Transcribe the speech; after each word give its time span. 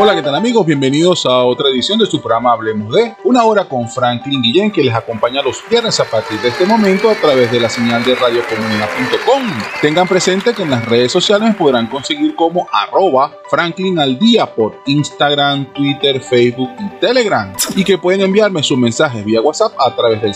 Hola, 0.00 0.14
¿qué 0.14 0.22
tal 0.22 0.36
amigos? 0.36 0.64
Bienvenidos 0.64 1.26
a 1.26 1.42
otra 1.42 1.70
edición 1.70 1.98
de 1.98 2.06
su 2.06 2.20
programa 2.20 2.52
Hablemos 2.52 2.94
de 2.94 3.16
una 3.24 3.42
hora 3.42 3.64
con 3.64 3.88
Franklin 3.88 4.40
Guillén 4.40 4.70
que 4.70 4.84
les 4.84 4.94
acompaña 4.94 5.42
los 5.42 5.60
viernes 5.68 5.98
a 5.98 6.04
partir 6.04 6.40
de 6.40 6.50
este 6.50 6.64
momento 6.66 7.10
a 7.10 7.16
través 7.16 7.50
de 7.50 7.58
la 7.58 7.68
señal 7.68 8.04
de 8.04 8.14
radiocomunidad.com. 8.14 9.42
Tengan 9.82 10.06
presente 10.06 10.54
que 10.54 10.62
en 10.62 10.70
las 10.70 10.84
redes 10.84 11.10
sociales 11.10 11.56
podrán 11.56 11.88
conseguir 11.88 12.36
como 12.36 12.68
arroba 12.70 13.32
Franklin 13.50 13.98
al 13.98 14.20
por 14.54 14.80
Instagram, 14.86 15.72
Twitter, 15.72 16.20
Facebook 16.20 16.70
y 16.78 16.88
Telegram 17.00 17.52
y 17.74 17.82
que 17.82 17.98
pueden 17.98 18.20
enviarme 18.20 18.62
sus 18.62 18.78
mensajes 18.78 19.24
vía 19.24 19.40
WhatsApp 19.40 19.72
a 19.84 19.96
través 19.96 20.22
del 20.22 20.32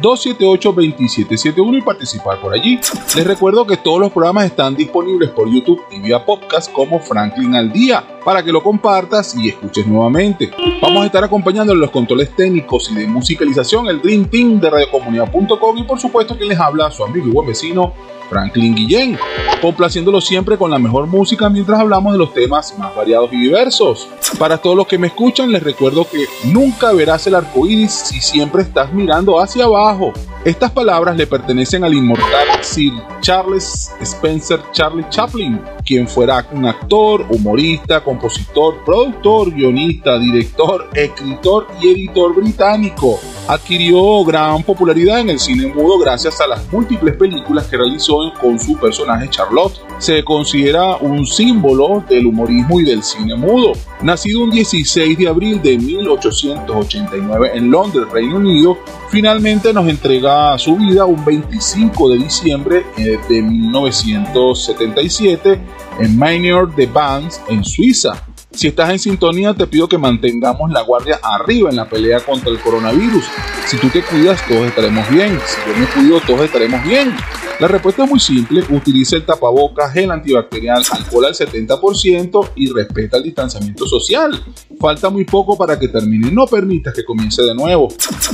0414-278-2771 0.00 1.78
y 1.78 1.82
participar 1.82 2.40
por 2.40 2.52
allí. 2.52 2.80
Les 3.14 3.24
recuerdo 3.24 3.64
que 3.64 3.76
todos 3.76 4.00
los 4.00 4.10
programas 4.10 4.46
están 4.46 4.74
disponibles 4.74 5.30
por 5.30 5.48
YouTube 5.48 5.80
y 5.92 6.00
vía 6.00 6.26
podcast 6.26 6.72
como 6.72 6.98
Franklin 6.98 7.54
al 7.54 7.72
día 7.72 8.02
para 8.24 8.42
que 8.42 8.50
lo 8.52 8.62
compartas 8.62 9.36
y 9.36 9.50
escuches 9.50 9.86
nuevamente. 9.86 10.50
Vamos 10.80 11.02
a 11.02 11.06
estar 11.06 11.22
acompañando 11.22 11.72
en 11.72 11.80
los 11.80 11.90
controles 11.90 12.34
técnicos 12.34 12.90
y 12.90 12.94
de 12.94 13.06
musicalización 13.06 13.88
el 13.88 14.00
Dream 14.00 14.26
Team 14.26 14.60
de 14.60 14.70
radiocomunidad.com 14.70 15.78
y 15.78 15.82
por 15.84 16.00
supuesto 16.00 16.36
que 16.36 16.44
les 16.44 16.58
habla 16.58 16.90
su 16.90 17.04
amigo 17.04 17.26
y 17.26 17.30
buen 17.30 17.46
vecino 17.46 17.92
Franklin 18.28 18.74
Guillén, 18.74 19.18
complaciéndolo 19.60 20.20
siempre 20.20 20.56
con 20.56 20.70
la 20.70 20.78
mejor 20.78 21.06
música 21.06 21.48
mientras 21.48 21.78
hablamos 21.78 22.12
de 22.12 22.18
los 22.18 22.32
temas 22.32 22.76
más 22.78 22.94
variados 22.94 23.32
y 23.32 23.36
diversos. 23.36 24.08
Para 24.38 24.58
todos 24.58 24.76
los 24.76 24.86
que 24.86 24.98
me 24.98 25.08
escuchan, 25.08 25.52
les 25.52 25.62
recuerdo 25.62 26.06
que 26.08 26.26
nunca 26.44 26.92
verás 26.92 27.26
el 27.26 27.34
arco 27.34 27.66
iris 27.66 27.92
si 27.92 28.20
siempre 28.20 28.62
estás 28.62 28.92
mirando 28.92 29.40
hacia 29.40 29.64
abajo. 29.64 30.12
Estas 30.44 30.70
palabras 30.72 31.16
le 31.16 31.26
pertenecen 31.26 31.84
al 31.84 31.94
inmortal 31.94 32.48
Sir 32.60 32.92
Charles 33.20 33.92
Spencer 34.00 34.60
Charlie 34.72 35.06
Chaplin, 35.08 35.60
quien 35.84 36.08
fuera 36.08 36.46
un 36.52 36.66
actor, 36.66 37.26
humorista, 37.28 38.02
compositor, 38.02 38.82
productor, 38.84 39.52
guionista, 39.52 40.18
director, 40.18 40.88
escritor 40.94 41.66
y 41.80 41.88
editor 41.88 42.34
británico. 42.34 43.20
Adquirió 43.46 44.24
gran 44.24 44.62
popularidad 44.62 45.20
en 45.20 45.28
el 45.30 45.38
cine 45.38 45.66
mudo 45.66 45.98
gracias 45.98 46.40
a 46.40 46.46
las 46.46 46.72
múltiples 46.72 47.14
películas 47.16 47.66
que 47.66 47.76
realizó 47.76 48.32
con 48.40 48.58
su 48.58 48.78
personaje 48.78 49.28
Charlotte. 49.28 49.78
Se 49.98 50.24
considera 50.24 50.96
un 50.96 51.26
símbolo 51.26 52.02
del 52.08 52.24
humorismo 52.26 52.80
y 52.80 52.84
del 52.84 53.02
cine 53.02 53.36
mudo. 53.36 53.72
Nacido 54.00 54.44
un 54.44 54.50
16 54.50 55.18
de 55.18 55.28
abril 55.28 55.60
de 55.62 55.76
1889 55.76 57.50
en 57.54 57.70
Londres, 57.70 58.06
Reino 58.10 58.36
Unido, 58.36 58.78
finalmente 59.10 59.74
nos 59.74 59.88
entrega 59.88 60.56
su 60.58 60.76
vida 60.76 61.04
un 61.04 61.22
25 61.24 62.10
de 62.10 62.18
diciembre 62.18 62.84
eh, 62.96 63.18
de 63.28 63.42
1977 63.42 65.73
en 65.98 66.18
Maynard 66.18 66.74
de 66.74 66.86
Banks, 66.86 67.40
en 67.48 67.64
Suiza. 67.64 68.24
Si 68.50 68.68
estás 68.68 68.90
en 68.90 68.98
sintonía, 69.00 69.52
te 69.52 69.66
pido 69.66 69.88
que 69.88 69.98
mantengamos 69.98 70.70
la 70.70 70.82
guardia 70.82 71.18
arriba 71.22 71.70
en 71.70 71.76
la 71.76 71.88
pelea 71.88 72.20
contra 72.20 72.50
el 72.50 72.60
coronavirus. 72.60 73.24
Si 73.66 73.76
tú 73.78 73.88
te 73.88 74.02
cuidas, 74.02 74.40
todos 74.46 74.68
estaremos 74.68 75.08
bien. 75.10 75.38
Si 75.44 75.56
yo 75.68 75.76
me 75.76 75.86
cuido, 75.86 76.20
todos 76.20 76.42
estaremos 76.42 76.84
bien. 76.84 77.14
La 77.58 77.66
respuesta 77.66 78.04
es 78.04 78.10
muy 78.10 78.20
simple. 78.20 78.64
Utiliza 78.70 79.16
el 79.16 79.24
tapabocas, 79.24 79.92
gel 79.92 80.10
antibacterial, 80.12 80.84
alcohol 80.88 81.24
al 81.24 81.34
70% 81.34 82.50
y 82.54 82.72
respeta 82.72 83.16
el 83.16 83.24
distanciamiento 83.24 83.86
social. 83.86 84.40
Falta 84.78 85.10
muy 85.10 85.24
poco 85.24 85.56
para 85.56 85.76
que 85.78 85.88
termine. 85.88 86.30
No 86.30 86.46
permitas 86.46 86.94
que 86.94 87.04
comience 87.04 87.42
de 87.42 87.54
nuevo. 87.54 87.88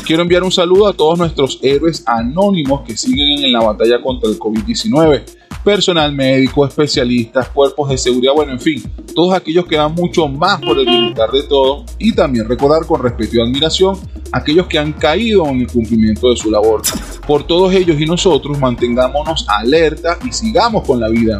Quiero 0.06 0.22
enviar 0.22 0.42
un 0.42 0.52
saludo 0.52 0.86
a 0.86 0.92
todos 0.92 1.18
nuestros 1.18 1.58
héroes 1.62 2.02
anónimos 2.06 2.82
que 2.82 2.96
siguen 2.96 3.44
en 3.44 3.52
la 3.52 3.60
batalla 3.60 4.02
contra 4.02 4.28
el 4.28 4.38
COVID-19 4.38 5.39
personal 5.64 6.12
médico, 6.12 6.66
especialistas, 6.66 7.48
cuerpos 7.48 7.88
de 7.90 7.98
seguridad, 7.98 8.32
bueno, 8.34 8.52
en 8.52 8.60
fin, 8.60 8.82
todos 9.14 9.34
aquellos 9.34 9.66
que 9.66 9.76
dan 9.76 9.94
mucho 9.94 10.26
más 10.28 10.60
por 10.60 10.78
el 10.78 10.86
bienestar 10.86 11.30
de 11.30 11.42
todos 11.42 11.84
y 11.98 12.12
también 12.12 12.48
recordar 12.48 12.86
con 12.86 13.02
respeto 13.02 13.36
y 13.36 13.40
admiración 13.40 13.98
aquellos 14.32 14.66
que 14.66 14.78
han 14.78 14.92
caído 14.92 15.46
en 15.48 15.60
el 15.60 15.66
cumplimiento 15.66 16.30
de 16.30 16.36
su 16.36 16.50
labor. 16.50 16.82
Por 17.26 17.46
todos 17.46 17.72
ellos 17.74 18.00
y 18.00 18.06
nosotros 18.06 18.58
mantengámonos 18.58 19.46
alerta 19.48 20.18
y 20.26 20.32
sigamos 20.32 20.86
con 20.86 21.00
la 21.00 21.08
vida. 21.08 21.38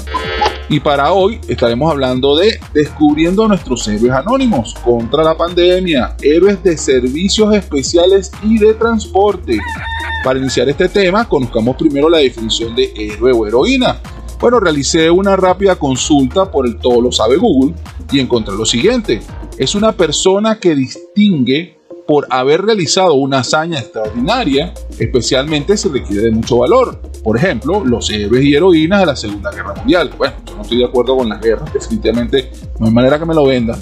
Y 0.73 0.79
para 0.79 1.13
hoy 1.13 1.41
estaremos 1.49 1.91
hablando 1.91 2.37
de 2.37 2.61
descubriendo 2.73 3.49
nuestros 3.49 3.89
héroes 3.89 4.13
anónimos 4.13 4.73
contra 4.85 5.25
la 5.25 5.37
pandemia, 5.37 6.15
héroes 6.23 6.63
de 6.63 6.79
servicios 6.79 7.53
especiales 7.53 8.31
y 8.45 8.57
de 8.57 8.75
transporte. 8.75 9.59
Para 10.23 10.39
iniciar 10.39 10.69
este 10.69 10.89
tema, 10.89 11.29
conozcamos 11.29 11.75
primero 11.77 12.09
la 12.09 12.19
definición 12.19 12.77
de 12.77 12.93
héroe 12.95 13.33
o 13.33 13.49
heroína. 13.49 14.01
Bueno, 14.39 14.61
realicé 14.61 15.11
una 15.11 15.35
rápida 15.35 15.75
consulta 15.75 16.49
por 16.49 16.65
el 16.65 16.77
todo 16.77 17.01
lo 17.01 17.11
sabe 17.11 17.37
Google 17.37 17.75
y 18.13 18.21
encontré 18.21 18.55
lo 18.55 18.65
siguiente. 18.65 19.21
Es 19.59 19.75
una 19.75 19.91
persona 19.91 20.61
que 20.61 20.77
distingue 20.77 21.80
por 22.11 22.27
haber 22.29 22.63
realizado 22.63 23.15
una 23.15 23.39
hazaña 23.39 23.79
extraordinaria, 23.79 24.75
especialmente 24.99 25.77
se 25.77 25.89
requiere 25.91 26.23
de 26.23 26.33
mucho 26.33 26.59
valor. 26.59 27.01
Por 27.23 27.37
ejemplo, 27.37 27.85
los 27.85 28.11
héroes 28.11 28.45
y 28.45 28.53
heroínas 28.53 28.99
de 28.99 29.07
la 29.07 29.15
Segunda 29.15 29.53
Guerra 29.53 29.75
Mundial. 29.75 30.11
Bueno, 30.19 30.35
yo 30.45 30.57
no 30.57 30.63
estoy 30.63 30.79
de 30.79 30.87
acuerdo 30.87 31.17
con 31.17 31.29
las 31.29 31.41
guerras, 31.41 31.73
definitivamente 31.73 32.51
no 32.81 32.87
hay 32.87 32.93
manera 32.93 33.17
que 33.17 33.27
me 33.27 33.33
lo 33.33 33.47
vendan. 33.47 33.79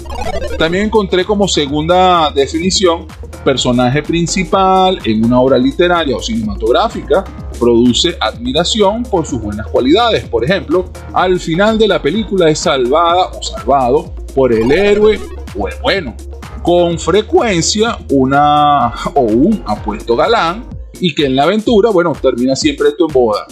También 0.59 0.85
encontré 0.85 1.25
como 1.25 1.47
segunda 1.47 2.29
definición 2.29 3.07
personaje 3.43 4.03
principal 4.03 4.99
en 5.05 5.25
una 5.25 5.39
obra 5.39 5.57
literaria 5.57 6.15
o 6.15 6.21
cinematográfica 6.21 7.23
produce 7.59 8.15
admiración 8.19 9.01
por 9.01 9.25
sus 9.25 9.41
buenas 9.41 9.65
cualidades. 9.65 10.25
Por 10.25 10.45
ejemplo, 10.45 10.85
al 11.13 11.39
final 11.39 11.79
de 11.79 11.87
la 11.87 11.99
película 11.99 12.47
es 12.47 12.59
salvada 12.59 13.31
o 13.31 13.41
salvado 13.41 14.13
por 14.35 14.53
el 14.53 14.71
héroe 14.71 15.19
o 15.57 15.67
el 15.67 15.73
bueno 15.81 16.15
con 16.63 16.99
frecuencia 16.99 17.97
una 18.09 18.93
o 19.15 19.21
un 19.21 19.63
apuesto 19.65 20.15
galán 20.15 20.65
y 20.99 21.13
que 21.13 21.25
en 21.25 21.35
la 21.35 21.43
aventura, 21.43 21.89
bueno, 21.89 22.13
termina 22.19 22.55
siempre 22.55 22.89
esto 22.89 23.07
en 23.07 23.13
boda. 23.13 23.47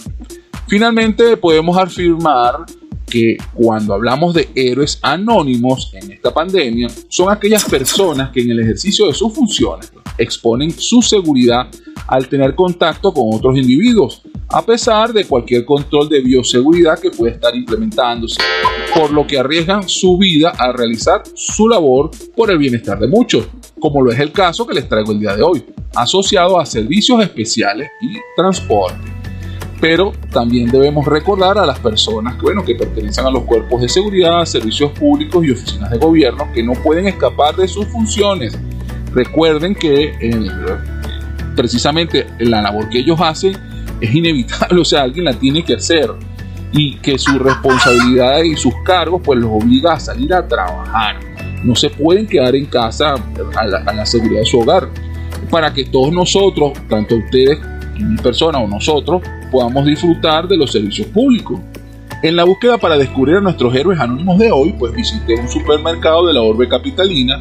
Finalmente 0.66 1.36
podemos 1.36 1.76
afirmar 1.76 2.66
que 3.08 3.38
cuando 3.54 3.94
hablamos 3.94 4.34
de 4.34 4.50
héroes 4.54 4.98
anónimos 5.02 5.90
en 5.94 6.12
esta 6.12 6.32
pandemia, 6.32 6.88
son 7.08 7.30
aquellas 7.30 7.64
personas 7.64 8.30
que 8.30 8.42
en 8.42 8.50
el 8.50 8.60
ejercicio 8.60 9.06
de 9.06 9.14
sus 9.14 9.32
funciones 9.32 9.92
exponen 10.18 10.70
su 10.70 11.00
seguridad 11.00 11.68
al 12.06 12.28
tener 12.28 12.54
contacto 12.54 13.12
con 13.12 13.24
otros 13.32 13.56
individuos, 13.56 14.22
a 14.50 14.64
pesar 14.64 15.12
de 15.12 15.26
cualquier 15.26 15.64
control 15.64 16.08
de 16.08 16.20
bioseguridad 16.20 16.98
que 16.98 17.10
pueda 17.10 17.34
estar 17.34 17.54
implementándose, 17.54 18.40
por 18.94 19.12
lo 19.12 19.26
que 19.26 19.38
arriesgan 19.38 19.86
su 19.86 20.16
vida 20.16 20.54
a 20.58 20.72
realizar 20.72 21.22
su 21.34 21.68
labor 21.68 22.10
por 22.34 22.50
el 22.50 22.56
bienestar 22.56 22.98
de 22.98 23.08
muchos, 23.08 23.46
como 23.78 24.00
lo 24.00 24.10
es 24.10 24.18
el 24.18 24.32
caso 24.32 24.66
que 24.66 24.74
les 24.74 24.88
traigo 24.88 25.12
el 25.12 25.20
día 25.20 25.36
de 25.36 25.42
hoy, 25.42 25.64
asociado 25.94 26.58
a 26.58 26.64
servicios 26.64 27.22
especiales 27.22 27.90
y 28.00 28.16
transporte. 28.36 29.12
Pero 29.80 30.12
también 30.32 30.70
debemos 30.70 31.06
recordar 31.06 31.58
a 31.58 31.66
las 31.66 31.78
personas 31.78 32.34
que, 32.36 32.42
bueno, 32.42 32.64
que 32.64 32.74
pertenecen 32.74 33.26
a 33.26 33.30
los 33.30 33.44
cuerpos 33.44 33.80
de 33.82 33.88
seguridad, 33.88 34.44
servicios 34.44 34.90
públicos 34.92 35.44
y 35.44 35.50
oficinas 35.50 35.90
de 35.90 35.98
gobierno 35.98 36.48
que 36.52 36.62
no 36.62 36.72
pueden 36.72 37.06
escapar 37.06 37.54
de 37.54 37.68
sus 37.68 37.86
funciones. 37.86 38.58
Recuerden 39.12 39.74
que 39.74 40.12
precisamente 41.54 42.26
la 42.40 42.62
labor 42.62 42.88
que 42.88 42.98
ellos 42.98 43.20
hacen 43.20 43.56
es 44.00 44.14
inevitable, 44.14 44.80
o 44.80 44.84
sea, 44.84 45.02
alguien 45.02 45.24
la 45.24 45.34
tiene 45.34 45.64
que 45.64 45.74
hacer 45.74 46.10
y 46.72 46.96
que 46.96 47.18
su 47.18 47.38
responsabilidad 47.38 48.42
y 48.42 48.56
sus 48.56 48.74
cargos 48.84 49.22
pues 49.24 49.38
los 49.38 49.50
obliga 49.50 49.94
a 49.94 50.00
salir 50.00 50.34
a 50.34 50.46
trabajar. 50.46 51.16
No 51.64 51.74
se 51.74 51.90
pueden 51.90 52.26
quedar 52.26 52.54
en 52.54 52.66
casa 52.66 53.14
a 53.56 53.66
la, 53.66 54.06
seguridad 54.06 54.40
de 54.40 54.46
su 54.46 54.60
hogar. 54.60 54.88
Para 55.50 55.72
que 55.72 55.84
todos 55.84 56.12
nosotros, 56.12 56.72
tanto 56.88 57.16
ustedes 57.16 57.58
mi 57.98 58.16
persona 58.16 58.58
o 58.58 58.68
nosotros, 58.68 59.22
podamos 59.50 59.84
disfrutar 59.86 60.46
de 60.46 60.56
los 60.56 60.70
servicios 60.70 61.08
públicos. 61.08 61.58
En 62.22 62.36
la 62.36 62.44
búsqueda 62.44 62.78
para 62.78 62.96
descubrir 62.96 63.36
a 63.36 63.40
nuestros 63.40 63.74
héroes 63.74 63.98
anónimos 63.98 64.38
de 64.38 64.52
hoy, 64.52 64.74
pues 64.78 64.92
visité 64.92 65.34
un 65.34 65.48
supermercado 65.48 66.26
de 66.26 66.34
la 66.34 66.42
Orbe 66.42 66.68
Capitalina 66.68 67.40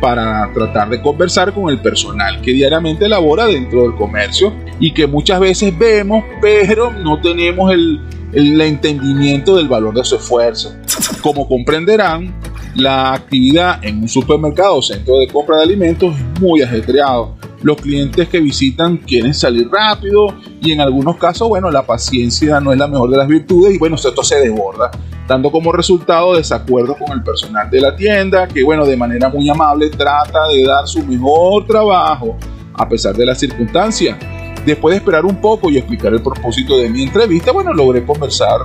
para 0.00 0.50
tratar 0.52 0.90
de 0.90 1.00
conversar 1.00 1.52
con 1.52 1.70
el 1.70 1.80
personal 1.80 2.40
que 2.40 2.52
diariamente 2.52 3.08
labora 3.08 3.46
dentro 3.46 3.82
del 3.82 3.94
comercio 3.94 4.52
y 4.78 4.92
que 4.92 5.06
muchas 5.06 5.40
veces 5.40 5.76
vemos, 5.76 6.24
pero 6.40 6.92
no 6.92 7.20
tenemos 7.20 7.72
el, 7.72 8.00
el 8.32 8.60
entendimiento 8.60 9.56
del 9.56 9.68
valor 9.68 9.94
de 9.94 10.04
su 10.04 10.16
esfuerzo. 10.16 10.74
Como 11.22 11.48
comprenderán, 11.48 12.34
la 12.74 13.14
actividad 13.14 13.82
en 13.82 14.02
un 14.02 14.08
supermercado 14.08 14.76
o 14.76 14.82
centro 14.82 15.18
de 15.18 15.28
compra 15.28 15.56
de 15.56 15.62
alimentos 15.62 16.14
es 16.14 16.40
muy 16.40 16.62
ajetreado. 16.62 17.34
Los 17.66 17.78
clientes 17.78 18.28
que 18.28 18.38
visitan 18.38 18.98
quieren 18.98 19.34
salir 19.34 19.68
rápido 19.68 20.36
y 20.62 20.70
en 20.70 20.80
algunos 20.80 21.16
casos, 21.16 21.48
bueno, 21.48 21.68
la 21.68 21.84
paciencia 21.84 22.60
no 22.60 22.70
es 22.70 22.78
la 22.78 22.86
mejor 22.86 23.10
de 23.10 23.16
las 23.16 23.26
virtudes 23.26 23.74
y 23.74 23.78
bueno, 23.78 23.96
esto 23.96 24.22
se 24.22 24.38
desborda, 24.38 24.88
dando 25.26 25.50
como 25.50 25.72
resultado 25.72 26.36
desacuerdos 26.36 26.96
con 26.96 27.10
el 27.10 27.24
personal 27.24 27.68
de 27.68 27.80
la 27.80 27.96
tienda 27.96 28.46
que, 28.46 28.62
bueno, 28.62 28.86
de 28.86 28.96
manera 28.96 29.28
muy 29.30 29.50
amable 29.50 29.90
trata 29.90 30.46
de 30.46 30.64
dar 30.64 30.86
su 30.86 31.04
mejor 31.04 31.66
trabajo 31.66 32.36
a 32.72 32.88
pesar 32.88 33.16
de 33.16 33.26
las 33.26 33.40
circunstancias. 33.40 34.16
Después 34.64 34.92
de 34.92 34.98
esperar 34.98 35.24
un 35.24 35.40
poco 35.40 35.68
y 35.68 35.76
explicar 35.76 36.12
el 36.12 36.22
propósito 36.22 36.78
de 36.78 36.88
mi 36.88 37.02
entrevista, 37.02 37.50
bueno, 37.50 37.72
logré 37.72 38.06
conversar 38.06 38.60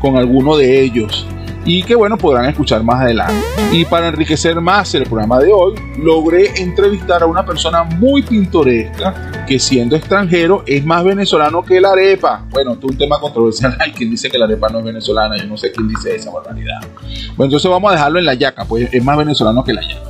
con 0.00 0.16
alguno 0.16 0.56
de 0.56 0.82
ellos 0.82 1.26
y 1.64 1.82
que 1.82 1.94
bueno 1.94 2.16
podrán 2.16 2.46
escuchar 2.46 2.82
más 2.82 3.00
adelante. 3.02 3.34
Y 3.72 3.84
para 3.84 4.08
enriquecer 4.08 4.60
más 4.60 4.94
el 4.94 5.04
programa 5.04 5.38
de 5.38 5.52
hoy, 5.52 5.74
logré 5.98 6.50
entrevistar 6.60 7.22
a 7.22 7.26
una 7.26 7.44
persona 7.44 7.84
muy 7.84 8.22
pintoresca 8.22 9.44
que 9.46 9.58
siendo 9.58 9.96
extranjero 9.96 10.62
es 10.66 10.84
más 10.84 11.04
venezolano 11.04 11.62
que 11.62 11.80
la 11.80 11.92
arepa. 11.92 12.44
Bueno, 12.50 12.72
esto 12.72 12.86
es 12.86 12.92
un 12.92 12.98
tema 12.98 13.20
controversial. 13.20 13.76
Hay 13.80 13.92
quien 13.92 14.10
dice 14.10 14.30
que 14.30 14.38
la 14.38 14.46
arepa 14.46 14.68
no 14.68 14.78
es 14.78 14.84
venezolana, 14.84 15.36
yo 15.36 15.46
no 15.46 15.56
sé 15.56 15.70
quién 15.72 15.88
dice 15.88 16.14
esa 16.14 16.30
barbaridad. 16.30 16.80
Bueno, 17.36 17.44
entonces 17.44 17.70
vamos 17.70 17.90
a 17.90 17.94
dejarlo 17.94 18.18
en 18.18 18.24
la 18.24 18.34
yaca, 18.34 18.64
pues 18.64 18.88
es 18.92 19.04
más 19.04 19.16
venezolano 19.16 19.62
que 19.62 19.72
la 19.72 19.82
yaca. 19.82 20.00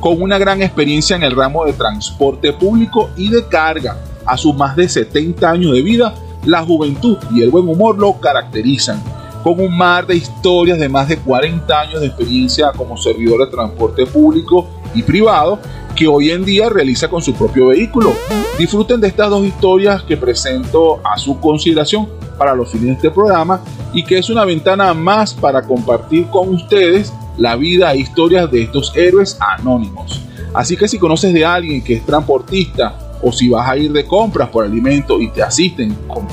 Con 0.00 0.22
una 0.22 0.38
gran 0.38 0.62
experiencia 0.62 1.16
en 1.16 1.22
el 1.22 1.36
ramo 1.36 1.66
de 1.66 1.74
transporte 1.74 2.52
público 2.52 3.10
y 3.16 3.28
de 3.28 3.46
carga. 3.48 3.96
A 4.26 4.36
sus 4.36 4.54
más 4.54 4.76
de 4.76 4.88
70 4.88 5.50
años 5.50 5.72
de 5.72 5.82
vida, 5.82 6.14
la 6.44 6.62
juventud 6.62 7.18
y 7.32 7.42
el 7.42 7.50
buen 7.50 7.68
humor 7.68 7.98
lo 7.98 8.20
caracterizan 8.20 9.02
con 9.42 9.60
un 9.60 9.76
mar 9.76 10.06
de 10.06 10.16
historias 10.16 10.78
de 10.78 10.88
más 10.88 11.08
de 11.08 11.18
40 11.18 11.80
años 11.80 12.00
de 12.00 12.06
experiencia 12.08 12.72
como 12.76 12.96
servidor 12.96 13.44
de 13.44 13.50
transporte 13.50 14.06
público 14.06 14.68
y 14.94 15.02
privado 15.02 15.58
que 15.96 16.06
hoy 16.06 16.30
en 16.30 16.44
día 16.44 16.68
realiza 16.68 17.08
con 17.08 17.22
su 17.22 17.34
propio 17.34 17.68
vehículo. 17.68 18.12
Disfruten 18.58 19.00
de 19.00 19.08
estas 19.08 19.30
dos 19.30 19.44
historias 19.44 20.02
que 20.02 20.16
presento 20.16 21.00
a 21.04 21.18
su 21.18 21.40
consideración 21.40 22.08
para 22.38 22.54
los 22.54 22.70
fines 22.70 22.86
de 22.86 22.92
este 22.92 23.10
programa 23.10 23.60
y 23.92 24.04
que 24.04 24.18
es 24.18 24.30
una 24.30 24.44
ventana 24.44 24.94
más 24.94 25.34
para 25.34 25.62
compartir 25.62 26.26
con 26.28 26.54
ustedes 26.54 27.12
la 27.36 27.56
vida 27.56 27.92
e 27.92 27.98
historias 27.98 28.50
de 28.50 28.62
estos 28.62 28.94
héroes 28.96 29.38
anónimos. 29.40 30.20
Así 30.52 30.76
que 30.76 30.88
si 30.88 30.98
conoces 30.98 31.32
de 31.32 31.44
alguien 31.44 31.82
que 31.82 31.94
es 31.94 32.04
transportista 32.04 32.98
o 33.22 33.32
si 33.32 33.48
vas 33.48 33.68
a 33.68 33.76
ir 33.76 33.92
de 33.92 34.04
compras 34.04 34.48
por 34.48 34.64
alimento 34.64 35.20
y 35.20 35.30
te 35.30 35.42
asisten 35.42 35.94
con, 36.08 36.26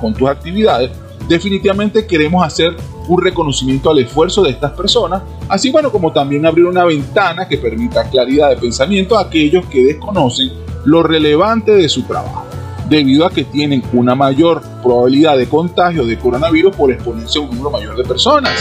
con 0.00 0.14
tus 0.14 0.28
actividades, 0.28 0.90
definitivamente 1.30 2.08
queremos 2.08 2.44
hacer 2.44 2.76
un 3.06 3.22
reconocimiento 3.22 3.88
al 3.88 4.00
esfuerzo 4.00 4.42
de 4.42 4.50
estas 4.50 4.72
personas, 4.72 5.22
así 5.48 5.70
bueno 5.70 5.92
como 5.92 6.12
también 6.12 6.44
abrir 6.44 6.64
una 6.64 6.84
ventana 6.84 7.46
que 7.46 7.56
permita 7.56 8.10
claridad 8.10 8.50
de 8.50 8.56
pensamiento 8.56 9.16
a 9.16 9.22
aquellos 9.22 9.64
que 9.66 9.84
desconocen 9.84 10.50
lo 10.84 11.04
relevante 11.04 11.70
de 11.70 11.88
su 11.88 12.02
trabajo, 12.02 12.46
debido 12.88 13.24
a 13.24 13.30
que 13.30 13.44
tienen 13.44 13.80
una 13.92 14.16
mayor 14.16 14.60
probabilidad 14.82 15.38
de 15.38 15.48
contagio 15.48 16.04
de 16.04 16.18
coronavirus 16.18 16.74
por 16.74 16.90
exponerse 16.90 17.38
a 17.38 17.42
un 17.42 17.50
número 17.50 17.70
mayor 17.70 17.96
de 17.96 18.02
personas. 18.02 18.58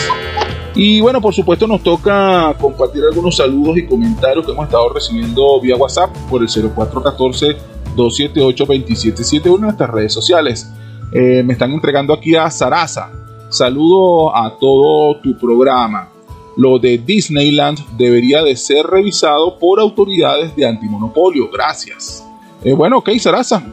Y 0.75 1.01
bueno, 1.01 1.19
por 1.19 1.33
supuesto 1.33 1.65
nos 1.65 1.81
toca 1.81 2.55
compartir 2.61 3.01
algunos 3.03 3.35
saludos 3.35 3.79
y 3.79 3.87
comentarios 3.87 4.45
que 4.45 4.51
hemos 4.51 4.65
estado 4.65 4.93
recibiendo 4.93 5.59
vía 5.59 5.75
WhatsApp 5.75 6.15
por 6.29 6.43
el 6.43 6.47
0414 6.47 7.47
278 7.95 8.65
2771 8.65 9.55
en 9.55 9.61
nuestras 9.63 9.89
redes 9.89 10.13
sociales. 10.13 10.71
Eh, 11.11 11.43
me 11.43 11.53
están 11.53 11.71
entregando 11.71 12.13
aquí 12.13 12.35
a 12.35 12.49
Sarasa. 12.49 13.11
Saludo 13.49 14.35
a 14.35 14.57
todo 14.59 15.19
tu 15.21 15.37
programa. 15.37 16.09
Lo 16.55 16.77
de 16.77 16.97
Disneyland 16.97 17.79
debería 17.97 18.43
de 18.43 18.55
ser 18.55 18.85
revisado 18.85 19.57
por 19.57 19.79
autoridades 19.79 20.55
de 20.55 20.67
antimonopolio. 20.67 21.49
Gracias. 21.51 22.23
Eh, 22.63 22.73
bueno, 22.73 22.97
ok, 22.97 23.09
Sarasa. 23.17 23.63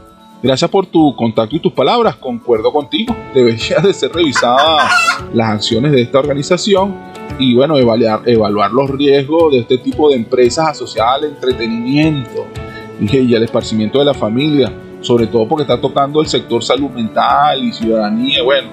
Gracias 0.42 0.70
por 0.70 0.86
tu 0.86 1.14
contacto 1.16 1.56
y 1.56 1.60
tus 1.60 1.72
palabras. 1.72 2.16
Concuerdo 2.16 2.72
contigo. 2.72 3.14
Debería 3.34 3.78
de 3.78 3.92
ser 3.92 4.12
revisada 4.12 4.88
las 5.34 5.50
acciones 5.50 5.92
de 5.92 6.02
esta 6.02 6.18
organización 6.18 6.94
y 7.38 7.54
bueno, 7.54 7.76
evaluar, 7.76 8.70
los 8.72 8.88
riesgos 8.90 9.52
de 9.52 9.58
este 9.60 9.78
tipo 9.78 10.08
de 10.08 10.16
empresas 10.16 10.68
asociadas 10.68 11.16
al 11.16 11.24
entretenimiento 11.24 12.46
y 13.00 13.34
al 13.34 13.42
esparcimiento 13.42 13.98
de 13.98 14.06
la 14.06 14.14
familia 14.14 14.72
sobre 15.00 15.26
todo 15.26 15.46
porque 15.46 15.62
está 15.62 15.80
tocando 15.80 16.20
el 16.20 16.26
sector 16.26 16.62
salud 16.62 16.90
mental 16.90 17.62
y 17.64 17.72
ciudadanía, 17.72 18.42
bueno. 18.42 18.68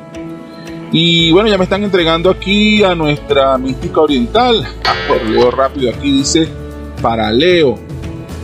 Y 0.91 1.31
bueno, 1.31 1.49
ya 1.49 1.57
me 1.57 1.63
están 1.63 1.83
entregando 1.83 2.29
aquí 2.29 2.83
a 2.83 2.93
nuestra 2.93 3.57
mística 3.57 4.01
oriental. 4.01 4.63
Ah, 4.85 4.93
por 5.07 5.23
leo 5.23 5.49
rápido, 5.49 5.89
aquí 5.89 6.11
dice, 6.11 6.47
para 7.01 7.31
Leo, 7.31 7.79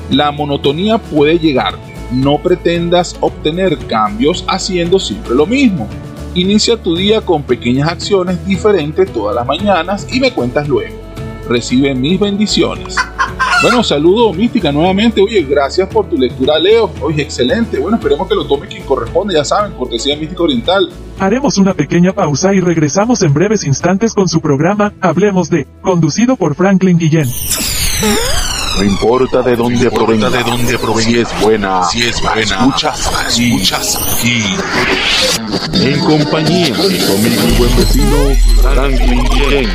la 0.10 0.32
monotonía 0.32 0.98
puede 0.98 1.38
llegar. 1.38 1.76
No 2.12 2.40
pretendas 2.40 3.16
obtener 3.20 3.78
cambios 3.86 4.44
haciendo 4.48 4.98
siempre 5.00 5.36
lo 5.36 5.46
mismo. 5.46 5.88
Inicia 6.34 6.76
tu 6.76 6.96
día 6.96 7.22
con 7.22 7.44
pequeñas 7.44 7.90
acciones 7.90 8.44
diferentes 8.46 9.12
todas 9.14 9.36
las 9.36 9.46
mañanas 9.46 10.08
y 10.12 10.20
me 10.20 10.32
cuentas 10.32 10.68
luego. 10.68 10.96
Recibe 11.48 11.94
mis 11.94 12.20
bendiciones. 12.20 12.96
Bueno, 13.62 13.84
saludo 13.84 14.32
Mística 14.32 14.72
nuevamente. 14.72 15.22
Oye, 15.22 15.44
gracias 15.44 15.90
por 15.90 16.08
tu 16.08 16.18
lectura, 16.18 16.58
Leo. 16.58 16.90
Oye, 17.02 17.24
excelente. 17.24 17.78
Bueno, 17.78 17.98
esperemos 17.98 18.28
que 18.28 18.36
lo 18.36 18.46
tome 18.46 18.68
quien 18.68 18.84
corresponde, 18.84 19.34
ya 19.34 19.44
saben, 19.44 19.74
cortesía 19.74 20.16
Mística 20.16 20.44
Oriental. 20.44 20.90
Haremos 21.20 21.58
una 21.58 21.74
pequeña 21.74 22.14
pausa 22.14 22.54
y 22.54 22.62
regresamos 22.62 23.22
en 23.22 23.34
breves 23.34 23.66
instantes 23.66 24.14
con 24.14 24.30
su 24.30 24.40
programa 24.40 24.94
Hablemos 25.02 25.50
de, 25.50 25.68
conducido 25.82 26.38
por 26.38 26.56
Franklin 26.56 26.98
Guillén. 26.98 27.30
No 28.78 28.84
importa 28.86 29.42
de 29.42 29.58
dónde 29.58 29.92
provenga, 29.92 30.30
de 30.30 30.42
dónde 30.42 30.78
provenga, 30.80 31.10
si 31.10 31.20
es 31.20 31.42
buena, 31.42 31.84
si 31.84 32.02
es 32.04 32.22
buena, 32.22 32.42
escuchas, 32.42 33.12
escuchas 33.38 34.00
aquí. 34.18 34.42
En 35.84 36.00
compañía 36.00 36.74
de 36.74 36.90
mi 36.90 37.58
buen 37.58 37.76
vecino 37.76 38.16
Franklin 38.62 39.24
Guillén. 39.26 39.70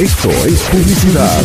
Esto 0.00 0.28
es 0.28 0.60
publicidad. 0.70 1.42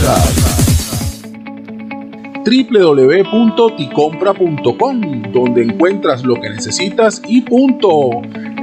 www.ticompra.com, 2.43 5.21
donde 5.31 5.63
encuentras 5.63 6.23
lo 6.23 6.33
que 6.35 6.49
necesitas 6.49 7.21
y 7.27 7.41
punto. 7.41 8.09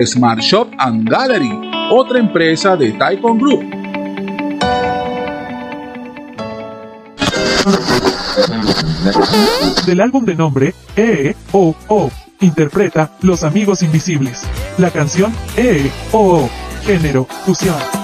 Smart 0.04 0.40
Shop 0.40 0.68
and 0.78 1.08
Gallery, 1.08 1.52
otra 1.90 2.18
empresa 2.18 2.76
de 2.76 2.90
Taikon 2.92 3.38
Group. 3.38 3.64
Del 9.86 10.00
álbum 10.00 10.24
de 10.24 10.34
nombre 10.34 10.74
E 10.96 11.34
O 11.52 11.74
O 11.88 12.10
interpreta 12.40 13.12
Los 13.22 13.42
Amigos 13.42 13.82
Invisibles. 13.82 14.42
La 14.78 14.90
canción 14.90 15.32
E 15.56 15.90
O 16.12 16.42
O, 16.42 16.50
género 16.84 17.26
fusión. 17.44 17.97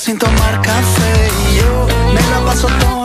Sin 0.00 0.16
tomar 0.16 0.62
café. 0.62 1.28
Yo 1.56 1.86
me 2.14 2.22
la 2.30 2.44
paso 2.46 2.68
todos 2.80 2.99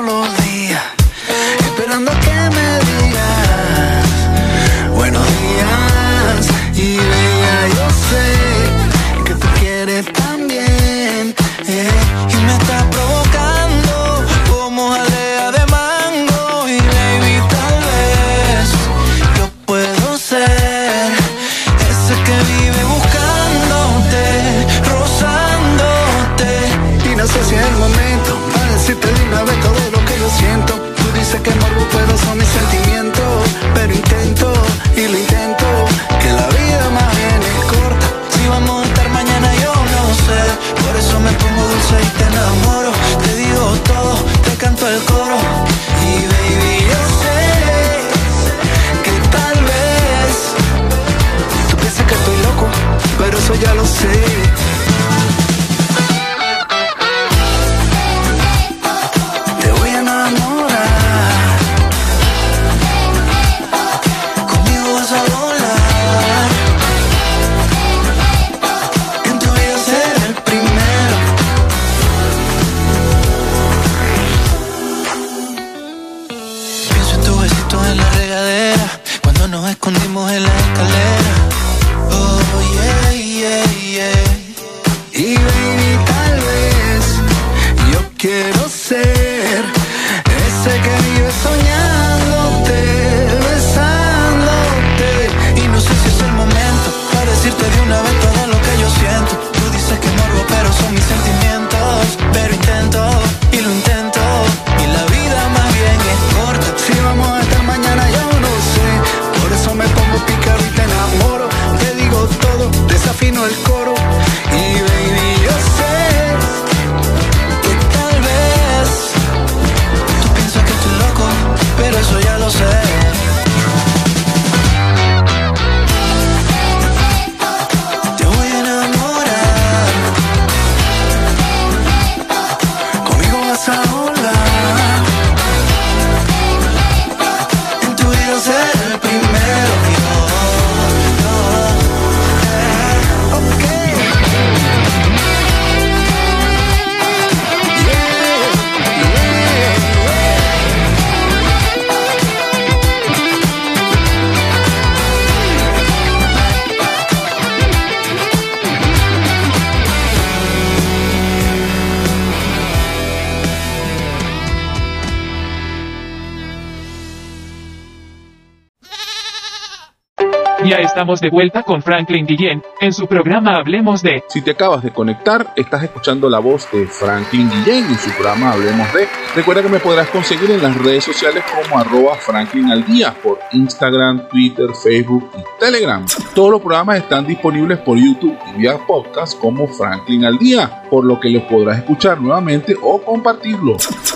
de 171.05 171.29
vuelta 171.29 171.61
con 171.61 171.83
Franklin 171.83 172.25
Guillén 172.25 172.63
en 172.81 172.91
su 172.91 173.05
programa 173.05 173.57
Hablemos 173.57 174.01
de. 174.01 174.23
Si 174.27 174.41
te 174.41 174.51
acabas 174.51 174.81
de 174.81 174.91
conectar, 174.91 175.53
estás 175.55 175.83
escuchando 175.83 176.29
la 176.29 176.39
voz 176.39 176.67
de 176.71 176.87
Franklin 176.87 177.49
Guillén 177.49 177.85
en 177.85 177.97
su 177.97 178.09
programa 178.11 178.53
Hablemos 178.53 178.91
de. 178.93 179.07
Recuerda 179.35 179.61
que 179.61 179.69
me 179.69 179.79
podrás 179.79 180.09
conseguir 180.09 180.49
en 180.49 180.63
las 180.63 180.75
redes 180.77 181.03
sociales 181.03 181.43
como 181.43 181.79
arroba 181.79 182.15
Franklin 182.15 182.71
al 182.71 182.83
por 183.21 183.39
Instagram, 183.51 184.27
Twitter, 184.29 184.69
Facebook 184.81 185.29
y 185.37 185.59
Telegram. 185.59 186.05
Todos 186.33 186.51
los 186.51 186.61
programas 186.61 186.97
están 186.97 187.27
disponibles 187.27 187.79
por 187.79 187.97
YouTube 187.97 188.37
y 188.53 188.59
vía 188.59 188.77
podcast 188.87 189.37
como 189.39 189.67
Franklin 189.67 190.25
al 190.25 190.37
día, 190.37 190.83
por 190.95 191.03
lo 191.03 191.19
que 191.19 191.29
los 191.29 191.43
podrás 191.43 191.79
escuchar 191.79 192.21
nuevamente 192.21 192.73
o 192.81 193.01
compartirlo. 193.01 193.75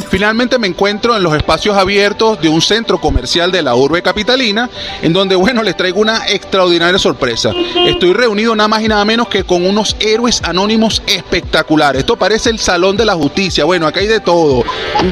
Finalmente 0.09 0.57
me 0.57 0.67
encuentro 0.67 1.13
en 1.17 1.21
los 1.21 1.35
espacios 1.35 1.75
abiertos 1.75 2.39
de 2.39 2.47
un 2.47 2.61
centro 2.61 3.01
comercial 3.01 3.51
de 3.51 3.61
la 3.61 3.75
urbe 3.75 4.01
capitalina, 4.01 4.69
en 5.01 5.11
donde, 5.11 5.35
bueno, 5.35 5.61
les 5.61 5.75
traigo 5.75 5.99
una 5.99 6.25
extraordinaria 6.29 6.97
sorpresa. 6.97 7.51
Estoy 7.85 8.13
reunido 8.13 8.55
nada 8.55 8.69
más 8.69 8.81
y 8.81 8.87
nada 8.87 9.03
menos 9.03 9.27
que 9.27 9.43
con 9.43 9.65
unos 9.65 9.97
héroes 9.99 10.41
anónimos 10.41 11.03
espectaculares. 11.05 11.99
Esto 11.99 12.15
parece 12.15 12.49
el 12.49 12.59
Salón 12.59 12.95
de 12.95 13.03
la 13.03 13.15
Justicia. 13.15 13.65
Bueno, 13.65 13.85
aquí 13.85 13.99
hay 13.99 14.07
de 14.07 14.21
todo. 14.21 14.63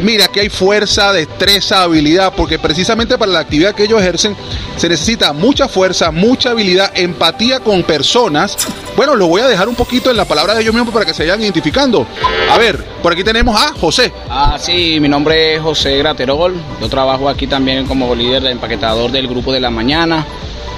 Mira, 0.03 0.24
aquí 0.24 0.39
hay 0.39 0.50
fuerza, 0.50 1.12
destreza, 1.12 1.83
habilidad, 1.83 2.31
porque 2.33 2.59
precisamente 2.59 3.17
para 3.17 3.33
la 3.33 3.39
actividad 3.39 3.75
que 3.75 3.83
ellos 3.83 4.00
ejercen 4.00 4.38
se 4.77 4.88
necesita 4.88 5.33
mucha 5.33 5.67
fuerza, 5.67 6.12
mucha 6.12 6.51
habilidad, 6.51 6.93
empatía 6.95 7.59
con 7.59 7.83
personas. 7.83 8.55
Bueno, 8.95 9.15
lo 9.15 9.27
voy 9.27 9.41
a 9.41 9.47
dejar 9.47 9.67
un 9.67 9.75
poquito 9.75 10.09
en 10.09 10.17
la 10.17 10.25
palabra 10.25 10.55
de 10.55 10.62
ellos 10.62 10.74
mismos 10.74 10.93
para 10.93 11.05
que 11.05 11.13
se 11.13 11.24
vayan 11.24 11.41
identificando. 11.41 11.57
A 12.50 12.58
ver, 12.58 12.84
por 13.02 13.14
aquí 13.14 13.24
tenemos 13.24 13.60
a 13.60 13.74
José. 13.74 14.12
Ah, 14.30 14.58
sí, 14.60 15.00
mi 15.00 15.08
nombre 15.08 15.56
es 15.56 15.62
José 15.62 15.98
Graterol. 15.98 16.56
Yo 16.82 16.90
trabajo 16.90 17.30
aquí 17.30 17.48
también 17.48 17.86
como 17.86 18.14
líder 18.16 18.44
de 18.44 18.52
empaquetador 18.52 19.12
del 19.12 19.28
grupo 19.28 19.52
de 19.52 19.60
la 19.60 19.70
mañana. 19.70 20.26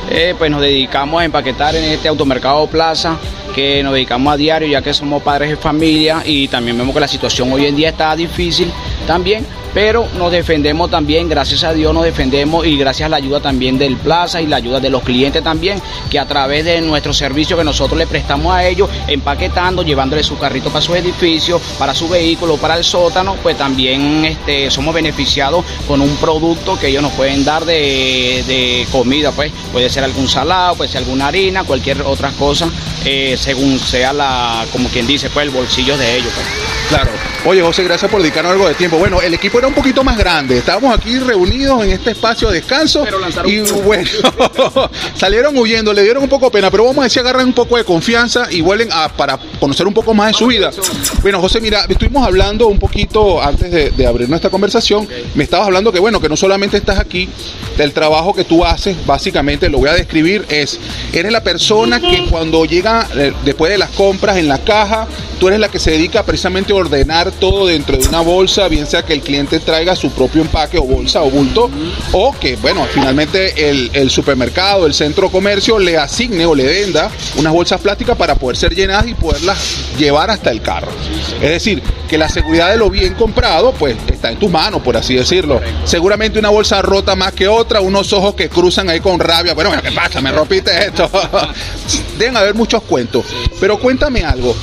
Eh, 0.10 0.34
pues 0.38 0.50
nos 0.50 0.62
dedicamos 0.62 1.22
a 1.22 1.26
empaquetar 1.26 1.76
en 1.76 1.84
este 1.84 2.08
automercado 2.08 2.66
Plaza, 2.68 3.18
que 3.54 3.84
nos 3.84 3.94
dedicamos 3.94 4.34
a 4.34 4.38
diario 4.38 4.68
ya 4.68 4.82
que 4.82 4.94
somos 4.94 5.22
padres 5.24 5.50
de 5.50 5.58
familia 5.58 6.24
y 6.26 6.48
también 6.48 6.78
vemos 6.78 6.94
que 6.94 7.00
la 7.00 7.08
situación 7.08 7.52
hoy 7.52 7.66
en 7.66 7.76
día 7.76 7.90
está 7.90 8.16
difícil 8.16 8.72
también 9.08 9.46
pero 9.74 10.08
nos 10.18 10.32
defendemos 10.32 10.90
también, 10.90 11.30
gracias 11.30 11.64
a 11.64 11.74
Dios 11.74 11.94
nos 11.94 12.04
defendemos 12.04 12.66
y 12.66 12.78
gracias 12.78 13.06
a 13.08 13.10
la 13.10 13.18
ayuda 13.18 13.40
también 13.40 13.78
del 13.78 13.98
Plaza 13.98 14.42
y 14.42 14.48
la 14.48 14.58
ayuda 14.58 14.80
de 14.80 14.90
los 14.90 15.04
clientes 15.04 15.44
también, 15.44 15.82
que 16.10 16.20
a 16.20 16.26
través 16.26 16.66
de 16.66 16.82
nuestro 16.82 17.14
servicio 17.14 17.56
que 17.58 17.64
nosotros 17.64 17.98
le 17.98 18.08
prestamos 18.08 18.54
a 18.54 18.66
ellos, 18.66 18.90
empaquetando, 19.08 19.84
llevándole 19.84 20.24
su 20.24 20.38
carrito 20.38 20.70
para 20.70 20.82
sus 20.82 20.96
edificios, 20.96 21.62
para 21.78 21.94
su 21.94 22.10
vehículo, 22.10 22.58
para 22.58 22.78
el 22.78 22.84
sótano, 22.84 23.36
pues 23.44 23.58
también 23.58 24.26
este, 24.26 24.72
somos 24.72 24.94
beneficiados 24.94 25.64
con 25.88 26.02
un 26.02 26.16
producto 26.18 26.78
que 26.80 26.88
ellos 26.88 27.04
nos 27.04 27.12
pueden 27.14 27.46
dar 27.46 27.66
de, 27.66 28.88
comida, 28.92 29.32
pues 29.32 29.52
puede 29.72 29.90
ser 29.90 30.04
algún 30.04 30.28
salado, 30.28 30.76
puede 30.76 30.90
ser 30.90 31.00
alguna 31.00 31.28
harina, 31.28 31.64
cualquier 31.64 32.02
otra 32.02 32.32
cosa, 32.32 32.70
eh, 33.06 33.36
según 33.40 33.80
sea 33.80 34.14
la, 34.14 34.66
como 34.72 34.90
quien 34.90 35.08
dice, 35.08 35.30
pues 35.30 35.46
el 35.46 35.52
bolsillo 35.52 35.98
de 35.98 36.18
ellos. 36.18 36.32
Pues. 36.34 36.48
Claro. 36.90 37.12
Oye, 37.46 37.62
José, 37.62 37.84
gracias 37.84 38.12
por 38.12 38.22
dedicarnos 38.22 38.52
algo 38.52 38.68
de 38.68 38.74
tiempo. 38.74 38.98
Bueno, 38.98 39.22
el 39.22 39.34
equipo 39.34 39.60
era 39.60 39.68
un 39.68 39.74
poquito 39.74 40.04
más 40.04 40.18
grande. 40.18 40.58
Estábamos 40.58 40.98
aquí 40.98 41.20
reunidos 41.20 41.84
en 41.84 41.92
este 41.92 42.12
espacio 42.12 42.50
de 42.50 42.56
descanso. 42.56 43.06
y 43.46 43.60
bueno, 43.60 44.10
salieron 45.16 45.58
huyendo, 45.58 45.94
le 45.94 46.04
dieron 46.04 46.24
un 46.24 46.30
poco 46.30 46.48
de 46.48 46.52
pena, 46.52 46.70
pero 46.70 46.84
vamos 46.84 47.00
a 47.00 47.04
decir, 47.04 47.22
agarran 47.22 47.46
un 47.46 47.54
poco 47.54 47.78
de 47.78 47.86
confianza 47.86 48.48
y 48.52 48.62
vuelven 48.62 48.90
a, 48.92 49.08
para 49.08 49.40
conocer 49.60 49.88
un 49.88 49.94
poco 49.94 50.14
más 50.14 50.28
de 50.30 50.34
su 50.34 50.48
vida. 50.48 50.72
Bueno, 51.22 51.40
José, 51.40 51.62
mira, 51.62 51.86
estuvimos 51.88 52.26
hablando 52.26 52.68
un 52.68 52.80
poquito 52.80 53.42
antes 53.42 53.72
de, 53.72 54.08
abrir 54.08 54.28
nuestra 54.28 54.50
conversación. 54.50 55.08
Me 55.36 55.44
estabas 55.44 55.68
hablando 55.68 55.92
que, 55.92 56.00
bueno, 56.00 56.20
que 56.20 56.28
no 56.28 56.36
solamente 56.36 56.78
estás 56.78 57.00
aquí, 57.00 57.30
del 57.78 57.94
trabajo 57.94 58.34
que 58.34 58.44
tú 58.44 58.66
haces, 58.66 58.98
básicamente 59.06 59.70
lo 59.70 59.78
voy 59.78 59.90
a 59.90 59.94
describir, 59.94 60.46
es, 60.50 60.80
eres 61.14 61.32
la 61.32 61.42
persona 61.44 62.02
que 62.02 62.26
cuando 62.30 62.66
llega 62.66 63.08
eh, 63.16 63.29
después 63.44 63.72
de 63.72 63.78
las 63.78 63.90
compras 63.92 64.38
en 64.38 64.48
la 64.48 64.60
caja, 64.60 65.08
tú 65.40 65.48
eres 65.48 65.60
la 65.60 65.70
que 65.70 65.80
se 65.80 65.92
dedica 65.92 66.24
precisamente 66.24 66.74
a 66.74 66.76
ordenar 66.76 67.32
todo 67.32 67.68
dentro 67.68 67.98
de 67.98 68.08
una 68.08 68.20
bolsa, 68.20 68.68
bien 68.68 68.86
sea 68.86 69.04
que 69.04 69.14
el 69.14 69.22
cliente 69.22 69.60
traiga 69.60 69.96
su 69.96 70.12
propio 70.12 70.42
empaque 70.42 70.78
o 70.78 70.84
bolsa 70.84 71.22
o 71.22 71.30
bulto, 71.30 71.70
o 72.12 72.36
que, 72.38 72.58
bueno, 72.58 72.86
finalmente 72.94 73.70
el, 73.70 74.10
supermercado, 74.10 74.86
el 74.86 74.94
centro 74.94 75.30
comercio 75.30 75.80
le 75.80 75.98
asigne 75.98 76.46
o 76.46 76.54
le 76.54 76.66
venda 76.66 77.10
unas 77.38 77.54
bolsas 77.54 77.80
plásticas 77.80 78.18
para 78.18 78.36
poder 78.36 78.58
ser 78.58 78.76
llenadas 78.76 79.08
y 79.08 79.14
poderlas 79.14 79.58
llevar 79.98 80.30
hasta 80.30 80.52
el 80.52 80.62
carro. 80.62 80.92
Es 81.42 81.50
decir, 81.50 81.82
que 82.10 82.18
la 82.18 82.28
seguridad 82.28 82.72
de 82.72 82.78
lo 82.78 82.90
bien 82.90 83.14
comprado, 83.14 83.72
pues 83.72 83.96
está 84.12 84.32
en 84.32 84.40
tus 84.40 84.50
manos, 84.50 84.82
por 84.82 84.98
así 84.98 85.14
decirlo. 85.16 85.62
Seguramente 85.86 86.40
una 86.40 86.50
bolsa 86.50 86.82
rota 86.82 87.16
más 87.16 87.34
que 87.34 87.48
otra, 87.48 87.82
unos 87.82 88.12
ojos 88.14 88.34
que 88.34 88.50
cruzan 88.50 88.90
ahí 88.90 89.00
con 89.00 89.20
rabia. 89.20 89.54
Bueno, 89.54 89.72
¿qué 89.82 89.92
pasa? 89.92 90.20
Me 90.20 90.32
rompiste 90.32 90.72
esto. 90.88 91.10
Deben 92.18 92.36
haber 92.36 92.56
muchos 92.56 92.82
cuentos. 92.84 93.26
Pero 93.60 93.80
cuéntame 93.80 94.24
algo, 94.24 94.56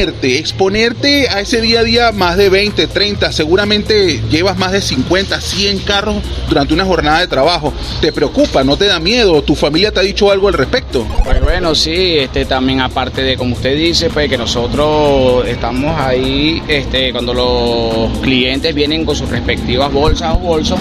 exponerte, 0.00 1.28
a 1.28 1.40
ese 1.40 1.60
día 1.60 1.80
a 1.80 1.82
día 1.84 2.12
más 2.12 2.36
de 2.36 2.48
20, 2.48 2.86
30, 2.86 3.32
seguramente 3.32 4.20
llevas 4.30 4.56
más 4.56 4.72
de 4.72 4.80
50, 4.80 5.40
100 5.40 5.78
carros 5.80 6.16
durante 6.48 6.74
una 6.74 6.84
jornada 6.84 7.20
de 7.20 7.26
trabajo. 7.26 7.72
¿Te 8.00 8.12
preocupa? 8.12 8.64
¿No 8.64 8.76
te 8.76 8.86
da 8.86 8.98
miedo? 8.98 9.42
¿Tu 9.42 9.54
familia 9.54 9.92
te 9.92 10.00
ha 10.00 10.02
dicho 10.02 10.30
algo 10.30 10.48
al 10.48 10.54
respecto? 10.54 11.06
Pues 11.24 11.42
bueno, 11.42 11.74
sí, 11.74 12.18
este 12.18 12.44
también 12.44 12.80
aparte 12.80 13.22
de 13.22 13.36
como 13.36 13.54
usted 13.54 13.76
dice, 13.76 14.10
pues 14.10 14.28
que 14.28 14.38
nosotros 14.38 15.46
estamos 15.46 15.98
ahí 16.00 16.62
este 16.68 17.12
cuando 17.12 17.34
los 17.34 18.18
clientes 18.20 18.74
vienen 18.74 19.04
con 19.04 19.16
sus 19.16 19.28
respectivas 19.28 19.92
bolsas 19.92 20.34
o 20.36 20.38
bolsos 20.38 20.78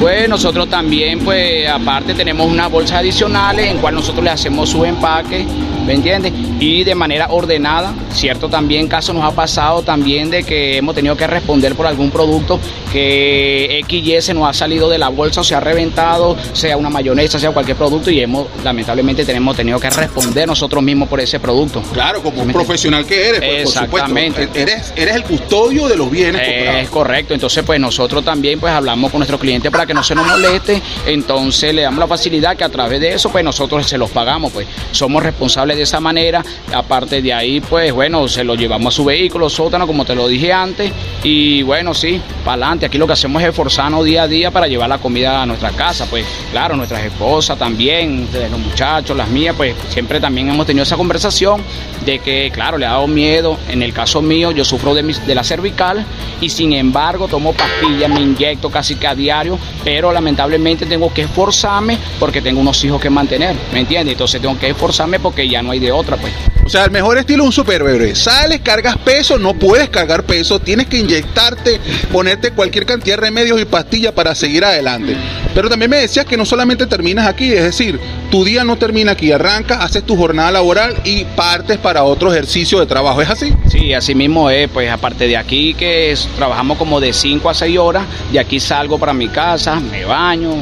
pues 0.00 0.28
nosotros 0.28 0.68
también, 0.68 1.20
pues 1.20 1.66
aparte 1.68 2.12
tenemos 2.12 2.46
unas 2.50 2.70
bolsas 2.70 2.98
adicionales 2.98 3.70
en 3.70 3.78
cual 3.78 3.94
nosotros 3.94 4.22
le 4.22 4.30
hacemos 4.30 4.68
su 4.68 4.84
empaque, 4.84 5.46
¿me 5.84 5.94
entiendes? 5.94 6.32
Y 6.60 6.84
de 6.84 6.94
manera 6.94 7.28
ordenada, 7.30 7.94
¿cierto? 8.12 8.48
También 8.48 8.88
caso 8.88 9.12
nos 9.12 9.24
ha 9.24 9.32
pasado 9.34 9.82
también 9.82 10.30
de 10.30 10.44
que 10.44 10.78
hemos 10.78 10.94
tenido 10.94 11.16
que 11.16 11.26
responder 11.26 11.74
por 11.74 11.86
algún 11.86 12.10
producto 12.10 12.58
que 12.92 13.82
XY 13.88 14.22
se 14.22 14.34
nos 14.34 14.48
ha 14.48 14.52
salido 14.52 14.88
de 14.88 14.98
la 14.98 15.08
bolsa 15.08 15.40
o 15.40 15.44
se 15.44 15.54
ha 15.54 15.60
reventado, 15.60 16.36
sea 16.52 16.76
una 16.76 16.90
mayonesa, 16.90 17.38
sea 17.38 17.50
cualquier 17.50 17.76
producto 17.76 18.10
y 18.10 18.20
hemos, 18.20 18.46
lamentablemente 18.62 19.24
tenemos 19.24 19.56
tenido 19.56 19.80
que 19.80 19.90
responder 19.90 20.46
nosotros 20.46 20.82
mismos 20.82 21.08
por 21.08 21.20
ese 21.20 21.40
producto. 21.40 21.82
Claro, 21.92 22.22
como 22.22 22.42
un 22.42 22.52
profesional 22.52 23.04
que 23.04 23.28
eres, 23.28 23.40
pues, 23.40 23.62
Exactamente. 23.62 24.48
Eres, 24.54 24.92
eres 24.96 25.16
el 25.16 25.24
custodio 25.24 25.88
de 25.88 25.96
los 25.96 26.10
bienes. 26.10 26.42
Es 26.44 26.88
correcto, 26.88 27.34
entonces 27.34 27.62
pues 27.64 27.80
nosotros 27.80 28.24
también 28.24 28.60
pues 28.60 28.72
hablamos 28.72 29.10
con 29.10 29.18
nuestros 29.18 29.40
clientes 29.40 29.70
para 29.70 29.86
que 29.86 29.94
no 29.94 30.02
se 30.02 30.14
nos 30.14 30.26
moleste, 30.26 30.80
entonces 31.06 31.74
le 31.74 31.82
damos 31.82 31.98
la 31.98 32.06
facilidad 32.06 32.56
que 32.56 32.64
a 32.64 32.68
través 32.68 33.00
de 33.00 33.14
eso 33.14 33.30
pues 33.30 33.44
nosotros 33.44 33.86
se 33.86 33.98
los 33.98 34.10
pagamos, 34.10 34.52
pues 34.52 34.66
somos 34.92 35.22
responsables 35.22 35.73
de 35.74 35.82
esa 35.82 36.00
manera, 36.00 36.44
aparte 36.72 37.20
de 37.20 37.32
ahí 37.32 37.60
pues 37.60 37.92
bueno, 37.92 38.28
se 38.28 38.44
lo 38.44 38.54
llevamos 38.54 38.94
a 38.94 38.96
su 38.96 39.04
vehículo, 39.04 39.48
sótano, 39.50 39.86
como 39.86 40.04
te 40.04 40.14
lo 40.14 40.28
dije 40.28 40.52
antes, 40.52 40.92
y 41.22 41.62
bueno, 41.62 41.92
sí, 41.94 42.20
para 42.44 42.54
adelante 42.54 42.84
Aquí 42.86 42.98
lo 42.98 43.06
que 43.06 43.14
hacemos 43.14 43.42
es 43.42 43.48
esforzarnos 43.48 44.04
día 44.04 44.24
a 44.24 44.28
día 44.28 44.50
para 44.50 44.66
llevar 44.66 44.88
la 44.88 44.98
comida 44.98 45.42
a 45.42 45.46
nuestra 45.46 45.70
casa. 45.70 46.06
Pues 46.08 46.24
claro, 46.52 46.76
nuestras 46.76 47.04
esposas 47.04 47.58
también, 47.58 48.28
los 48.32 48.60
muchachos, 48.60 49.16
las 49.16 49.28
mías, 49.28 49.54
pues 49.56 49.74
siempre 49.88 50.20
también 50.20 50.48
hemos 50.48 50.66
tenido 50.66 50.82
esa 50.82 50.96
conversación 50.96 51.62
de 52.04 52.18
que, 52.18 52.50
claro, 52.52 52.78
le 52.78 52.86
ha 52.86 52.90
dado 52.90 53.06
miedo. 53.06 53.58
En 53.68 53.82
el 53.82 53.92
caso 53.92 54.22
mío, 54.22 54.52
yo 54.52 54.64
sufro 54.64 54.94
de, 54.94 55.02
de 55.02 55.34
la 55.34 55.42
cervical 55.42 56.04
y 56.40 56.50
sin 56.50 56.72
embargo 56.72 57.26
tomo 57.26 57.52
pastillas, 57.52 58.08
me 58.10 58.20
inyecto 58.20 58.70
casi 58.70 58.96
que 58.96 59.06
a 59.06 59.14
diario, 59.14 59.58
pero 59.82 60.12
lamentablemente 60.12 60.86
tengo 60.86 61.12
que 61.12 61.22
esforzarme 61.22 61.98
porque 62.20 62.42
tengo 62.42 62.60
unos 62.60 62.84
hijos 62.84 63.00
que 63.00 63.10
mantener, 63.10 63.56
¿me 63.72 63.80
entiendes? 63.80 64.12
Entonces 64.12 64.40
tengo 64.40 64.58
que 64.58 64.70
esforzarme 64.70 65.18
porque 65.18 65.48
ya 65.48 65.62
no 65.64 65.72
hay 65.72 65.80
de 65.80 65.90
otra, 65.90 66.16
pues. 66.16 66.32
O 66.64 66.68
sea, 66.68 66.84
el 66.84 66.90
mejor 66.90 67.18
estilo 67.18 67.42
es 67.42 67.48
un 67.48 67.52
superhéroe. 67.52 68.14
Sales, 68.14 68.60
cargas 68.60 68.96
peso, 68.98 69.38
no 69.38 69.52
puedes 69.54 69.90
cargar 69.90 70.22
peso, 70.22 70.60
tienes 70.60 70.86
que 70.86 70.96
inyectarte, 70.96 71.78
ponerte 72.10 72.52
cualquier 72.52 72.86
cantidad 72.86 73.16
de 73.16 73.22
remedios 73.22 73.60
y 73.60 73.66
pastillas 73.66 74.12
para 74.12 74.34
seguir 74.34 74.64
adelante. 74.64 75.14
Pero 75.54 75.68
también 75.68 75.90
me 75.90 75.98
decías 75.98 76.24
que 76.24 76.36
no 76.36 76.46
solamente 76.46 76.86
terminas 76.86 77.26
aquí, 77.26 77.52
es 77.52 77.62
decir, 77.62 78.00
tu 78.30 78.44
día 78.44 78.64
no 78.64 78.76
termina 78.76 79.12
aquí, 79.12 79.30
arrancas, 79.30 79.80
haces 79.80 80.04
tu 80.04 80.16
jornada 80.16 80.50
laboral 80.50 80.96
y 81.04 81.24
partes 81.24 81.78
para 81.78 82.02
otro 82.02 82.32
ejercicio 82.32 82.80
de 82.80 82.86
trabajo, 82.86 83.20
¿es 83.20 83.30
así? 83.30 83.52
Sí, 83.70 83.92
así 83.92 84.14
mismo 84.14 84.48
es, 84.48 84.68
pues 84.70 84.90
aparte 84.90 85.28
de 85.28 85.36
aquí 85.36 85.74
que 85.74 86.16
trabajamos 86.36 86.78
como 86.78 86.98
de 86.98 87.12
5 87.12 87.50
a 87.50 87.54
6 87.54 87.78
horas, 87.78 88.04
de 88.32 88.40
aquí 88.40 88.58
salgo 88.58 88.98
para 88.98 89.12
mi 89.12 89.28
casa, 89.28 89.78
me 89.78 90.04
baño, 90.04 90.54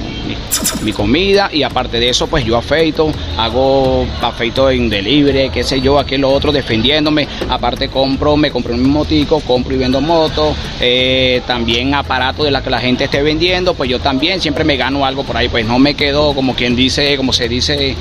mi, 0.82 0.92
comida 0.92 1.48
y 1.52 1.62
aparte 1.62 1.98
de 1.98 2.08
eso 2.08 2.26
pues 2.26 2.44
yo 2.44 2.56
afeito, 2.56 3.10
hago 3.36 4.06
afeito 4.20 4.70
en 4.70 4.88
delivery, 4.88 5.50
qué 5.50 5.62
sé 5.62 5.80
yo, 5.80 5.98
aquí 5.98 6.16
lo 6.16 6.30
otro 6.30 6.52
defendiéndome, 6.52 7.26
aparte 7.48 7.88
compro, 7.88 8.36
me 8.36 8.50
compro 8.50 8.74
un 8.74 8.88
motico, 8.88 9.40
compro 9.40 9.74
y 9.74 9.78
vendo 9.78 10.00
motos, 10.00 10.56
eh, 10.80 11.42
también 11.46 11.94
aparato 11.94 12.44
de 12.44 12.50
la 12.50 12.62
que 12.62 12.70
la 12.70 12.80
gente 12.80 13.04
esté 13.04 13.22
vendiendo, 13.22 13.74
pues 13.74 13.88
yo 13.88 14.00
también 14.00 14.40
siempre 14.40 14.64
me 14.64 14.76
gano 14.76 15.06
algo 15.06 15.24
por 15.24 15.36
ahí, 15.36 15.48
pues 15.48 15.66
no 15.66 15.78
me 15.78 15.94
quedo 15.94 16.34
como 16.34 16.54
quien 16.54 16.76
dice, 16.76 17.16
como 17.16 17.32
se 17.32 17.48
dice 17.48 17.96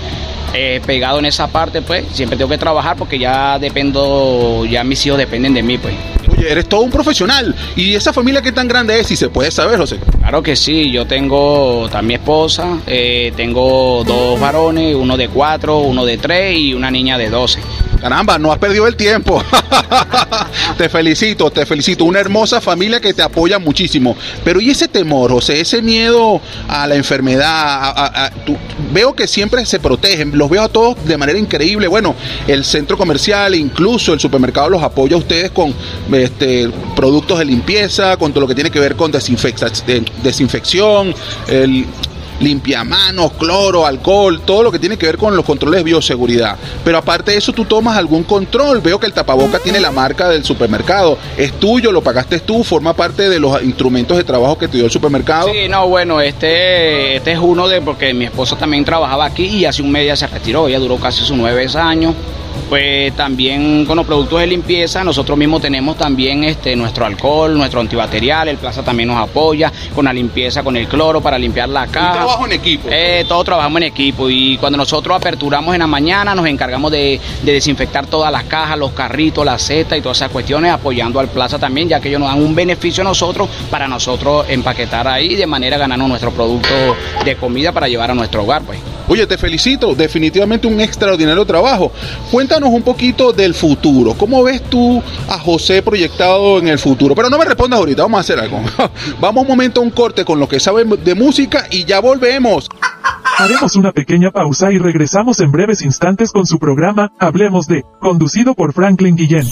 eh, 0.54 0.82
pegado 0.86 1.20
en 1.20 1.26
esa 1.26 1.48
parte, 1.48 1.82
pues 1.82 2.06
siempre 2.12 2.38
tengo 2.38 2.50
que 2.50 2.58
trabajar 2.58 2.98
porque 2.98 3.18
ya 3.18 3.58
dependo, 3.60 4.66
ya 4.66 4.84
mis 4.84 5.06
hijos 5.06 5.18
dependen 5.18 5.54
de 5.54 5.64
mí, 5.64 5.78
pues. 5.78 5.96
Oye, 6.30 6.52
eres 6.52 6.68
todo 6.68 6.82
un 6.82 6.92
profesional. 6.92 7.56
¿Y 7.76 7.96
esa 7.96 8.14
familia 8.14 8.42
qué 8.42 8.52
tan 8.52 8.68
grande 8.68 9.00
es? 9.00 9.08
Si 9.08 9.16
se 9.16 9.30
puede 9.30 9.52
saber, 9.52 9.78
José. 9.78 9.98
Claro 10.20 10.44
que 10.44 10.56
sí, 10.56 10.92
yo 10.92 11.06
tengo 11.06 11.88
también 11.92 12.20
esposa, 12.20 12.80
eh, 12.88 13.34
tengo 13.36 14.04
dos 14.06 14.40
varones, 14.40 14.96
uno 14.96 15.18
de 15.18 15.28
cuatro, 15.30 15.80
uno 15.80 16.06
de 16.06 16.18
tres 16.18 16.58
y 16.58 16.74
una 16.74 16.92
niña 16.92 17.18
de 17.18 17.30
doce. 17.30 17.60
Caramba, 18.02 18.40
no 18.40 18.52
has 18.52 18.58
perdido 18.58 18.88
el 18.88 18.96
tiempo. 18.96 19.44
te 20.78 20.90
felicito, 20.90 21.52
te 21.52 21.68
felicito. 21.68 22.04
Una 22.04 22.20
hermosa 22.20 22.60
familia 22.60 23.00
que 23.00 23.14
te 23.14 23.22
apoya 23.22 23.60
muchísimo. 23.60 24.18
Pero 24.44 24.60
¿y 24.60 24.72
ese 24.72 24.88
temor, 24.88 25.32
José? 25.32 25.62
Ese 25.62 25.84
miedo 25.84 26.42
a 26.68 26.88
la 26.88 26.96
enfermedad. 26.96 27.48
A, 27.48 28.32
veo 28.92 29.14
que 29.14 29.28
siempre 29.28 29.64
se 29.68 29.80
protegen. 29.80 30.36
Los 30.36 30.50
veo 30.50 30.64
a 30.64 30.70
todos 30.70 31.06
de 31.06 31.16
manera 31.16 31.38
increíble. 31.38 31.88
Bueno, 31.88 32.16
el 32.48 32.66
centro 32.66 32.98
comercial, 32.98 33.54
incluso 33.54 34.14
el 34.14 34.20
supermercado 34.20 34.70
los 34.70 34.82
apoya 34.82 35.16
a 35.16 35.20
ustedes 35.20 35.52
con 35.52 35.72
este, 36.12 36.72
productos 36.96 37.38
de 37.38 37.46
limpieza, 37.46 38.18
con 38.18 38.32
todo 38.32 38.42
lo 38.42 38.48
que 38.48 38.56
tiene 38.56 38.72
que 38.72 38.80
ver 38.80 38.96
con 38.96 39.12
desinfección, 39.12 41.14
el 41.48 41.86
limpiamanos, 42.42 43.32
cloro, 43.34 43.86
alcohol, 43.86 44.42
todo 44.46 44.64
lo 44.64 44.72
que 44.72 44.80
tiene 44.80 44.98
que 44.98 45.06
ver 45.06 45.18
con 45.18 45.36
los 45.36 45.46
controles 45.46 45.80
de 45.80 45.84
bioseguridad. 45.84 46.58
Pero 46.84 46.98
aparte 46.98 47.32
de 47.32 47.38
eso, 47.38 47.54
tú 47.54 47.66
tomas 47.66 47.98
algún 47.98 48.24
control. 48.24 48.82
Veo 48.82 49.00
que 49.00 49.06
el 49.06 49.14
tapaboca 49.14 49.60
tiene 49.60 49.80
la 49.80 49.92
marca 49.92 50.30
del 50.30 50.44
supermercado. 50.44 51.18
Es 51.38 51.54
tuyo, 51.60 51.92
lo 51.92 52.02
pagaste 52.02 52.40
tú, 52.40 52.64
forma 52.64 52.94
parte 52.94 53.30
de 53.30 53.40
los 53.40 53.62
instrumentos 53.64 54.18
de 54.18 54.24
trabajo 54.24 54.58
que 54.58 54.68
te 54.68 54.78
dio 54.78 54.86
el 54.86 54.92
supermercado. 54.92 55.50
Sí, 55.52 55.68
no, 55.70 55.88
bueno, 55.88 56.22
este, 56.22 57.18
este 57.18 57.32
es 57.32 57.40
uno 57.40 57.68
de, 57.68 57.82
porque 57.82 58.14
mi 58.14 58.26
esposa 58.26 58.58
también 58.58 58.84
trabajaba 58.84 59.26
aquí 59.26 59.46
y 59.46 59.66
hace 59.66 59.82
un 59.82 59.92
mes 59.92 60.08
ya 60.08 60.16
se 60.16 60.28
retiró, 60.28 60.68
ella 60.68 60.80
duró 60.80 60.98
casi 60.98 61.24
sus 61.24 61.38
nueve 61.38 61.62
años 61.76 62.16
pues 62.70 63.16
también 63.16 63.86
con 63.86 63.98
los 63.98 64.06
productos 64.06 64.40
de 64.40 64.48
limpieza 64.48 65.04
nosotros 65.04 65.38
mismos 65.38 65.62
tenemos 65.62 65.98
también 65.98 66.44
este 66.44 66.76
nuestro 66.76 67.06
alcohol, 67.06 67.58
nuestro 67.58 67.80
antibacterial, 67.80 68.48
el 68.48 68.58
Plaza 68.58 68.84
también 68.84 69.10
nos 69.10 69.18
apoya 69.18 69.72
con 69.94 70.06
la 70.06 70.14
limpieza, 70.14 70.64
con 70.64 70.78
el 70.78 70.88
cloro 70.88 71.22
para 71.22 71.38
limpiar 71.38 71.70
la 71.70 71.88
caja. 71.88 72.14
trabajo 72.14 72.46
en 72.46 72.54
equipo? 72.54 72.88
Eh, 72.92 73.26
todos 73.28 73.46
trabajamos 73.46 73.78
en 73.78 73.88
equipo 73.88 74.30
y 74.30 74.58
cuando 74.58 74.78
nosotros 74.78 75.18
aperturamos 75.18 75.74
en 75.74 75.80
la 75.80 75.88
mañana 75.88 76.34
nos 76.34 76.46
encargamos 76.48 76.92
de, 76.92 77.20
de 77.44 77.52
desinfectar 77.52 78.08
todas 78.08 78.32
las 78.32 78.44
cajas, 78.46 78.78
los 78.78 78.92
carritos, 78.92 79.46
la 79.46 79.60
cesta 79.60 79.98
y 79.98 80.02
todas 80.02 80.18
esas 80.18 80.32
cuestiones 80.32 80.72
apoyando 80.72 81.20
al 81.20 81.28
Plaza 81.28 81.60
también 81.60 81.90
ya 81.90 82.00
que 82.00 82.10
ellos 82.10 82.20
nos 82.20 82.30
dan 82.30 82.42
un 82.42 82.56
beneficio 82.56 83.02
a 83.02 83.06
nosotros 83.06 83.50
para 83.70 83.88
nosotros 83.88 84.46
empaquetar 84.50 85.08
ahí 85.08 85.36
de 85.36 85.48
manera 85.48 85.78
ganando 85.78 86.08
nuestro 86.08 86.32
producto 86.32 86.70
de 87.26 87.36
comida 87.36 87.72
para 87.72 87.88
llevar 87.88 88.12
a 88.12 88.14
nuestro 88.14 88.44
hogar 88.44 88.62
pues. 88.64 88.80
Oye, 89.12 89.28
te 89.28 89.38
felicito, 89.38 89.94
definitivamente 89.94 90.68
un 90.68 90.80
extraordinario 90.80 91.44
trabajo. 91.44 91.92
Cuéntanos 92.32 92.70
un 92.70 92.82
poquito 92.82 93.34
del 93.34 93.54
futuro. 93.54 94.14
¿Cómo 94.14 94.42
ves 94.42 94.64
tú 94.64 95.04
a 95.28 95.38
José 95.38 95.82
proyectado 95.82 96.60
en 96.60 96.70
el 96.70 96.80
futuro? 96.80 97.14
Pero 97.14 97.30
no 97.30 97.38
me 97.38 97.44
respondas 97.44 97.78
ahorita, 97.80 98.04
vamos 98.04 98.20
a 98.20 98.22
hacer 98.22 98.40
algo. 98.40 98.62
vamos 99.20 99.42
un 99.42 99.50
momento 99.50 99.82
a 99.82 99.84
un 99.84 99.90
corte 99.90 100.24
con 100.24 100.40
lo 100.40 100.48
que 100.48 100.62
saben 100.62 100.98
de 101.04 101.14
música 101.14 101.68
y 101.70 101.84
ya 101.84 102.00
volvemos. 102.00 102.70
Haremos 103.38 103.76
una 103.76 103.92
pequeña 103.92 104.32
pausa 104.32 104.72
y 104.72 104.78
regresamos 104.78 105.42
en 105.42 105.52
breves 105.52 105.82
instantes 105.82 106.32
con 106.32 106.46
su 106.46 106.58
programa 106.58 107.12
Hablemos 107.20 107.68
de, 107.68 107.84
conducido 108.00 108.54
por 108.54 108.72
Franklin 108.72 109.18
Guillén. 109.18 109.46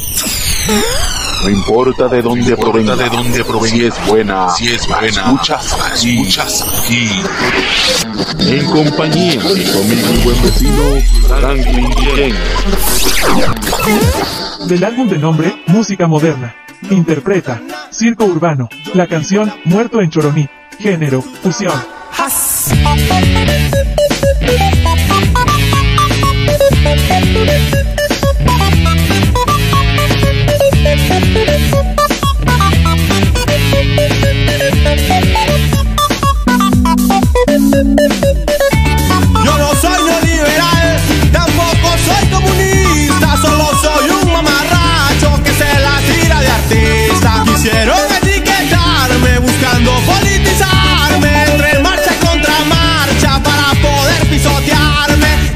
No 1.42 1.50
importa 1.50 2.08
de 2.10 2.22
dónde 2.22 2.58
provenga, 2.58 2.96
de 2.96 3.10
dónde 3.10 3.44
provenga, 3.46 3.70
si 3.70 3.86
es 3.86 4.08
buena, 4.08 4.50
si 4.50 4.68
es 4.68 4.88
buena, 4.88 5.08
escuchas 5.08 5.74
aquí, 5.74 6.20
escuchas 6.20 6.84
aquí. 6.84 7.10
En 8.40 8.66
compañía 8.66 9.42
de 9.42 9.72
conmigo 9.72 10.10
y 10.14 10.24
buen 10.24 10.42
vecino 10.44 11.02
Franklin 11.28 11.90
Guillén. 11.92 12.36
Del 14.68 14.84
álbum 14.84 15.08
de 15.08 15.18
nombre 15.18 15.64
Música 15.68 16.08
Moderna. 16.08 16.56
Interpreta 16.90 17.62
Circo 17.90 18.26
Urbano. 18.26 18.68
La 18.94 19.08
canción 19.08 19.54
Muerto 19.64 20.02
en 20.02 20.10
Choroní. 20.10 20.50
Género 20.78 21.22
Fusión. 21.22 21.74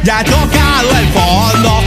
Ya 0.04 0.20
he 0.20 0.24
tocado 0.26 0.90
el 1.00 1.08
fondo, 1.14 1.82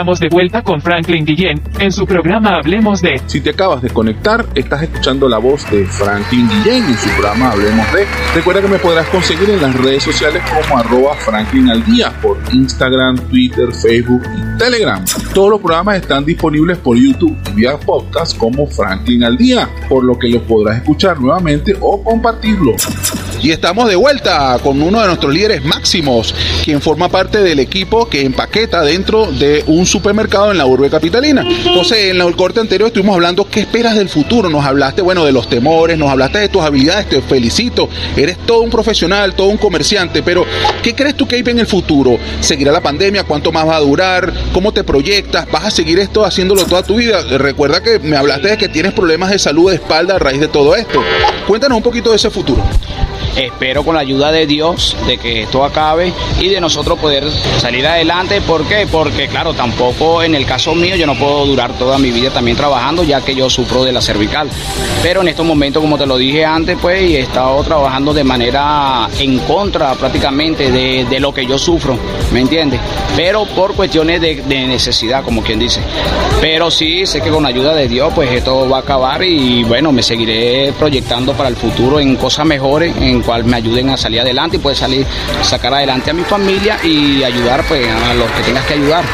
estamos 0.00 0.18
de 0.18 0.30
vuelta 0.30 0.62
con 0.62 0.80
Franklin 0.80 1.26
Guillén 1.26 1.60
en 1.78 1.92
su 1.92 2.06
programa 2.06 2.54
Hablemos 2.54 3.02
de. 3.02 3.20
Si 3.26 3.42
te 3.42 3.50
acabas 3.50 3.82
de 3.82 3.90
conectar, 3.90 4.46
estás 4.54 4.82
escuchando 4.82 5.28
la 5.28 5.36
voz 5.36 5.70
de 5.70 5.84
Franklin 5.84 6.48
Guillén 6.48 6.86
en 6.86 6.96
su 6.96 7.10
programa 7.10 7.50
Hablemos 7.50 7.92
de. 7.92 8.06
Recuerda 8.34 8.62
que 8.62 8.68
me 8.68 8.78
podrás 8.78 9.06
conseguir 9.08 9.50
en 9.50 9.60
las 9.60 9.74
redes 9.74 10.02
sociales 10.02 10.42
como 10.48 10.78
arroba 10.78 11.16
Franklin 11.16 11.68
al 11.68 11.84
día 11.84 12.14
por 12.22 12.38
Instagram, 12.50 13.18
Twitter, 13.28 13.74
Facebook 13.74 14.22
y 14.24 14.58
Telegram. 14.58 15.04
Todos 15.34 15.50
los 15.50 15.60
programas 15.60 15.96
están 15.96 16.24
disponibles 16.24 16.78
por 16.78 16.96
YouTube 16.96 17.36
y 17.50 17.56
vía 17.56 17.76
podcast 17.76 18.38
como 18.38 18.66
Franklin 18.66 19.22
al 19.24 19.36
día, 19.36 19.68
por 19.86 20.02
lo 20.02 20.18
que 20.18 20.30
los 20.30 20.40
podrás 20.44 20.78
escuchar 20.78 21.20
nuevamente 21.20 21.76
o 21.78 22.02
compartirlo. 22.02 22.74
Y 23.42 23.52
estamos 23.52 23.88
de 23.88 23.96
vuelta 23.96 24.58
con 24.62 24.82
uno 24.82 25.00
de 25.00 25.06
nuestros 25.06 25.32
líderes 25.32 25.64
máximos, 25.64 26.34
quien 26.62 26.80
forma 26.80 27.08
parte 27.08 27.38
del 27.42 27.58
equipo 27.58 28.06
que 28.06 28.22
empaqueta 28.22 28.82
dentro 28.82 29.32
de 29.32 29.64
un 29.66 29.86
supermercado 29.90 30.50
en 30.50 30.58
la 30.58 30.66
urbe 30.66 30.88
capitalina. 30.88 31.44
José, 31.74 32.10
en 32.10 32.20
el 32.20 32.36
corte 32.36 32.60
anterior 32.60 32.88
estuvimos 32.88 33.14
hablando 33.14 33.48
qué 33.50 33.60
esperas 33.60 33.96
del 33.96 34.08
futuro. 34.08 34.48
Nos 34.48 34.64
hablaste, 34.64 35.02
bueno, 35.02 35.24
de 35.24 35.32
los 35.32 35.48
temores, 35.48 35.98
nos 35.98 36.10
hablaste 36.10 36.38
de 36.38 36.48
tus 36.48 36.62
habilidades, 36.62 37.08
te 37.08 37.20
felicito. 37.20 37.88
Eres 38.16 38.38
todo 38.46 38.60
un 38.60 38.70
profesional, 38.70 39.34
todo 39.34 39.48
un 39.48 39.58
comerciante, 39.58 40.22
pero 40.22 40.46
¿qué 40.82 40.94
crees 40.94 41.16
tú 41.16 41.26
que 41.26 41.36
hay 41.36 41.42
en 41.46 41.58
el 41.58 41.66
futuro? 41.66 42.18
¿Seguirá 42.40 42.70
la 42.70 42.80
pandemia? 42.80 43.24
¿Cuánto 43.24 43.50
más 43.50 43.66
va 43.66 43.76
a 43.76 43.80
durar? 43.80 44.32
¿Cómo 44.52 44.72
te 44.72 44.84
proyectas? 44.84 45.50
¿Vas 45.50 45.64
a 45.64 45.70
seguir 45.70 45.98
esto 45.98 46.24
haciéndolo 46.24 46.64
toda 46.64 46.82
tu 46.82 46.96
vida? 46.96 47.22
Recuerda 47.22 47.82
que 47.82 47.98
me 47.98 48.16
hablaste 48.16 48.48
de 48.48 48.56
que 48.56 48.68
tienes 48.68 48.92
problemas 48.92 49.30
de 49.30 49.38
salud 49.38 49.70
de 49.70 49.76
espalda 49.76 50.16
a 50.16 50.18
raíz 50.18 50.40
de 50.40 50.48
todo 50.48 50.76
esto. 50.76 51.02
Cuéntanos 51.48 51.76
un 51.76 51.82
poquito 51.82 52.10
de 52.10 52.16
ese 52.16 52.30
futuro. 52.30 52.62
Espero 53.36 53.84
con 53.84 53.94
la 53.94 54.00
ayuda 54.00 54.32
de 54.32 54.46
Dios 54.46 54.96
de 55.06 55.16
que 55.16 55.42
esto 55.42 55.64
acabe 55.64 56.12
y 56.40 56.48
de 56.48 56.60
nosotros 56.60 56.98
poder 56.98 57.30
salir 57.58 57.86
adelante. 57.86 58.40
¿Por 58.40 58.64
qué? 58.64 58.86
Porque 58.90 59.28
claro, 59.28 59.54
tampoco 59.54 60.22
en 60.22 60.34
el 60.34 60.44
caso 60.44 60.74
mío 60.74 60.96
yo 60.96 61.06
no 61.06 61.14
puedo 61.14 61.46
durar 61.46 61.72
toda 61.78 61.98
mi 61.98 62.10
vida 62.10 62.30
también 62.30 62.56
trabajando 62.56 63.04
ya 63.04 63.20
que 63.20 63.34
yo 63.34 63.48
sufro 63.48 63.84
de 63.84 63.92
la 63.92 64.00
cervical. 64.00 64.48
Pero 65.02 65.20
en 65.22 65.28
estos 65.28 65.46
momentos, 65.46 65.80
como 65.80 65.96
te 65.96 66.06
lo 66.06 66.16
dije 66.16 66.44
antes, 66.44 66.76
pues 66.80 67.00
he 67.00 67.20
estado 67.20 67.62
trabajando 67.62 68.12
de 68.12 68.24
manera 68.24 69.08
en 69.18 69.38
contra 69.40 69.94
prácticamente 69.94 70.70
de, 70.70 71.04
de 71.04 71.20
lo 71.20 71.32
que 71.32 71.46
yo 71.46 71.58
sufro, 71.58 71.96
¿me 72.32 72.40
entiendes? 72.40 72.80
Pero 73.16 73.46
por 73.46 73.74
cuestiones 73.74 74.20
de, 74.20 74.42
de 74.42 74.66
necesidad, 74.66 75.24
como 75.24 75.42
quien 75.42 75.58
dice. 75.58 75.80
Pero 76.40 76.70
sí, 76.70 77.06
sé 77.06 77.20
que 77.20 77.30
con 77.30 77.42
la 77.42 77.50
ayuda 77.50 77.74
de 77.74 77.88
Dios 77.88 78.12
pues 78.14 78.30
esto 78.32 78.68
va 78.68 78.78
a 78.78 78.80
acabar 78.80 79.22
y 79.22 79.62
bueno, 79.64 79.92
me 79.92 80.02
seguiré 80.02 80.72
proyectando 80.78 81.32
para 81.32 81.48
el 81.48 81.56
futuro 81.56 82.00
en 82.00 82.16
cosas 82.16 82.46
mejores, 82.46 82.89
en 82.98 83.22
cual 83.22 83.44
me 83.44 83.56
ayuden 83.56 83.90
a 83.90 83.96
salir 83.96 84.20
adelante 84.20 84.56
y 84.56 84.60
poder 84.60 84.76
salir, 84.76 85.06
sacar 85.42 85.74
adelante 85.74 86.10
a 86.10 86.14
mi 86.14 86.22
familia 86.22 86.78
y 86.82 87.22
ayudar 87.22 87.64
pues 87.64 87.86
a 87.88 88.14
los 88.14 88.30
que 88.32 88.42
tengas 88.42 88.64
que 88.64 88.74
ayudar. 88.74 89.04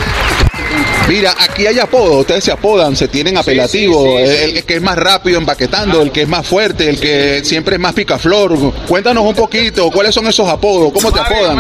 Mira, 1.09 1.35
aquí 1.57 1.67
hay 1.67 1.79
apodos, 1.79 2.17
ustedes 2.21 2.45
se 2.45 2.53
apodan, 2.53 2.95
se 2.95 3.09
tienen 3.09 3.39
apelativos, 3.39 4.03
sí, 4.21 4.27
sí, 4.27 4.37
sí. 4.37 4.45
El, 4.51 4.57
el 4.59 4.65
que 4.65 4.75
es 4.75 4.83
más 4.83 4.97
rápido 4.97 5.39
empaquetando, 5.39 6.03
el 6.03 6.13
que 6.13 6.23
es 6.23 6.29
más 6.29 6.47
fuerte, 6.47 6.89
el 6.91 7.01
que 7.01 7.41
siempre 7.45 7.77
es 7.77 7.81
más 7.81 7.95
picaflor. 7.95 8.75
Cuéntanos 8.87 9.25
un 9.25 9.35
poquito, 9.35 9.91
¿cuáles 9.91 10.15
son 10.15 10.27
esos 10.27 10.47
apodos? 10.49 10.93
¿Cómo 10.93 11.11
te 11.11 11.19
apodan? 11.21 11.59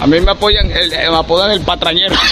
A 0.00 0.06
mí 0.08 0.20
me 0.20 0.30
apoyan, 0.32 0.68
el- 0.72 0.90
me 0.90 1.16
apodan 1.16 1.52
el 1.52 1.60
patrañero. 1.60 2.16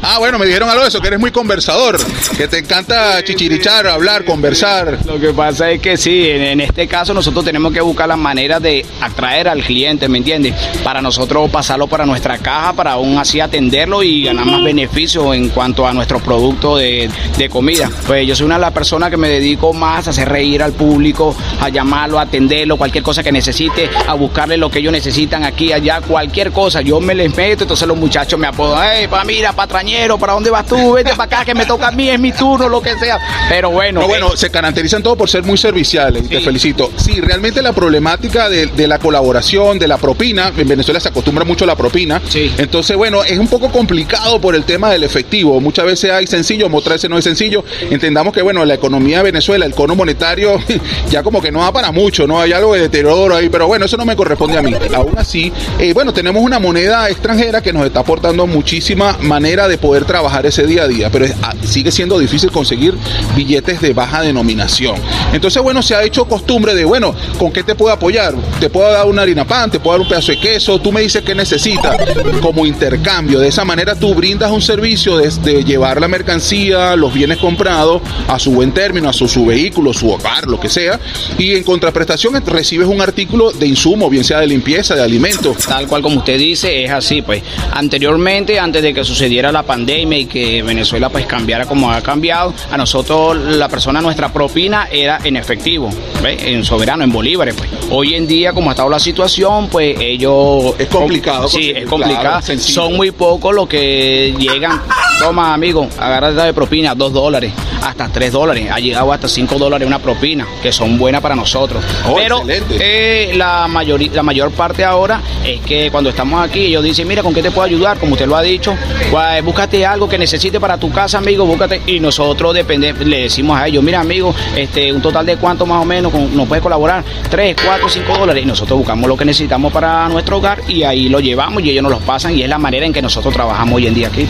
Ah, 0.00 0.18
bueno, 0.20 0.38
me 0.38 0.46
dijeron 0.46 0.70
algo 0.70 0.82
de 0.82 0.88
eso, 0.88 1.00
que 1.00 1.08
eres 1.08 1.18
muy 1.20 1.32
conversador, 1.32 1.98
que 2.36 2.46
te 2.48 2.58
encanta 2.58 3.22
chichirichar, 3.24 3.86
hablar, 3.88 4.24
conversar. 4.24 4.96
Lo 5.04 5.18
que 5.20 5.32
pasa 5.34 5.70
es 5.72 5.80
que 5.82 5.96
sí, 5.98 6.30
en, 6.30 6.40
en 6.42 6.60
este 6.60 6.86
caso 6.86 7.12
nosotros 7.12 7.44
tenemos 7.44 7.72
que 7.72 7.80
buscar 7.80 8.08
las 8.08 8.16
maneras 8.16 8.62
de 8.62 8.86
atraer 9.00 9.48
al 9.48 9.62
cliente, 9.62 10.08
¿me 10.08 10.18
entiendes? 10.18 10.54
Para 10.84 11.02
nosotros 11.02 11.50
pasarlo 11.50 11.88
para 11.88 12.06
nuestra 12.06 12.38
caja, 12.38 12.72
para 12.74 12.92
aún 12.92 13.18
así 13.18 13.40
atenderlo 13.40 14.02
y 14.02 14.27
ganar 14.28 14.46
más 14.46 14.62
beneficios 14.62 15.34
en 15.34 15.48
cuanto 15.48 15.86
a 15.86 15.92
nuestro 15.92 16.20
producto 16.20 16.76
de, 16.76 17.10
de 17.36 17.48
comida. 17.48 17.90
Pues 18.06 18.26
yo 18.26 18.34
soy 18.34 18.46
una 18.46 18.56
de 18.56 18.62
las 18.62 18.72
personas 18.72 19.10
que 19.10 19.16
me 19.16 19.28
dedico 19.28 19.72
más 19.72 20.06
a 20.06 20.10
hacer 20.10 20.28
reír 20.28 20.62
al 20.62 20.72
público, 20.72 21.34
a 21.60 21.68
llamarlo, 21.68 22.18
a 22.18 22.22
atenderlo, 22.22 22.76
cualquier 22.76 23.02
cosa 23.04 23.22
que 23.22 23.32
necesite, 23.32 23.90
a 24.06 24.14
buscarle 24.14 24.56
lo 24.56 24.70
que 24.70 24.78
ellos 24.78 24.92
necesitan 24.92 25.44
aquí, 25.44 25.72
allá, 25.72 26.00
cualquier 26.00 26.52
cosa. 26.52 26.80
Yo 26.80 27.00
me 27.00 27.14
les 27.14 27.34
meto, 27.36 27.64
entonces 27.64 27.88
los 27.88 27.96
muchachos 27.96 28.38
me 28.38 28.46
apodan, 28.46 28.88
hey, 28.92 29.06
pa, 29.08 29.24
mira, 29.24 29.52
patrañero, 29.52 30.18
¿para 30.18 30.34
dónde 30.34 30.50
vas 30.50 30.66
tú? 30.66 30.92
Vete 30.92 31.10
para 31.10 31.24
acá 31.24 31.44
que 31.44 31.54
me 31.54 31.66
toca 31.66 31.88
a 31.88 31.90
mí, 31.90 32.08
es 32.08 32.20
mi 32.20 32.32
turno, 32.32 32.68
lo 32.68 32.80
que 32.80 32.96
sea. 32.98 33.18
Pero 33.48 33.70
bueno. 33.70 34.00
No, 34.00 34.06
eh, 34.06 34.08
bueno, 34.08 34.36
se 34.36 34.50
caracterizan 34.50 35.02
todo 35.02 35.16
por 35.16 35.28
ser 35.28 35.42
muy 35.42 35.58
serviciales 35.58 36.28
te 36.28 36.40
felicito. 36.40 36.90
Sí, 36.96 37.20
realmente 37.20 37.62
la 37.62 37.72
problemática 37.72 38.48
de, 38.48 38.66
de 38.66 38.86
la 38.86 38.98
colaboración, 38.98 39.78
de 39.78 39.88
la 39.88 39.96
propina, 39.96 40.52
en 40.56 40.68
Venezuela 40.68 41.00
se 41.00 41.08
acostumbra 41.08 41.44
mucho 41.44 41.64
a 41.64 41.66
la 41.66 41.76
propina. 41.76 42.20
Sí. 42.28 42.52
Entonces, 42.58 42.96
bueno, 42.96 43.24
es 43.24 43.38
un 43.38 43.48
poco 43.48 43.70
complicado 43.70 44.17
por 44.40 44.54
el 44.54 44.64
tema 44.64 44.90
del 44.90 45.04
efectivo. 45.04 45.60
Muchas 45.60 45.86
veces 45.86 46.10
hay 46.10 46.26
sencillo, 46.26 46.68
otras 46.72 46.96
veces 46.96 47.08
no 47.08 47.16
es 47.16 47.24
sencillo. 47.24 47.64
Entendamos 47.90 48.34
que, 48.34 48.42
bueno, 48.42 48.64
la 48.64 48.74
economía 48.74 49.18
de 49.18 49.24
Venezuela, 49.24 49.64
el 49.64 49.74
cono 49.74 49.94
monetario, 49.94 50.58
ya 51.10 51.22
como 51.22 51.40
que 51.40 51.50
no 51.50 51.60
va 51.60 51.72
para 51.72 51.92
mucho, 51.92 52.26
¿no? 52.26 52.40
Hay 52.40 52.52
algo 52.52 52.74
de 52.74 52.82
deterioro 52.82 53.34
ahí, 53.34 53.48
pero 53.48 53.66
bueno, 53.66 53.86
eso 53.86 53.96
no 53.96 54.04
me 54.04 54.16
corresponde 54.16 54.58
a 54.58 54.62
mí. 54.62 54.74
Aún 54.94 55.16
así, 55.16 55.52
eh, 55.78 55.92
bueno, 55.94 56.12
tenemos 56.12 56.42
una 56.42 56.58
moneda 56.58 57.08
extranjera 57.08 57.62
que 57.62 57.72
nos 57.72 57.86
está 57.86 58.00
aportando 58.00 58.46
muchísima 58.46 59.16
manera 59.22 59.66
de 59.66 59.78
poder 59.78 60.04
trabajar 60.04 60.44
ese 60.46 60.66
día 60.66 60.82
a 60.82 60.88
día, 60.88 61.10
pero 61.10 61.26
ah, 61.42 61.54
sigue 61.62 61.90
siendo 61.90 62.18
difícil 62.18 62.50
conseguir 62.50 62.94
billetes 63.34 63.80
de 63.80 63.94
baja 63.94 64.22
denominación. 64.22 64.96
Entonces, 65.32 65.62
bueno, 65.62 65.82
se 65.82 65.94
ha 65.94 66.02
hecho 66.02 66.26
costumbre 66.26 66.74
de, 66.74 66.84
bueno, 66.84 67.14
¿con 67.38 67.50
qué 67.50 67.62
te 67.62 67.74
puedo 67.74 67.92
apoyar? 67.94 68.34
Te 68.60 68.68
puedo 68.68 68.90
dar 68.92 69.06
una 69.06 69.22
harina 69.22 69.46
pan, 69.46 69.70
te 69.70 69.80
puedo 69.80 69.96
dar 69.96 70.02
un 70.02 70.08
pedazo 70.08 70.32
de 70.32 70.40
queso, 70.40 70.78
tú 70.80 70.92
me 70.92 71.00
dices 71.00 71.22
qué 71.22 71.34
necesitas, 71.34 71.96
como 72.42 72.66
intercambio. 72.66 73.38
De 73.38 73.48
esa 73.48 73.64
manera 73.64 73.94
tú 73.94 74.07
brindas 74.14 74.50
un 74.50 74.62
servicio 74.62 75.16
de, 75.16 75.30
de 75.30 75.64
llevar 75.64 76.00
la 76.00 76.08
mercancía, 76.08 76.96
los 76.96 77.12
bienes 77.12 77.38
comprados 77.38 78.02
a 78.28 78.38
su 78.38 78.52
buen 78.52 78.72
término, 78.72 79.08
a 79.08 79.12
su, 79.12 79.28
su 79.28 79.46
vehículo, 79.46 79.92
su 79.92 80.10
hogar, 80.10 80.46
lo 80.46 80.58
que 80.60 80.68
sea, 80.68 80.98
y 81.36 81.54
en 81.54 81.62
contraprestación 81.64 82.34
recibes 82.46 82.88
un 82.88 83.00
artículo 83.00 83.52
de 83.52 83.66
insumo, 83.66 84.08
bien 84.08 84.24
sea 84.24 84.40
de 84.40 84.46
limpieza, 84.46 84.94
de 84.94 85.02
alimentos. 85.02 85.56
Tal 85.66 85.86
cual 85.86 86.02
como 86.02 86.18
usted 86.18 86.38
dice, 86.38 86.84
es 86.84 86.90
así, 86.90 87.22
pues. 87.22 87.42
Anteriormente, 87.72 88.58
antes 88.58 88.82
de 88.82 88.92
que 88.92 89.04
sucediera 89.04 89.50
la 89.52 89.62
pandemia 89.62 90.18
y 90.18 90.26
que 90.26 90.62
Venezuela 90.62 91.08
pues 91.08 91.26
cambiara 91.26 91.66
como 91.66 91.90
ha 91.90 92.00
cambiado, 92.00 92.52
a 92.70 92.76
nosotros 92.76 93.36
la 93.36 93.68
persona, 93.68 94.00
nuestra 94.00 94.32
propina 94.32 94.88
era 94.90 95.20
en 95.24 95.36
efectivo, 95.36 95.90
en 96.24 96.64
soberano, 96.64 97.04
en 97.04 97.12
bolívares, 97.12 97.54
pues. 97.56 97.70
Hoy 97.90 98.14
en 98.14 98.26
día, 98.26 98.52
como 98.52 98.70
ha 98.70 98.72
estado 98.72 98.88
la 98.90 98.98
situación, 98.98 99.68
pues 99.68 99.96
ellos... 100.00 100.74
Es 100.78 100.88
complicado 100.88 101.48
Sí, 101.48 101.72
es 101.74 101.86
complicado. 101.86 102.40
claro. 102.40 102.60
Son 102.60 102.94
muy 102.94 103.10
pocos 103.10 103.54
los 103.54 103.68
que 103.68 103.97
llegan. 104.38 104.80
Toma, 105.20 105.52
amigo, 105.52 105.88
agarra 105.98 106.30
de 106.30 106.52
propina, 106.54 106.94
dos 106.94 107.12
dólares, 107.12 107.52
hasta 107.82 108.08
tres 108.08 108.30
dólares. 108.30 108.68
Ha 108.70 108.78
llegado 108.78 109.12
hasta 109.12 109.26
cinco 109.28 109.58
dólares 109.58 109.84
una 109.86 109.98
propina, 109.98 110.46
que 110.62 110.70
son 110.70 110.96
buenas 110.96 111.20
para 111.20 111.34
nosotros. 111.34 111.82
Oh, 112.08 112.14
Pero 112.14 112.42
eh, 112.48 113.32
la, 113.34 113.66
mayoría, 113.66 114.12
la 114.12 114.22
mayor 114.22 114.52
parte 114.52 114.84
ahora 114.84 115.20
es 115.44 115.60
que 115.62 115.90
cuando 115.90 116.10
estamos 116.10 116.40
aquí, 116.48 116.66
ellos 116.66 116.84
dicen, 116.84 117.08
mira, 117.08 117.24
¿con 117.24 117.34
qué 117.34 117.42
te 117.42 117.50
puedo 117.50 117.66
ayudar? 117.66 117.98
Como 117.98 118.12
usted 118.12 118.26
lo 118.28 118.36
ha 118.36 118.42
dicho, 118.42 118.76
"Gua- 119.10 119.42
búscate 119.42 119.84
algo 119.84 120.08
que 120.08 120.18
necesite 120.18 120.60
para 120.60 120.78
tu 120.78 120.92
casa, 120.92 121.18
amigo, 121.18 121.44
búscate. 121.44 121.82
Y 121.88 121.98
nosotros 121.98 122.54
depende, 122.54 122.92
le 122.92 123.22
decimos 123.22 123.58
a 123.58 123.66
ellos, 123.66 123.82
mira, 123.82 123.98
amigo, 124.00 124.32
este, 124.54 124.92
un 124.92 125.02
total 125.02 125.26
de 125.26 125.36
cuánto 125.36 125.66
más 125.66 125.82
o 125.82 125.84
menos 125.84 126.12
con- 126.12 126.36
nos 126.36 126.46
puedes 126.46 126.62
colaborar, 126.62 127.02
tres, 127.28 127.56
cuatro, 127.64 127.88
cinco 127.88 128.16
dólares. 128.16 128.44
Y 128.44 128.46
nosotros 128.46 128.78
buscamos 128.78 129.08
lo 129.08 129.16
que 129.16 129.24
necesitamos 129.24 129.72
para 129.72 130.08
nuestro 130.08 130.36
hogar 130.38 130.60
y 130.68 130.84
ahí 130.84 131.08
lo 131.08 131.18
llevamos 131.18 131.60
y 131.64 131.70
ellos 131.70 131.82
nos 131.82 131.90
los 131.90 132.02
pasan 132.02 132.38
y 132.38 132.42
es 132.44 132.48
la 132.48 132.58
manera 132.58 132.86
en 132.86 132.92
que 132.92 133.02
nosotros 133.02 133.34
trabajamos 133.34 133.74
hoy 133.74 133.87
en 133.88 133.94
día 133.94 134.08
aquí. 134.08 134.28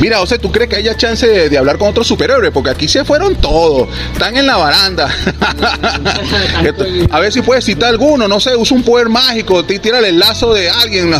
Mira, 0.00 0.18
José, 0.18 0.38
¿tú 0.38 0.50
crees 0.50 0.68
que 0.70 0.76
haya 0.76 0.96
chance 0.96 1.26
de, 1.26 1.48
de 1.48 1.58
hablar 1.58 1.78
con 1.78 1.88
otros 1.88 2.06
superhéroes? 2.06 2.50
Porque 2.52 2.70
aquí 2.70 2.88
se 2.88 3.04
fueron 3.04 3.36
todos. 3.36 3.88
Están 4.12 4.36
en 4.36 4.46
la 4.46 4.56
baranda. 4.56 5.08
Esto- 6.64 6.84
a 7.10 7.20
ver 7.20 7.32
si 7.32 7.42
puedes 7.42 7.64
citar 7.64 7.90
alguno. 7.90 8.26
No 8.28 8.40
sé, 8.40 8.56
usa 8.56 8.76
un 8.76 8.82
poder 8.82 9.08
mágico. 9.08 9.64
tí- 9.64 9.78
Tírale 9.78 10.08
el 10.08 10.18
lazo 10.18 10.52
de 10.54 10.70
alguien. 10.70 11.12
a, 11.14 11.18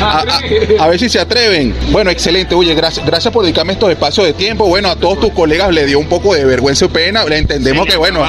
a- 0.00 0.24
a 0.80 0.88
ver 0.88 0.98
si 0.98 1.08
se 1.08 1.18
atreven. 1.20 1.74
Bueno, 1.90 2.10
excelente. 2.10 2.54
Oye, 2.54 2.74
gracias, 2.74 3.04
gracias 3.06 3.32
por 3.32 3.42
dedicarme 3.44 3.72
estos 3.74 3.90
espacios 3.90 4.26
de 4.26 4.32
tiempo. 4.32 4.66
Bueno, 4.66 4.90
a 4.90 4.96
todos 4.96 5.20
tus 5.20 5.32
colegas 5.32 5.70
le 5.72 5.86
dio 5.86 5.98
un 5.98 6.08
poco 6.08 6.34
de 6.34 6.44
vergüenza 6.44 6.84
y 6.84 6.88
pena. 6.88 7.24
Le 7.24 7.38
entendemos 7.38 7.84
Se 7.86 7.92
que, 7.92 7.96
bueno, 7.96 8.20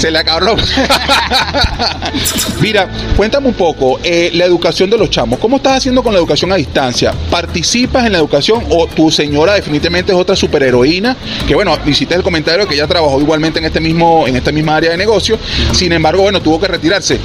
se 0.00 0.10
le 0.10 0.18
acabaron 0.18 0.56
los- 0.56 0.70
Mira, 2.60 2.88
cuéntame 3.16 3.48
un 3.48 3.54
poco, 3.54 3.98
eh, 4.02 4.30
la 4.34 4.44
educación 4.44 4.90
de 4.90 4.98
los 4.98 5.10
chamos. 5.10 5.38
¿Cómo 5.38 5.56
estás 5.56 5.78
haciendo 5.78 6.02
con 6.02 6.12
la 6.12 6.18
educación 6.18 6.52
a 6.52 6.56
distancia? 6.56 7.12
¿Participas 8.00 8.06
en 8.06 8.12
la 8.12 8.18
educación 8.18 8.64
o 8.70 8.86
tu 8.86 9.10
señora 9.10 9.54
definitivamente 9.54 10.12
es 10.12 10.18
otra 10.18 10.34
superheroína? 10.34 11.16
Que 11.46 11.54
bueno, 11.54 11.76
hiciste 11.86 12.14
el 12.14 12.22
comentario 12.22 12.66
que 12.66 12.74
ella 12.74 12.86
trabajó 12.86 13.20
igualmente 13.20 13.58
en 13.58 13.66
este 13.66 13.80
mismo, 13.80 14.26
en 14.26 14.36
esta 14.36 14.52
misma 14.52 14.76
área 14.76 14.90
de 14.90 14.96
negocio. 14.96 15.38
Sin 15.72 15.92
embargo, 15.92 16.22
bueno, 16.22 16.40
tuvo 16.40 16.58
que 16.60 16.68
retirarse. 16.68 17.18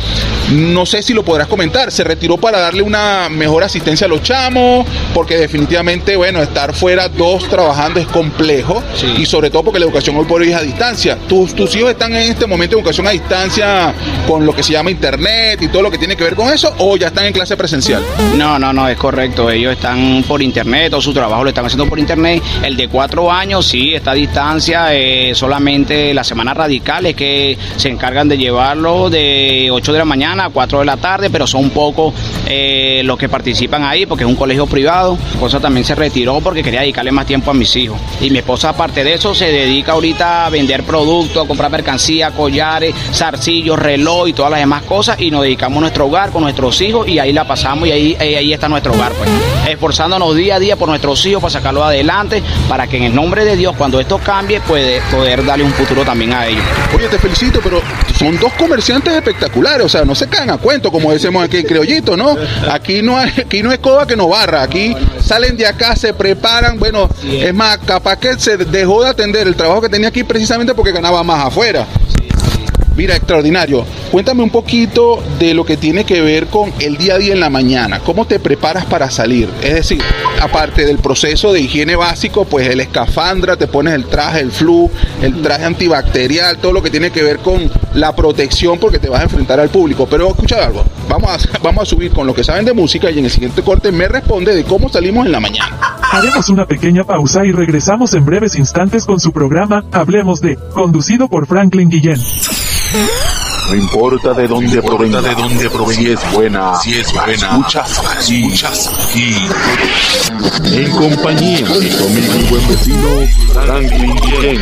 No 0.52 0.86
sé 0.86 1.02
si 1.02 1.14
lo 1.14 1.24
podrás 1.24 1.48
comentar. 1.48 1.92
Se 1.92 2.04
retiró 2.04 2.38
para 2.38 2.60
darle 2.60 2.82
una 2.82 3.30
mejor 3.30 3.64
asistencia 3.64 4.06
a 4.06 4.10
los 4.10 4.22
chamos, 4.22 4.86
porque 5.14 5.38
definitivamente, 5.38 6.16
bueno, 6.16 6.42
estar 6.42 6.74
fuera 6.76 7.08
dos 7.08 7.48
trabajando 7.48 8.00
es 8.00 8.08
complejo. 8.08 8.84
Sí. 8.96 9.08
Y 9.18 9.26
sobre 9.26 9.50
todo 9.50 9.64
porque 9.64 9.80
la 9.80 9.86
educación 9.86 10.18
hoy 10.18 10.26
por 10.26 10.42
hoy 10.42 10.50
es 10.50 10.56
a 10.56 10.62
distancia. 10.62 11.18
¿Tus, 11.28 11.56
tus 11.56 11.74
hijos 11.76 11.92
están 11.92 12.14
en 12.14 12.32
este 12.32 12.48
momento 12.48 12.76
de 12.76 12.82
educación 12.82 13.08
a 13.08 13.12
distancia 13.12 13.94
con 14.28 14.46
lo 14.46 14.54
que 14.54 14.64
se 14.64 14.74
llama 14.74 14.92
internet 14.92 15.62
y 15.62 15.70
todo 15.70 15.84
lo 15.84 15.92
que 15.92 15.98
tiene 15.98 16.18
que 16.18 16.24
ver 16.24 16.36
con 16.36 16.52
eso 16.52 16.74
o 16.80 16.98
ya 16.98 17.08
están 17.08 17.26
en 17.26 17.34
clase 17.34 17.56
presencial? 17.56 18.04
No, 18.36 18.60
no, 18.60 18.74
no, 18.74 18.88
es 18.90 18.98
correcto. 18.98 19.50
Ellos 19.50 19.74
están 19.74 20.24
por 20.28 20.42
internet, 20.42 20.65
todo 20.90 21.02
su 21.02 21.14
trabajo 21.14 21.44
lo 21.44 21.50
están 21.50 21.66
haciendo 21.66 21.88
por 21.88 22.00
internet. 22.00 22.42
El 22.64 22.76
de 22.76 22.88
cuatro 22.88 23.32
años 23.32 23.66
sí 23.66 23.94
está 23.94 24.12
a 24.12 24.14
distancia. 24.16 24.94
eh, 24.94 25.34
solamente 25.36 26.14
la 26.14 26.24
semana 26.24 26.54
radical 26.54 27.06
es 27.06 27.16
que 27.16 27.58
se 27.78 27.90
encargan 27.90 28.28
de 28.28 28.38
llevarlo 28.38 29.10
de 29.10 29.70
8 29.72 29.94
de 29.94 30.00
la 30.00 30.06
mañana 30.06 30.46
a 30.46 30.50
4 30.50 30.80
de 30.80 30.86
la 30.86 30.98
tarde, 30.98 31.30
pero 31.30 31.46
son 31.46 31.70
pocos 31.70 32.14
eh, 32.48 33.02
los 33.06 33.18
que 33.18 33.30
participan 33.30 33.84
ahí 33.84 34.06
porque 34.06 34.24
es 34.24 34.30
un 34.30 34.36
colegio 34.36 34.66
privado. 34.66 35.18
Esposa 35.34 35.60
también 35.60 35.86
se 35.86 35.96
retiró 35.96 36.40
porque 36.42 36.64
quería 36.64 36.82
dedicarle 36.82 37.12
más 37.12 37.26
tiempo 37.26 37.52
a 37.52 37.54
mis 37.54 37.76
hijos. 37.76 38.00
Y 38.22 38.30
mi 38.30 38.40
esposa, 38.40 38.70
aparte 38.70 39.04
de 39.04 39.14
eso, 39.14 39.34
se 39.36 39.52
dedica 39.52 39.94
ahorita 39.94 40.46
a 40.46 40.50
vender 40.50 40.84
productos, 40.84 41.44
a 41.44 41.48
comprar 41.48 41.72
mercancía, 41.72 42.32
collares, 42.32 42.96
zarcillos, 43.14 43.78
reloj 43.78 44.28
y 44.30 44.34
todas 44.34 44.52
las 44.52 44.60
demás 44.60 44.84
cosas. 44.84 45.20
Y 45.22 45.32
nos 45.32 45.44
dedicamos 45.44 45.78
a 45.78 45.82
nuestro 45.82 46.08
hogar 46.08 46.32
con 46.32 46.44
nuestros 46.44 46.80
hijos 46.82 47.08
y 47.08 47.20
ahí 47.20 47.34
la 47.34 47.46
pasamos 47.46 47.88
y 47.88 47.92
ahí, 47.92 48.16
ahí 48.20 48.54
está 48.54 48.68
nuestro 48.68 48.94
hogar. 48.94 49.12
Pues. 49.14 49.30
Esforzándonos 49.70 50.36
día 50.36 50.55
día 50.60 50.76
por 50.76 50.90
nuestros 50.90 51.26
hijos 51.26 51.42
para 51.42 51.52
sacarlos 51.52 51.84
adelante, 51.84 52.42
para 52.68 52.88
que 52.88 52.98
en 52.98 53.04
el 53.04 53.16
nombre 53.16 53.46
de 53.46 53.56
Dios, 53.56 53.76
cuando 53.78 54.00
esto 54.00 54.20
cambie, 54.20 54.62
puede 54.62 55.02
poder 55.12 55.46
darle 55.46 55.64
un 55.64 55.72
futuro 55.72 56.04
también 56.04 56.34
a 56.34 56.48
ellos. 56.48 56.64
Oye, 56.96 57.08
te 57.08 57.18
felicito, 57.18 57.60
pero 57.64 57.82
son 58.18 58.40
dos 58.40 58.54
comerciantes 58.54 59.14
espectaculares, 59.14 59.86
o 59.86 59.90
sea, 59.90 60.06
no 60.06 60.16
se 60.16 60.28
caen 60.28 60.50
a 60.50 60.58
cuento, 60.58 60.92
como 60.92 61.12
decimos 61.12 61.44
aquí 61.44 61.58
en 61.58 61.66
Criollito, 61.66 62.16
¿no? 62.18 62.36
Aquí 62.72 63.02
no 63.02 63.18
hay, 63.18 63.32
aquí 63.38 63.62
no 63.62 63.72
es 63.72 63.80
coba 63.80 64.08
que 64.08 64.16
no 64.16 64.28
barra, 64.28 64.62
aquí 64.62 64.96
salen 65.22 65.58
de 65.58 65.68
acá, 65.68 65.96
se 65.96 66.14
preparan, 66.14 66.80
bueno, 66.80 67.10
es 67.24 67.54
más, 67.54 67.78
capaz 67.80 68.18
que 68.18 68.38
se 68.40 68.58
dejó 68.58 69.04
de 69.04 69.10
atender 69.10 69.48
el 69.48 69.56
trabajo 69.56 69.82
que 69.82 69.90
tenía 69.90 70.10
aquí 70.10 70.24
precisamente 70.24 70.74
porque 70.74 70.92
ganaba 70.92 71.24
más 71.24 71.46
afuera. 71.46 71.86
Mira, 72.96 73.16
extraordinario. 73.16 73.86
Cuéntame 74.12 74.44
un 74.44 74.50
poquito 74.50 75.22
de 75.38 75.54
lo 75.54 75.66
que 75.66 75.76
tiene 75.76 76.06
que 76.06 76.22
ver 76.22 76.48
con 76.48 76.72
el 76.80 76.98
día 76.98 77.16
a 77.16 77.18
día 77.18 77.34
en 77.34 77.42
la 77.42 77.50
mañana. 77.50 78.00
¿Cómo 78.00 78.26
te 78.26 78.40
preparas 78.40 78.86
para 78.86 79.10
salir? 79.10 79.50
Es 79.62 79.74
decir, 79.74 80.02
aparte 80.42 80.86
del 80.86 81.00
proceso 81.00 81.52
de 81.52 81.60
higiene 81.60 81.98
básico, 81.98 82.46
pues 82.46 82.70
el 82.70 82.80
escafandra, 82.80 83.58
te 83.58 83.68
pones 83.68 83.94
el 83.94 84.06
traje, 84.06 84.40
el 84.40 84.52
flu, 84.52 84.90
el 85.22 85.42
traje 85.42 85.66
antibacterial, 85.66 86.58
todo 86.60 86.72
lo 86.72 86.82
que 86.82 86.90
tiene 86.90 87.12
que 87.12 87.22
ver 87.22 87.40
con 87.40 87.70
la 87.94 88.16
protección 88.16 88.80
porque 88.80 89.00
te 89.00 89.10
vas 89.10 89.20
a 89.20 89.24
enfrentar 89.24 89.60
al 89.60 89.70
público. 89.70 90.08
Pero 90.10 90.30
escucha 90.30 90.66
algo, 90.66 90.86
vamos 91.10 91.32
a, 91.32 91.60
vamos 91.64 91.84
a 91.84 91.86
subir 91.86 92.12
con 92.12 92.26
lo 92.26 92.34
que 92.34 92.46
saben 92.46 92.64
de 92.64 92.74
música 92.74 93.12
y 93.12 93.20
en 93.20 93.26
el 93.26 93.32
siguiente 93.32 93.62
corte 93.62 93.92
me 93.92 94.08
responde 94.08 94.56
de 94.56 94.64
cómo 94.64 94.88
salimos 94.88 95.26
en 95.26 95.34
la 95.34 95.42
mañana. 95.42 95.78
Haremos 96.12 96.48
una 96.48 96.66
pequeña 96.66 97.04
pausa 97.04 97.46
y 97.46 97.52
regresamos 97.52 98.14
en 98.14 98.24
breves 98.24 98.56
instantes 98.56 99.06
con 99.06 99.20
su 99.20 99.34
programa 99.34 99.84
Hablemos 99.92 100.40
de, 100.40 100.58
conducido 100.74 101.28
por 101.28 101.46
Franklin 101.46 101.90
Guillén. 101.90 102.22
No 103.68 103.76
importa 103.76 104.34
de 104.34 104.48
dónde 104.48 104.82
provenga, 104.82 105.22
de 105.22 105.36
dónde 105.36 105.70
provenga, 105.70 105.96
si 105.96 106.12
es 106.12 106.32
buena, 106.34 106.76
si 106.76 106.94
es 106.94 107.12
buena, 107.12 107.34
escuchas 107.34 108.00
aquí, 108.00 108.46
escuchas 108.46 109.10
aquí. 109.10 109.36
En 110.66 110.92
compañía 110.92 111.68
de 111.68 111.90
tu 111.90 112.06
amigo 112.06 112.36
y 112.40 112.44
buen 112.50 112.68
vecino 112.68 113.08
Franklin 113.54 114.16
Chen. 114.40 114.62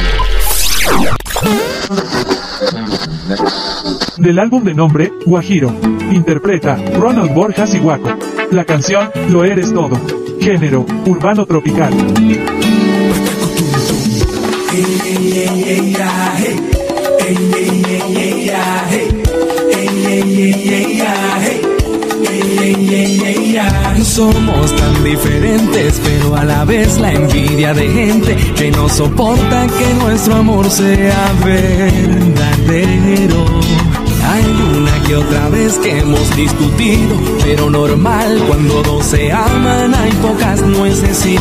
Del 4.18 4.40
álbum 4.40 4.64
de 4.64 4.74
nombre, 4.74 5.12
Guajiro. 5.26 5.76
Interpreta, 6.12 6.78
Ronald 6.96 7.34
Borjas 7.34 7.76
y 7.76 7.80
Guaco. 7.80 8.18
La 8.52 8.66
canción, 8.66 9.12
Lo 9.30 9.44
Eres 9.44 9.74
Todo. 9.74 10.00
Género, 10.40 10.86
urbano 11.06 11.46
tropical. 11.46 11.94
Somos 24.04 24.76
tan 24.76 25.04
diferentes, 25.04 26.00
pero 26.04 26.36
a 26.36 26.44
la 26.44 26.66
vez 26.66 27.00
la 27.00 27.14
envidia 27.14 27.74
de 27.74 27.90
gente 27.90 28.36
que 28.56 28.70
no 28.70 28.88
soporta 28.88 29.66
que 29.68 29.94
nuestro 30.04 30.36
amor 30.36 30.70
sea 30.70 31.34
verdadero. 31.44 33.44
Hay 34.26 34.46
una 34.78 35.02
que 35.04 35.16
otra 35.16 35.50
vez 35.50 35.78
que 35.80 36.00
hemos 36.00 36.36
discutido, 36.36 37.16
pero 37.44 37.70
normal 37.70 38.44
cuando 38.48 38.84
dos 38.84 39.06
se 39.06 39.32
aman 39.32 39.96
hay 39.96 40.12
pocas 40.22 40.62
nueces 40.62 41.26
y 41.26 41.38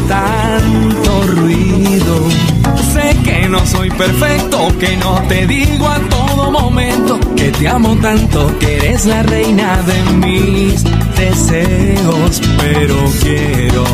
ruido. 1.26 2.51
Sé 2.92 3.16
que 3.24 3.48
no 3.48 3.64
soy 3.66 3.90
perfecto, 3.90 4.70
que 4.78 4.96
no 4.96 5.22
te 5.28 5.46
digo 5.46 5.88
a 5.88 5.98
todo 6.09 6.50
momento 6.50 7.18
que 7.37 7.50
te 7.52 7.68
amo 7.68 7.96
tanto, 7.96 8.59
que 8.59 8.76
eres 8.76 9.07
la 9.07 9.22
reina 9.22 9.81
de 9.83 10.02
mis 10.26 10.85
deseos, 11.16 12.40
pero 12.59 12.96
quiero 13.22 13.85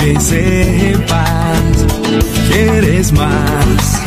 que 0.00 0.20
sepas 0.20 1.60
que 2.48 2.78
eres 2.78 3.12
más, 3.12 4.02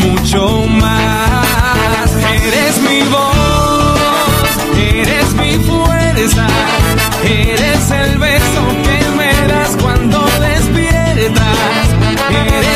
mucho 0.00 0.66
más. 0.80 2.10
Eres 2.44 2.80
mi 2.82 3.02
voz, 3.10 4.48
eres 4.76 5.32
mi 5.34 5.52
fuerza, 5.64 6.46
eres 7.24 7.90
el 7.90 8.18
beso 8.18 8.62
que 8.84 8.98
me 9.16 9.32
das 9.52 9.76
cuando 9.80 10.24
despiertas, 10.40 11.86
eres 12.30 12.71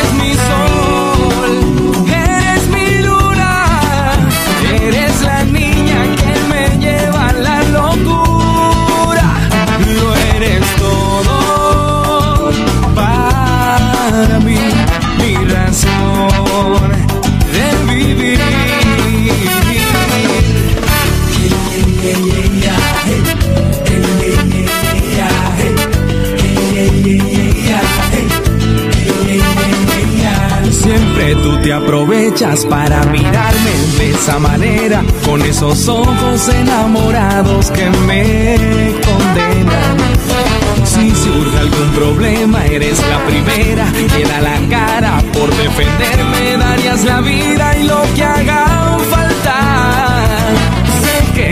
te 31.67 31.73
aprovechas 31.73 32.65
para 32.67 33.03
mirarme 33.07 33.73
de 33.99 34.11
esa 34.13 34.39
manera, 34.39 35.03
con 35.25 35.43
esos 35.43 35.89
ojos 35.89 36.49
enamorados 36.49 37.73
que 37.73 37.91
me 38.07 38.95
condenan. 39.05 39.97
Si 40.85 41.11
surge 41.11 41.59
algún 41.59 41.91
problema, 41.91 42.65
eres 42.67 43.01
la 43.09 43.19
primera 43.27 43.85
que 44.15 44.25
da 44.25 44.41
la 44.43 44.69
cara 44.71 45.21
por 45.33 45.51
defenderme, 45.57 46.57
darías 46.57 47.03
la 47.03 47.21
vida 47.21 47.77
y 47.77 47.83
lo 47.83 48.01
que 48.15 48.23
haga 48.23 48.76
falta. 48.76 48.76
Sé 48.76 48.76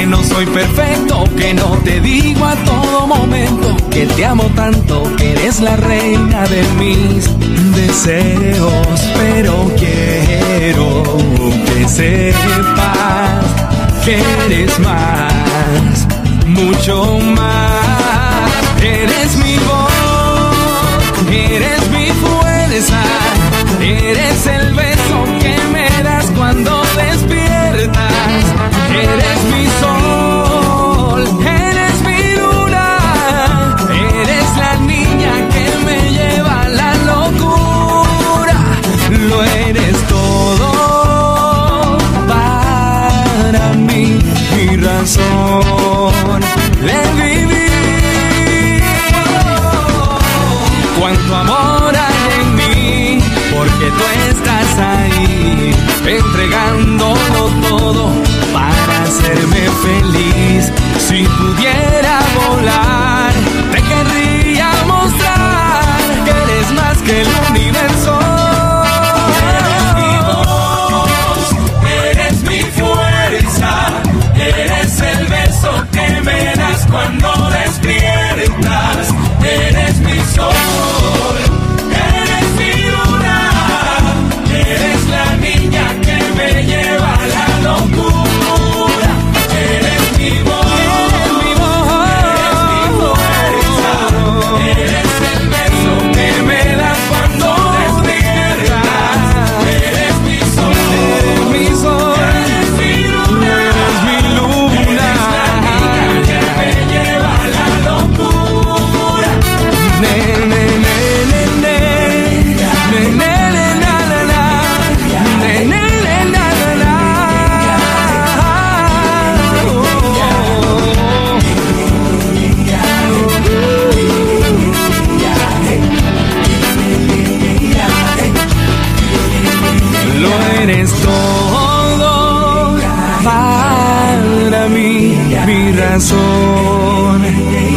que 0.04 0.10
no 0.10 0.22
soy 0.22 0.44
perfecto, 0.44 1.24
que 1.34 1.54
no 1.54 1.78
te 1.82 1.98
digo 2.00 2.44
a 2.44 2.54
todo 2.56 3.06
momento 3.06 3.74
que 3.90 4.04
te 4.04 4.26
amo 4.26 4.44
tanto, 4.54 5.02
que 5.16 5.32
eres 5.32 5.60
la 5.60 5.76
reina 5.76 6.44
de 6.44 6.62
mis 6.78 7.30
deseos, 7.74 9.00
pero 9.18 9.70
quiero 9.78 11.02
que 11.66 11.88
sepas 11.88 13.44
que 14.04 14.20
eres 14.46 14.78
más, 14.80 16.06
mucho 16.48 17.18
más. 17.36 18.50
Eres 18.82 19.36
mi 19.36 19.56
voz, 19.56 21.32
eres 21.32 21.90
mi 21.92 22.08
fuerza, 22.24 23.02
eres 23.80 24.46
el 24.46 24.74
beso 24.74 25.24
que 25.40 25.56
me 25.72 26.02
das 26.02 26.26
cuando 26.36 26.82
despiertas. 26.94 28.73
Eres 28.96 29.40
mi 29.52 29.66
sol, 29.80 31.22
eres 31.44 31.96
mi 32.07 32.20
luna, 32.37 32.87
eres 33.90 34.57
la 34.57 34.76
niña 34.76 35.33
que 35.52 35.64
me 35.85 35.98
lleva 36.12 36.62
a 36.62 36.68
la 36.68 36.94
locura. 37.11 38.59
Lo 39.28 39.42
eres 39.42 39.96
todo 40.07 40.68
para 42.28 43.72
mí, 43.74 44.04
mi 44.57 44.76
razón 44.76 46.40
de 46.87 46.98
vivir. 47.20 48.83
Cuánto 51.00 51.35
amor 51.35 51.92
hay 51.96 52.18
en 52.40 52.48
mí, 52.54 53.18
porque 53.52 53.87
tú 53.96 54.04
estás 54.30 54.70
ahí, 54.78 55.74
entregándolo 56.07 57.40
todo 57.68 58.04
para 58.54 59.02
hacerme 59.02 59.62
feliz. 59.82 60.72
Si 60.98 61.24
pudiera 61.24 62.20
volar, 62.38 63.32
te 63.72 63.80
querría 63.82 64.70
mostrar 64.86 66.24
que 66.24 66.30
eres 66.30 66.70
más 66.72 66.96
que 67.02 67.22
el 67.22 67.28
universo. 67.50 68.18
Eres 69.50 69.86
mi 70.00 70.14
voz, 70.30 71.50
eres 72.06 72.36
mi 72.50 72.60
fuerza, 72.78 73.72
eres 74.36 75.00
el 75.00 75.26
beso 75.26 75.70
que 75.92 76.20
me 76.22 76.40
das 76.56 76.86
cuando 76.90 77.28
despiertas, 77.50 79.14
eres 79.42 79.98
mi 79.98 80.18
sol. 80.34 80.63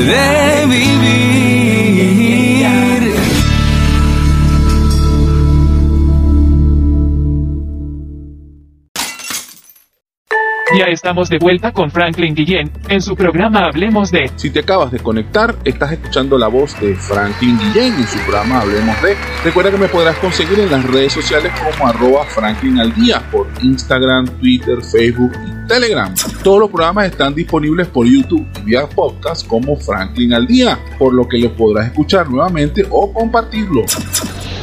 De 0.07 0.65
vivir. 0.67 1.17
Ya 10.77 10.85
estamos 10.91 11.29
de 11.29 11.39
vuelta 11.39 11.71
con 11.71 11.89
Franklin 11.89 12.35
Guillén 12.35 12.71
en 12.87 13.01
su 13.01 13.15
programa 13.15 13.65
Hablemos 13.65 14.11
de. 14.11 14.29
Si 14.35 14.51
te 14.51 14.59
acabas 14.59 14.91
de 14.91 14.99
conectar, 14.99 15.55
estás 15.63 15.93
escuchando 15.93 16.37
la 16.37 16.49
voz 16.49 16.79
de 16.79 16.93
Franklin 16.93 17.57
Guillén 17.57 17.95
en 17.95 18.07
su 18.07 18.19
programa 18.19 18.61
Hablemos 18.61 19.01
de. 19.01 19.15
Recuerda 19.43 19.71
que 19.71 19.77
me 19.77 19.87
podrás 19.87 20.17
conseguir 20.17 20.59
en 20.59 20.69
las 20.69 20.83
redes 20.83 21.13
sociales 21.13 21.51
como 21.57 21.87
arroba 21.87 22.25
Franklin 22.25 22.79
al 22.79 22.93
día 22.93 23.23
por 23.31 23.47
Instagram, 23.63 24.27
Twitter, 24.39 24.77
Facebook 24.83 25.31
y 25.47 25.56
Telegram. 25.67 26.13
Todos 26.43 26.61
los 26.61 26.69
programas 26.69 27.07
están 27.07 27.35
disponibles 27.35 27.87
por 27.87 28.07
YouTube 28.07 28.45
y 28.59 28.61
vía 28.61 28.87
podcast 28.87 29.45
como 29.45 29.75
Franklin 29.75 30.33
al 30.33 30.47
día, 30.47 30.79
por 30.97 31.13
lo 31.13 31.27
que 31.27 31.37
lo 31.37 31.55
podrás 31.55 31.87
escuchar 31.87 32.29
nuevamente 32.29 32.85
o 32.89 33.13
compartirlo. 33.13 33.83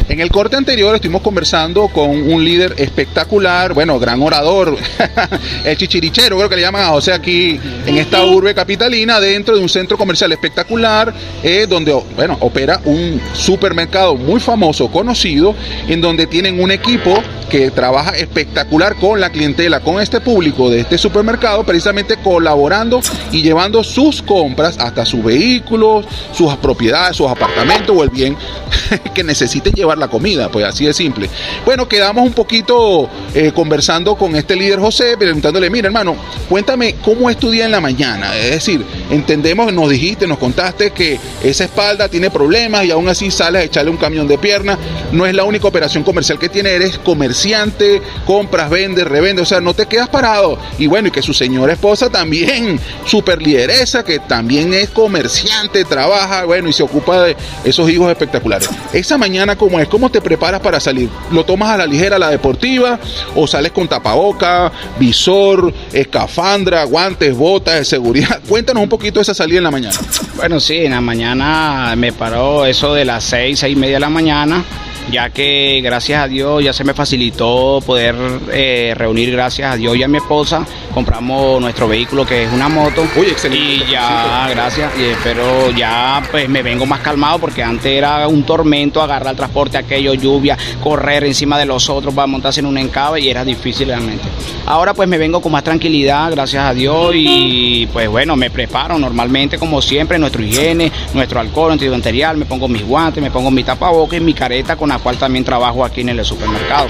En 0.06 0.20
el 0.20 0.30
corte 0.30 0.56
anterior 0.56 0.94
estuvimos 0.94 1.22
conversando 1.22 1.88
con 1.88 2.10
un 2.10 2.44
líder 2.44 2.74
espectacular, 2.76 3.72
bueno, 3.72 3.98
gran 3.98 4.20
orador, 4.20 4.76
el 5.64 5.76
chichirichero, 5.78 6.36
creo 6.36 6.48
que 6.50 6.56
le 6.56 6.62
llaman 6.62 6.82
a 6.82 6.88
José 6.88 7.14
aquí 7.14 7.58
en 7.86 7.96
esta 7.96 8.22
urbe 8.22 8.54
capitalina, 8.54 9.18
dentro 9.18 9.56
de 9.56 9.62
un 9.62 9.68
centro 9.70 9.96
comercial 9.96 10.30
espectacular, 10.32 11.14
eh, 11.42 11.66
donde, 11.66 11.98
bueno, 12.16 12.36
opera 12.40 12.82
un 12.84 13.18
supermercado 13.32 14.14
muy 14.16 14.40
famoso, 14.40 14.90
conocido, 14.90 15.54
en 15.88 16.02
donde 16.02 16.26
tienen 16.26 16.60
un 16.60 16.70
equipo 16.70 17.22
que 17.48 17.70
trabaja 17.70 18.10
espectacular 18.10 18.96
con 18.96 19.20
la 19.20 19.30
clientela, 19.30 19.80
con 19.80 20.00
este 20.00 20.20
público 20.20 20.68
de 20.68 20.80
este 20.80 20.98
supermercado, 20.98 21.64
precisamente 21.64 22.16
colaborando 22.18 23.00
y 23.32 23.42
llevando 23.42 23.82
sus 23.82 24.20
compras 24.20 24.76
hasta 24.78 25.06
sus 25.06 25.24
vehículos, 25.24 26.04
sus 26.32 26.54
propiedades, 26.56 27.16
sus 27.16 27.30
apartamentos 27.30 27.96
o 27.96 28.02
el 28.02 28.10
bien 28.10 28.36
que 29.14 29.24
necesiten 29.24 29.72
llevar 29.72 29.93
la 29.98 30.08
comida, 30.08 30.48
pues 30.50 30.64
así 30.64 30.84
de 30.84 30.94
simple. 30.94 31.28
Bueno, 31.64 31.88
quedamos 31.88 32.24
un 32.24 32.32
poquito 32.32 33.08
eh, 33.34 33.52
conversando 33.54 34.16
con 34.16 34.36
este 34.36 34.56
líder 34.56 34.80
José, 34.80 35.16
preguntándole, 35.16 35.70
mira 35.70 35.86
hermano, 35.86 36.16
cuéntame 36.48 36.96
cómo 37.02 37.30
es 37.30 37.36
tu 37.36 37.50
día 37.50 37.64
en 37.64 37.70
la 37.70 37.80
mañana. 37.80 38.36
Es 38.36 38.50
decir, 38.50 38.84
entendemos, 39.10 39.72
nos 39.72 39.90
dijiste, 39.90 40.26
nos 40.26 40.38
contaste 40.38 40.90
que 40.90 41.18
esa 41.42 41.64
espalda 41.64 42.08
tiene 42.08 42.30
problemas 42.30 42.84
y 42.84 42.90
aún 42.90 43.08
así 43.08 43.30
sales 43.30 43.62
a 43.62 43.64
echarle 43.64 43.90
un 43.90 43.96
camión 43.96 44.26
de 44.28 44.38
pierna. 44.38 44.78
No 45.12 45.26
es 45.26 45.34
la 45.34 45.44
única 45.44 45.68
operación 45.68 46.04
comercial 46.04 46.38
que 46.38 46.48
tiene, 46.48 46.70
eres 46.70 46.98
comerciante, 46.98 48.02
compras, 48.26 48.70
vendes, 48.70 49.06
revendes, 49.06 49.42
o 49.42 49.46
sea, 49.46 49.60
no 49.60 49.74
te 49.74 49.86
quedas 49.86 50.08
parado. 50.08 50.58
Y 50.78 50.86
bueno, 50.86 51.08
y 51.08 51.10
que 51.10 51.22
su 51.22 51.32
señora 51.32 51.72
esposa 51.72 52.10
también, 52.10 52.80
super 53.06 53.40
lideresa, 53.40 54.04
que 54.04 54.18
también 54.18 54.72
es 54.74 54.90
comerciante, 54.90 55.84
trabaja, 55.84 56.44
bueno, 56.44 56.68
y 56.68 56.72
se 56.72 56.82
ocupa 56.82 57.22
de 57.22 57.36
esos 57.64 57.88
hijos 57.90 58.10
espectaculares. 58.10 58.68
Esa 58.92 59.18
mañana, 59.18 59.56
¿cómo 59.56 59.78
es? 59.80 59.83
¿Cómo 59.88 60.10
te 60.10 60.20
preparas 60.20 60.60
para 60.60 60.80
salir? 60.80 61.08
¿Lo 61.30 61.44
tomas 61.44 61.70
a 61.70 61.76
la 61.78 61.86
ligera, 61.86 62.16
a 62.16 62.18
la 62.18 62.30
deportiva? 62.30 62.98
¿O 63.34 63.46
sales 63.46 63.72
con 63.72 63.88
tapaboca, 63.88 64.72
visor, 64.98 65.72
escafandra, 65.92 66.84
guantes, 66.84 67.36
botas 67.36 67.74
de 67.76 67.84
seguridad? 67.84 68.40
Cuéntanos 68.48 68.82
un 68.82 68.88
poquito 68.88 69.18
de 69.18 69.22
esa 69.22 69.34
salida 69.34 69.58
en 69.58 69.64
la 69.64 69.70
mañana. 69.70 69.96
Bueno, 70.36 70.60
sí, 70.60 70.84
en 70.84 70.92
la 70.92 71.00
mañana 71.00 71.94
me 71.96 72.12
paró 72.12 72.66
eso 72.66 72.94
de 72.94 73.04
las 73.04 73.24
seis, 73.24 73.58
seis 73.58 73.76
y 73.76 73.78
media 73.78 73.94
de 73.94 74.00
la 74.00 74.10
mañana, 74.10 74.64
ya 75.10 75.30
que 75.30 75.80
gracias 75.82 76.22
a 76.22 76.28
Dios 76.28 76.62
ya 76.64 76.72
se 76.72 76.84
me 76.84 76.94
facilitó 76.94 77.80
poder 77.84 78.14
eh, 78.52 78.94
reunir, 78.96 79.30
gracias 79.32 79.72
a 79.72 79.76
Dios 79.76 79.96
y 79.96 80.02
a 80.02 80.08
mi 80.08 80.18
esposa, 80.18 80.64
compramos 80.92 81.60
nuestro 81.60 81.86
vehículo 81.88 82.24
que 82.26 82.44
es 82.44 82.52
una 82.52 82.68
moto. 82.68 83.06
Uy, 83.16 83.26
excelente. 83.26 83.64
Y 83.86 83.90
ya, 83.90 84.48
gracias, 84.50 84.92
y- 84.98 85.14
pero 85.22 85.70
ya 85.70 86.22
pues 86.30 86.48
me 86.48 86.62
vengo 86.62 86.86
más 86.86 87.00
calmado 87.00 87.38
porque 87.38 87.62
antes 87.62 87.86
era 87.86 88.26
un 88.28 88.42
tormento 88.44 89.02
agarrar 89.02 89.32
el 89.32 89.36
transporte, 89.36 89.76
aquello, 89.78 90.14
lluvia, 90.14 90.56
correr 90.82 91.24
encima 91.24 91.58
de 91.58 91.66
los 91.66 91.88
otros 91.88 92.12
para 92.14 92.26
montarse 92.26 92.60
en 92.60 92.66
un 92.66 92.78
encabe 92.78 93.20
y 93.20 93.28
era 93.28 93.44
difícil 93.44 93.88
realmente. 93.88 94.24
Ahora 94.66 94.94
pues 94.94 95.06
me 95.08 95.18
vengo 95.18 95.40
con 95.42 95.52
más 95.52 95.62
tranquilidad, 95.62 96.30
gracias 96.30 96.64
a 96.64 96.72
Dios 96.72 97.12
y 97.14 97.86
pues 97.92 98.08
bueno, 98.08 98.34
me 98.36 98.50
preparo 98.50 98.98
normalmente 98.98 99.58
como 99.58 99.82
siempre, 99.82 100.18
nuestro 100.18 100.42
higiene, 100.42 100.90
nuestro 101.12 101.38
alcohol 101.40 101.72
antibacterial, 101.72 102.36
me 102.36 102.46
pongo 102.46 102.66
mis 102.68 102.82
guantes, 102.82 103.22
me 103.22 103.30
pongo 103.30 103.50
mi 103.50 103.62
tapabocas 103.62 104.18
y 104.18 104.22
mi 104.22 104.32
careta 104.32 104.76
con 104.76 104.90
la 104.96 105.02
cual 105.02 105.16
también 105.18 105.44
trabajo 105.44 105.84
aquí 105.84 106.00
en 106.02 106.08
el 106.10 106.24
supermercado. 106.24 106.88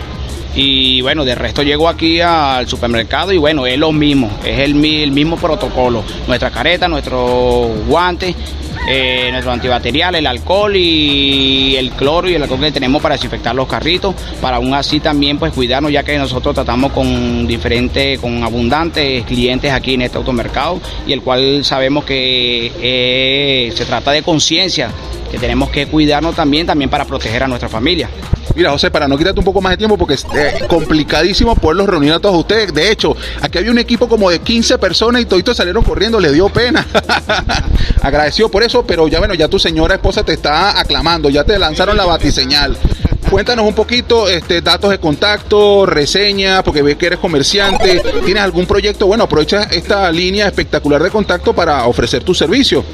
Y 0.56 1.00
bueno, 1.00 1.24
de 1.24 1.34
resto 1.34 1.62
llego 1.64 1.88
aquí 1.88 2.20
al 2.20 2.68
supermercado 2.68 3.32
y 3.32 3.38
bueno, 3.38 3.66
es 3.66 3.76
lo 3.76 3.90
mismo, 3.90 4.30
es 4.44 4.60
el, 4.60 4.74
mi- 4.76 5.02
el 5.02 5.10
mismo 5.10 5.36
protocolo. 5.36 6.04
Nuestra 6.28 6.50
careta, 6.50 6.86
nuestro 6.86 7.70
guante, 7.88 8.32
eh, 8.88 9.30
nuestro 9.32 9.52
el 10.14 10.26
alcohol 10.28 10.76
y 10.76 11.74
el 11.76 11.90
cloro 11.90 12.28
y 12.28 12.34
el 12.34 12.42
alcohol 12.44 12.60
que 12.60 12.70
tenemos 12.70 13.02
para 13.02 13.16
desinfectar 13.16 13.52
los 13.52 13.66
carritos, 13.66 14.14
para 14.40 14.56
aún 14.58 14.74
así 14.74 15.00
también 15.00 15.38
pues 15.38 15.52
cuidarnos 15.52 15.90
ya 15.90 16.04
que 16.04 16.16
nosotros 16.18 16.54
tratamos 16.54 16.92
con 16.92 17.48
diferentes, 17.48 18.20
con 18.20 18.44
abundantes 18.44 19.24
clientes 19.24 19.72
aquí 19.72 19.94
en 19.94 20.02
este 20.02 20.18
automercado 20.18 20.80
y 21.04 21.12
el 21.14 21.22
cual 21.22 21.64
sabemos 21.64 22.04
que 22.04 22.70
eh, 22.80 23.72
se 23.74 23.84
trata 23.86 24.12
de 24.12 24.22
conciencia, 24.22 24.90
que 25.34 25.40
tenemos 25.40 25.68
que 25.70 25.88
cuidarnos 25.88 26.36
también, 26.36 26.64
también 26.64 26.88
para 26.88 27.04
proteger 27.04 27.42
a 27.42 27.48
nuestra 27.48 27.68
familia. 27.68 28.08
Mira, 28.54 28.70
José, 28.70 28.92
para 28.92 29.08
no 29.08 29.18
quitarte 29.18 29.40
un 29.40 29.44
poco 29.44 29.60
más 29.60 29.72
de 29.72 29.78
tiempo, 29.78 29.98
porque 29.98 30.14
es 30.14 30.24
eh, 30.32 30.60
complicadísimo 30.68 31.56
poderlos 31.56 31.88
reunir 31.88 32.12
a 32.12 32.20
todos 32.20 32.38
ustedes. 32.38 32.72
De 32.72 32.88
hecho, 32.92 33.16
aquí 33.40 33.58
había 33.58 33.72
un 33.72 33.78
equipo 33.78 34.08
como 34.08 34.30
de 34.30 34.38
15 34.38 34.78
personas 34.78 35.22
y 35.22 35.24
toditos 35.24 35.56
salieron 35.56 35.82
corriendo, 35.82 36.20
le 36.20 36.30
dio 36.30 36.48
pena. 36.50 36.86
Agradecido 38.02 38.48
por 38.48 38.62
eso, 38.62 38.86
pero 38.86 39.08
ya 39.08 39.18
bueno, 39.18 39.34
ya 39.34 39.48
tu 39.48 39.58
señora 39.58 39.96
esposa 39.96 40.22
te 40.22 40.34
está 40.34 40.78
aclamando, 40.78 41.28
ya 41.30 41.42
te 41.42 41.58
lanzaron 41.58 41.96
la 41.96 42.04
batiseñal. 42.04 42.78
Cuéntanos 43.30 43.66
un 43.66 43.74
poquito, 43.74 44.28
este, 44.28 44.60
datos 44.60 44.90
de 44.90 44.98
contacto, 44.98 45.86
reseñas, 45.86 46.62
porque 46.62 46.82
ves 46.82 46.96
que 46.96 47.06
eres 47.06 47.18
comerciante, 47.18 48.00
tienes 48.24 48.42
algún 48.42 48.66
proyecto, 48.66 49.06
bueno, 49.06 49.24
aprovecha 49.24 49.64
esta 49.64 50.10
línea 50.12 50.46
espectacular 50.46 51.02
de 51.02 51.10
contacto 51.10 51.52
para 51.52 51.86
ofrecer 51.86 52.22
tu 52.22 52.34
servicio. 52.34 52.84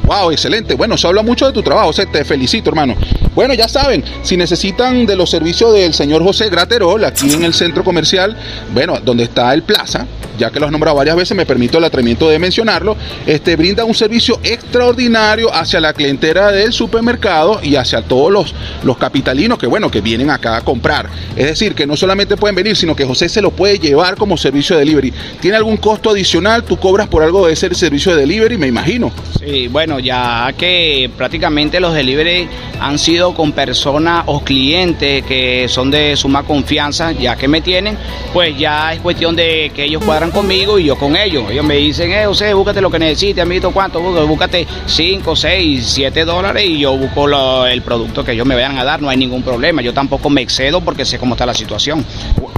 Wow, 0.09 0.31
excelente. 0.31 0.75
Bueno, 0.75 0.95
eso 0.95 1.09
habla 1.09 1.23
mucho 1.23 1.47
de 1.47 1.53
tu 1.53 1.63
trabajo, 1.63 1.89
José. 1.89 2.07
Te 2.07 2.25
felicito, 2.25 2.71
hermano. 2.71 2.95
Bueno, 3.35 3.55
ya 3.55 3.69
saben, 3.69 4.03
si 4.23 4.37
necesitan 4.37 5.05
de 5.05 5.17
los 5.17 5.31
servicios 5.31 5.73
del 5.73 5.93
señor 5.95 6.23
José 6.23 6.49
Graterol, 6.49 7.05
aquí 7.05 7.33
en 7.33 7.45
el 7.45 7.55
centro 7.55 7.85
comercial, 7.85 8.37
bueno, 8.73 8.99
donde 9.05 9.25
está 9.25 9.53
el 9.55 9.63
Plaza, 9.63 10.07
ya 10.39 10.51
que 10.51 10.59
lo 10.61 10.67
has 10.67 10.73
nombrado 10.73 10.97
varias 10.97 11.17
veces, 11.17 11.37
me 11.37 11.45
permito 11.45 11.79
el 11.79 11.85
atrevimiento 11.85 12.29
de 12.29 12.39
mencionarlo, 12.39 12.97
este 13.27 13.57
brinda 13.57 13.85
un 13.85 13.95
servicio 13.95 14.41
extraordinario 14.43 15.53
hacia 15.53 15.81
la 15.81 15.93
clientela 15.93 16.51
del 16.51 16.73
supermercado 16.73 17.61
y 17.63 17.77
hacia 17.77 18.03
todos 18.03 18.33
los, 18.33 18.55
los 18.85 18.97
capitalinos 18.97 19.59
que, 19.59 19.67
bueno, 19.67 19.91
que 19.91 20.01
vienen 20.01 20.31
acá 20.31 20.57
a 20.57 20.61
comprar. 20.63 21.09
Es 21.37 21.47
decir, 21.47 21.75
que 21.75 21.87
no 21.87 21.97
solamente 21.97 22.37
pueden 22.37 22.57
venir, 22.57 22.77
sino 22.77 22.97
que 22.97 23.05
José 23.05 23.29
se 23.29 23.43
lo 23.43 23.51
puede 23.51 23.79
llevar 23.79 24.17
como 24.17 24.37
servicio 24.37 24.77
de 24.77 24.81
delivery. 24.81 25.13
¿Tiene 25.41 25.57
algún 25.57 25.77
costo 25.77 26.11
adicional? 26.11 26.65
¿Tú 26.65 26.77
cobras 26.77 27.09
por 27.09 27.23
algo 27.23 27.47
de 27.47 27.53
ese 27.53 27.75
servicio 27.75 28.15
de 28.15 28.23
delivery? 28.23 28.57
Me 28.59 28.67
imagino. 28.67 29.13
Sí, 29.39 29.48
bueno, 29.71 29.99
ya 29.99 30.53
que 30.57 31.11
prácticamente 31.17 31.81
los 31.81 31.95
delivery 31.95 32.49
han 32.81 32.99
sido 32.99 33.35
con 33.35 33.53
personas 33.53 34.23
o 34.27 34.41
clientes 34.45 35.25
que 35.25 35.67
son 35.69 35.91
de 35.91 36.17
suma 36.17 36.43
confianza, 36.43 37.13
ya 37.13 37.37
que 37.37 37.49
me 37.49 37.61
tienen, 37.61 37.97
pues 38.33 38.57
ya 38.59 38.93
es 38.93 39.01
cuestión 39.01 39.35
de 39.37 39.71
que 39.75 39.85
ellos 39.85 40.03
cuadran 40.05 40.31
conmigo 40.31 40.79
y 40.79 40.85
yo 40.85 40.97
con 40.97 41.17
ellos. 41.17 41.51
Ellos 41.51 41.65
me 41.65 41.77
dicen, 41.77 42.13
eh, 42.13 42.25
José, 42.27 42.53
búscate 42.55 42.81
lo 42.81 42.91
que 42.91 42.99
necesites, 42.99 43.43
amiguito, 43.43 43.71
¿cuánto? 43.71 44.01
Búscate 44.01 44.67
5, 44.87 45.35
6, 45.37 45.85
7 45.87 46.25
dólares 46.25 46.65
y 46.67 46.79
yo 46.81 46.97
busco 46.97 47.27
lo- 47.27 47.67
el 47.67 47.83
producto 47.83 48.25
que 48.25 48.33
ellos 48.33 48.47
me 48.47 48.55
vayan 48.55 48.77
a 48.79 48.85
dar, 48.85 49.01
no 49.03 49.09
hay 49.09 49.17
ningún 49.17 49.43
problema. 49.43 49.83
Yo 49.83 49.93
tampoco 49.95 50.31
me 50.31 50.43
excedo 50.43 50.81
porque 50.81 51.05
sé 51.05 51.19
cómo 51.19 51.35
está 51.35 51.47
la 51.47 51.55
situación. 51.55 52.05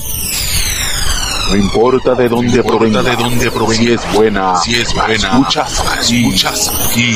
No 1.50 1.56
importa 1.56 2.16
de 2.16 2.28
dónde 2.28 2.64
provenga, 2.64 3.04
de 3.04 3.16
dónde 3.16 3.52
provenga, 3.52 3.84
si 3.84 3.92
es 3.92 4.14
buena, 4.14 4.56
si 4.58 4.76
es 4.76 4.94
buena, 4.94 5.16
escuchas 5.16 5.84
aquí, 5.98 6.26
escuchas 6.26 6.90
aquí. 6.90 7.16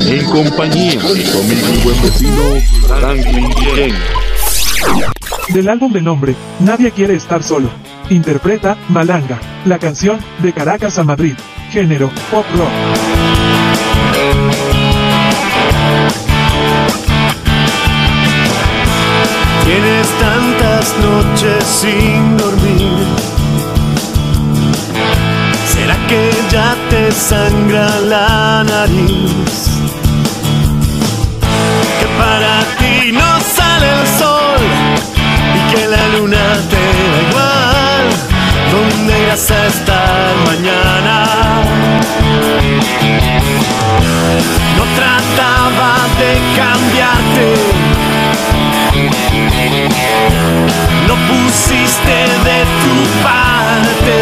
En 0.00 0.24
compañía 0.26 1.00
de 1.00 1.22
y 1.22 1.84
buen 1.84 2.02
vecino 2.02 2.42
Franklin. 2.86 3.94
Del 5.48 5.68
álbum 5.68 5.92
de 5.92 6.02
nombre, 6.02 6.34
Nadie 6.60 6.90
quiere 6.90 7.14
estar 7.14 7.42
solo. 7.42 7.70
Interpreta 8.10 8.76
Malanga, 8.88 9.38
la 9.64 9.78
canción 9.78 10.18
de 10.42 10.52
Caracas 10.52 10.98
a 10.98 11.04
Madrid. 11.04 11.34
Género, 11.70 12.10
pop 12.30 12.44
rock. 12.56 13.47
Tienes 19.68 20.08
tantas 20.18 20.94
noches 20.96 21.62
sin 21.62 22.38
dormir. 22.38 23.04
¿Será 25.66 25.94
que 26.08 26.30
ya 26.50 26.74
te 26.88 27.12
sangra 27.12 28.00
la 28.00 28.64
nariz? 28.64 29.68
Que 31.98 32.06
para 32.16 32.54
ti 32.78 33.12
no 33.12 33.30
sale 33.56 33.88
el 34.00 34.06
sol 34.18 34.60
y 35.58 35.74
que 35.74 35.86
la 35.86 36.04
luna 36.16 36.46
te 36.72 36.84
da 37.12 37.20
igual. 37.28 38.04
¿Dónde 38.72 39.22
irás 39.22 39.50
a 39.50 39.66
estar 39.66 40.34
mañana? 40.46 41.16
No 44.78 44.84
trataba 44.96 45.92
de 46.20 46.30
cambiarte. 46.56 48.07
No 51.06 51.14
pusiste 51.28 52.18
de 52.44 52.58
tu 52.82 52.94
parte. 53.22 54.16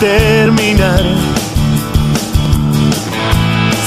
Terminar? 0.00 1.02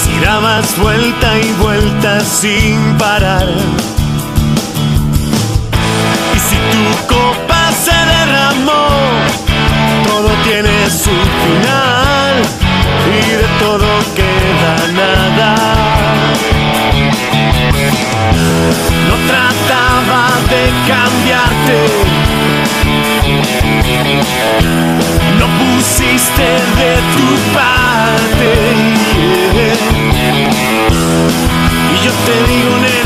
Si 0.04 0.20
dabas 0.20 0.78
vuelta 0.78 1.40
y 1.40 1.52
vuelta 1.54 2.20
sin 2.22 2.98
parar. 2.98 3.48
Y 6.36 6.40
si 6.40 6.58
tu 6.72 6.84
copa 7.14 7.72
se 7.86 7.98
derramó, 8.14 8.88
todo 10.08 10.30
tiene 10.44 10.90
su 10.90 11.16
final 11.42 12.36
y 13.08 13.22
de 13.32 13.48
todo 13.60 13.90
queda 14.16 14.76
nada. 15.02 15.52
No 19.08 19.16
trataba 19.28 20.24
de 20.50 20.64
cambiarte. 20.88 21.80
Pusiste 25.82 26.44
de 26.44 26.94
tu 27.12 27.28
parte. 27.56 28.50
Y 31.92 32.06
yo 32.06 32.12
te 32.12 32.54
digo, 32.54 33.01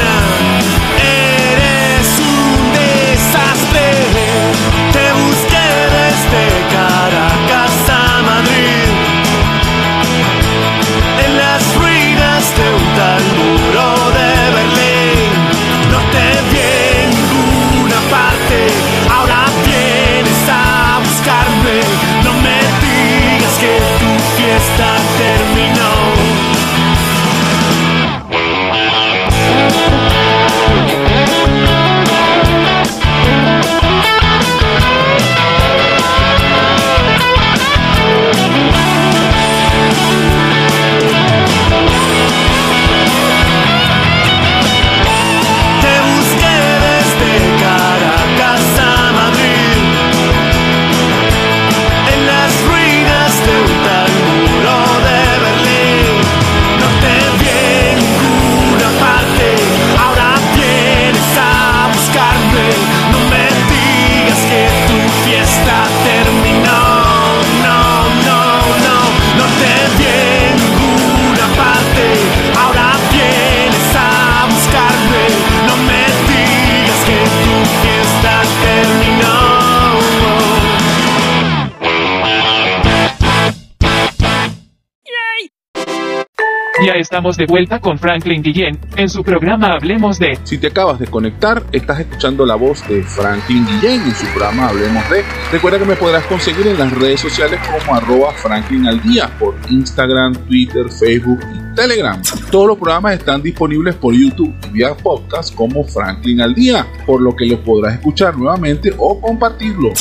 estamos 87.16 87.38
de 87.38 87.46
vuelta 87.46 87.80
con 87.80 87.98
Franklin 87.98 88.44
Guillén 88.44 88.78
en 88.98 89.08
su 89.08 89.24
programa 89.24 89.72
Hablemos 89.72 90.20
de. 90.20 90.38
Si 90.44 90.58
te 90.58 90.68
acabas 90.68 91.00
de 91.00 91.08
conectar, 91.08 91.64
estás 91.72 92.02
escuchando 92.02 92.46
la 92.46 92.56
voz 92.56 92.86
de 92.90 93.04
Franklin 93.04 93.66
Guillén 93.66 94.02
en 94.02 94.14
su 94.14 94.26
programa 94.34 94.68
Hablemos 94.68 95.10
de. 95.10 95.24
Recuerda 95.50 95.80
que 95.80 95.86
me 95.86 95.96
podrás 95.96 96.26
conseguir 96.26 96.68
en 96.68 96.78
las 96.78 96.92
redes 96.92 97.22
sociales 97.22 97.58
como 97.72 97.96
arroba 97.96 98.34
Franklin 98.34 98.86
al 98.88 99.02
por 99.40 99.56
Instagram, 99.70 100.34
Twitter, 100.46 100.92
Facebook 100.92 101.40
y 101.54 101.74
Telegram. 101.74 102.22
Todos 102.52 102.68
los 102.68 102.78
programas 102.78 103.14
están 103.14 103.42
disponibles 103.42 103.96
por 103.96 104.14
YouTube 104.14 104.54
y 104.68 104.72
vía 104.72 104.94
podcast 104.94 105.56
como 105.56 105.86
Franklin 105.86 106.42
al 106.42 106.54
día, 106.54 106.86
por 107.06 107.22
lo 107.22 107.34
que 107.34 107.46
los 107.46 107.60
podrás 107.60 107.94
escuchar 107.94 108.38
nuevamente 108.38 108.94
o 108.98 109.22
compartirlo. 109.22 109.94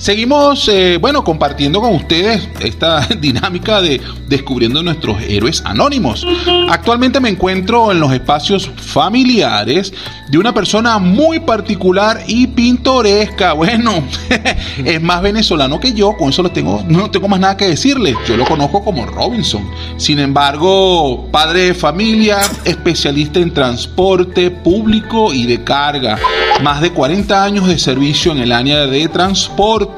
Seguimos, 0.00 0.66
eh, 0.68 0.96
bueno, 0.96 1.22
compartiendo 1.22 1.78
con 1.82 1.94
ustedes 1.94 2.48
esta 2.62 3.06
dinámica 3.20 3.82
de 3.82 4.00
descubriendo 4.28 4.82
nuestros 4.82 5.20
héroes 5.20 5.62
anónimos. 5.66 6.26
Actualmente 6.70 7.20
me 7.20 7.28
encuentro 7.28 7.92
en 7.92 8.00
los 8.00 8.10
espacios 8.10 8.70
familiares 8.76 9.92
de 10.30 10.38
una 10.38 10.54
persona 10.54 10.98
muy 10.98 11.40
particular 11.40 12.22
y 12.26 12.46
pintoresca. 12.46 13.52
Bueno, 13.60 14.02
es 14.84 15.02
más 15.02 15.20
venezolano 15.20 15.78
que 15.78 15.92
yo, 15.92 16.16
con 16.16 16.30
eso 16.30 16.42
lo 16.42 16.50
tengo, 16.50 16.82
no 16.88 17.10
tengo 17.10 17.28
más 17.28 17.40
nada 17.40 17.58
que 17.58 17.68
decirle. 17.68 18.16
Yo 18.26 18.38
lo 18.38 18.46
conozco 18.46 18.82
como 18.82 19.04
Robinson. 19.04 19.70
Sin 19.98 20.18
embargo, 20.18 21.28
padre 21.30 21.66
de 21.66 21.74
familia, 21.74 22.38
especialista 22.64 23.38
en 23.38 23.52
transporte 23.52 24.50
público 24.50 25.34
y 25.34 25.44
de 25.44 25.62
carga. 25.62 26.18
Más 26.62 26.80
de 26.80 26.90
40 26.90 27.44
años 27.44 27.68
de 27.68 27.78
servicio 27.78 28.32
en 28.32 28.38
el 28.38 28.52
área 28.52 28.86
de 28.86 29.08
transporte 29.08 29.89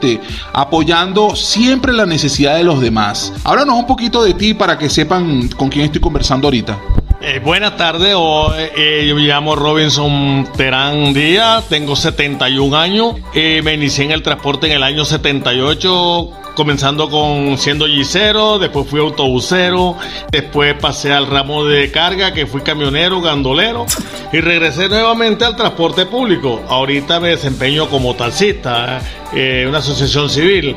apoyando 0.53 1.37
siempre 1.37 1.93
la 1.93 2.07
necesidad 2.07 2.57
de 2.57 2.65
los 2.65 2.81
demás. 2.81 3.33
Háblanos 3.45 3.77
un 3.77 3.87
poquito 3.87 4.23
de 4.23 4.35
ti 4.35 4.55
para 4.55 4.79
que 4.79 4.89
sepan 4.89 5.49
con 5.49 5.69
quién 5.69 5.87
estoy 5.87 6.01
conversando 6.01 6.47
ahorita. 6.49 6.79
Eh, 7.25 7.39
buenas 7.39 7.77
tardes, 7.77 8.17
eh, 8.77 9.07
yo 9.09 9.15
me 9.15 9.23
llamo 9.23 9.55
Robinson 9.55 10.49
Terán 10.57 11.15
Díaz, 11.15 11.69
tengo 11.69 11.95
71 11.95 12.77
años, 12.77 13.15
eh, 13.33 13.61
me 13.63 13.75
inicié 13.75 14.07
en 14.07 14.11
el 14.11 14.23
transporte 14.25 14.67
en 14.67 14.73
el 14.73 14.83
año 14.83 15.05
78 15.05 16.31
comenzando 16.55 17.09
con 17.09 17.57
siendo 17.59 17.87
yicero, 17.87 18.59
después 18.59 18.89
fui 18.89 19.01
autobusero, 19.01 19.97
después 20.31 20.75
pasé 20.75 21.13
al 21.13 21.27
ramo 21.27 21.65
de 21.65 21.91
carga 21.91 22.33
que 22.33 22.47
fui 22.47 22.63
camionero, 22.63 23.21
gandolero 23.21 23.87
y 24.33 24.41
regresé 24.41 24.89
nuevamente 24.89 25.45
al 25.45 25.57
transporte 25.57 26.07
público. 26.07 26.61
Ahorita 26.69 27.21
me 27.21 27.29
desempeño 27.29 27.89
como 27.89 28.15
taxista, 28.15 29.01
eh, 29.35 29.65
una 29.69 29.79
asociación 29.79 30.29
civil. 30.29 30.77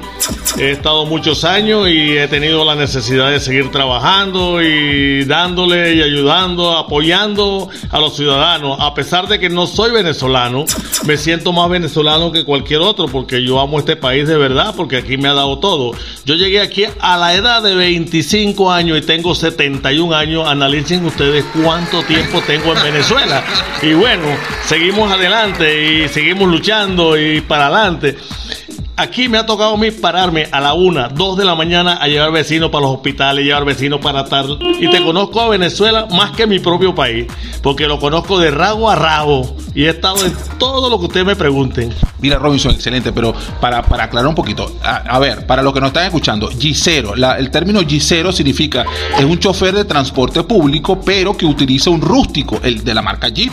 He 0.57 0.71
estado 0.71 1.05
muchos 1.05 1.43
años 1.43 1.89
y 1.89 2.17
he 2.17 2.27
tenido 2.29 2.63
la 2.63 2.75
necesidad 2.75 3.29
de 3.29 3.41
seguir 3.41 3.71
trabajando 3.71 4.61
y 4.61 5.25
dándole 5.25 5.95
y 5.95 6.01
ayudando, 6.01 6.71
apoyando 6.71 7.69
a 7.91 7.99
los 7.99 8.15
ciudadanos. 8.15 8.77
A 8.79 8.93
pesar 8.93 9.27
de 9.27 9.39
que 9.39 9.49
no 9.49 9.67
soy 9.67 9.91
venezolano, 9.91 10.63
me 11.05 11.17
siento 11.17 11.51
más 11.51 11.69
venezolano 11.69 12.31
que 12.31 12.45
cualquier 12.45 12.79
otro 12.79 13.07
porque 13.07 13.43
yo 13.43 13.59
amo 13.59 13.79
este 13.79 13.97
país 13.97 14.27
de 14.27 14.37
verdad, 14.37 14.73
porque 14.77 14.97
aquí 14.97 15.17
me 15.17 15.27
ha 15.27 15.33
dado 15.33 15.59
todo. 15.59 15.91
Yo 16.23 16.35
llegué 16.35 16.61
aquí 16.61 16.85
a 16.99 17.17
la 17.17 17.33
edad 17.33 17.61
de 17.61 17.75
25 17.75 18.71
años 18.71 18.97
y 18.97 19.01
tengo 19.01 19.35
71 19.35 20.15
años. 20.15 20.47
Analicen 20.47 21.05
ustedes 21.05 21.43
cuánto 21.61 22.03
tiempo 22.03 22.41
tengo 22.47 22.73
en 22.73 22.81
Venezuela. 22.81 23.43
Y 23.81 23.93
bueno, 23.93 24.27
seguimos 24.65 25.11
adelante 25.11 26.05
y 26.05 26.07
seguimos 26.07 26.49
luchando 26.49 27.17
y 27.19 27.41
para 27.41 27.67
adelante. 27.67 28.15
Aquí 28.97 29.27
me 29.27 29.37
ha 29.37 29.45
tocado 29.45 29.73
a 29.73 29.77
mí 29.77 29.91
pararme 29.91 30.47
a 30.51 30.61
la 30.61 30.73
una, 30.73 31.09
dos 31.09 31.37
de 31.37 31.43
la 31.43 31.53
mañana 31.53 31.97
a 31.97 32.07
llevar 32.07 32.31
vecinos 32.31 32.69
para 32.69 32.83
los 32.83 32.95
hospitales, 32.95 33.43
llevar 33.43 33.65
vecinos 33.65 33.99
para 33.99 34.23
tal. 34.23 34.57
Y 34.79 34.89
te 34.89 35.03
conozco 35.03 35.41
a 35.41 35.49
Venezuela 35.49 36.07
más 36.11 36.31
que 36.31 36.47
mi 36.47 36.59
propio 36.59 36.95
país, 36.95 37.27
porque 37.61 37.87
lo 37.87 37.99
conozco 37.99 38.39
de 38.39 38.51
rabo 38.51 38.89
a 38.89 38.95
rabo 38.95 39.57
y 39.73 39.83
he 39.83 39.89
estado 39.89 40.25
en 40.25 40.33
todo 40.57 40.89
lo 40.89 40.97
que 40.97 41.05
ustedes 41.07 41.25
me 41.25 41.35
pregunten. 41.35 41.93
Mira, 42.19 42.39
Robinson, 42.39 42.71
excelente, 42.71 43.11
pero 43.11 43.33
para, 43.59 43.83
para 43.83 44.05
aclarar 44.05 44.29
un 44.29 44.35
poquito, 44.35 44.77
a, 44.81 45.19
ver, 45.19 45.45
para 45.45 45.61
los 45.61 45.73
que 45.73 45.81
nos 45.81 45.87
están 45.89 46.05
escuchando, 46.05 46.47
Gicero, 46.47 47.15
el 47.15 47.51
término 47.51 47.81
Gicero 47.85 48.31
significa 48.31 48.85
es 49.19 49.25
un 49.25 49.37
chofer 49.39 49.75
de 49.75 49.83
transporte 49.83 50.41
público, 50.43 51.01
pero 51.01 51.35
que 51.35 51.45
utiliza 51.45 51.89
un 51.89 51.99
rústico, 51.99 52.61
el 52.63 52.81
de 52.83 52.93
la 52.93 53.01
marca 53.01 53.27
Jeep. 53.27 53.51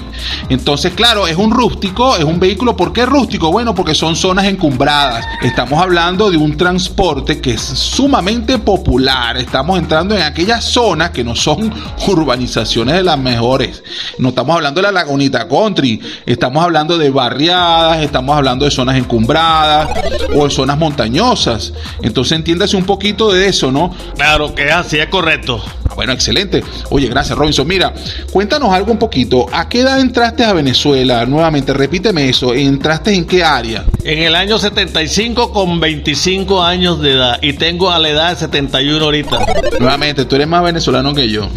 Entonces, 0.49 0.93
claro, 0.93 1.26
es 1.26 1.36
un 1.36 1.51
rústico, 1.51 2.16
es 2.16 2.24
un 2.24 2.38
vehículo, 2.38 2.76
¿por 2.76 2.93
qué 2.93 3.05
rústico? 3.05 3.51
Bueno, 3.51 3.74
porque 3.74 3.97
son 3.97 4.14
zonas 4.14 4.45
encumbradas 4.45 5.26
Estamos 5.41 5.83
hablando 5.83 6.30
de 6.30 6.37
un 6.37 6.57
transporte 6.57 7.41
que 7.41 7.55
es 7.55 7.61
sumamente 7.61 8.59
popular. 8.59 9.37
Estamos 9.39 9.78
entrando 9.78 10.14
en 10.14 10.22
aquellas 10.22 10.64
zonas 10.64 11.11
que 11.11 11.24
no 11.24 11.35
son 11.35 11.72
urbanizaciones 12.07 12.95
de 12.95 13.03
las 13.03 13.18
mejores. 13.18 13.83
No 14.18 14.28
estamos 14.28 14.55
hablando 14.55 14.80
de 14.80 14.87
la 14.87 14.93
Lagunita 14.93 15.49
Country. 15.49 16.01
Estamos 16.26 16.62
hablando 16.62 16.97
de 16.97 17.11
barriadas, 17.11 18.03
estamos 18.03 18.37
hablando 18.37 18.64
de 18.64 18.70
zonas 18.70 18.97
encumbradas 18.97 19.91
o 20.35 20.45
de 20.45 20.51
zonas 20.51 20.78
montañosas. 20.78 21.72
Entonces 22.03 22.39
entiéndase 22.39 22.76
un 22.76 22.85
poquito 22.85 23.33
de 23.33 23.49
eso, 23.49 23.72
¿no? 23.72 23.95
Claro 24.14 24.55
que 24.55 24.70
así, 24.70 24.99
es 24.99 25.09
correcto. 25.09 25.61
Bueno, 25.97 26.12
excelente. 26.12 26.62
Oye, 26.91 27.09
gracias 27.09 27.37
Robinson. 27.37 27.66
Mira, 27.66 27.93
cuéntanos 28.33 28.72
algo 28.72 28.93
un 28.93 28.99
poquito. 28.99 29.47
¿A 29.53 29.68
qué 29.68 29.80
edad 29.80 30.01
entraste 30.01 30.45
a 30.45 30.53
Venezuela? 30.53 31.26
Nuevamente, 31.26 31.74
repíteme 31.74 32.28
eso. 32.28 32.55
¿Entraste 32.55 33.12
en 33.12 33.26
qué 33.26 33.45
área? 33.45 33.85
En 34.05 34.20
el 34.20 34.35
año 34.35 34.59
75 34.59 35.22
con 35.31 35.79
25 35.79 36.64
años 36.64 37.01
de 37.01 37.12
edad 37.12 37.39
y 37.43 37.53
tengo 37.53 37.91
a 37.91 37.99
la 38.01 38.09
edad 38.09 38.31
de 38.31 38.37
71 38.37 39.05
ahorita. 39.05 39.39
Nuevamente, 39.79 40.25
tú 40.25 40.35
eres 40.35 40.49
más 40.49 40.64
venezolano 40.64 41.14
que 41.14 41.31
yo. 41.31 41.49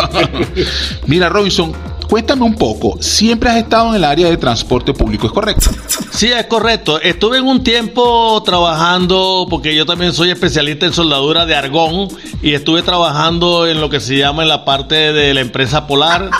Mira, 1.06 1.30
Robinson, 1.30 1.72
Cuéntame 2.08 2.42
un 2.42 2.54
poco, 2.54 2.98
siempre 3.00 3.48
has 3.48 3.56
estado 3.56 3.88
en 3.88 3.94
el 3.96 4.04
área 4.04 4.28
de 4.28 4.36
transporte 4.36 4.92
público, 4.92 5.26
¿es 5.26 5.32
correcto? 5.32 5.70
Sí, 6.12 6.30
es 6.30 6.44
correcto. 6.46 7.00
Estuve 7.00 7.38
en 7.38 7.44
un 7.44 7.64
tiempo 7.64 8.42
trabajando, 8.44 9.46
porque 9.48 9.74
yo 9.74 9.86
también 9.86 10.12
soy 10.12 10.30
especialista 10.30 10.84
en 10.84 10.92
soldadura 10.92 11.46
de 11.46 11.56
argón, 11.56 12.08
y 12.42 12.52
estuve 12.52 12.82
trabajando 12.82 13.66
en 13.66 13.80
lo 13.80 13.88
que 13.88 14.00
se 14.00 14.18
llama 14.18 14.42
en 14.42 14.48
la 14.48 14.66
parte 14.66 15.14
de 15.14 15.32
la 15.32 15.40
empresa 15.40 15.86
Polar. 15.86 16.30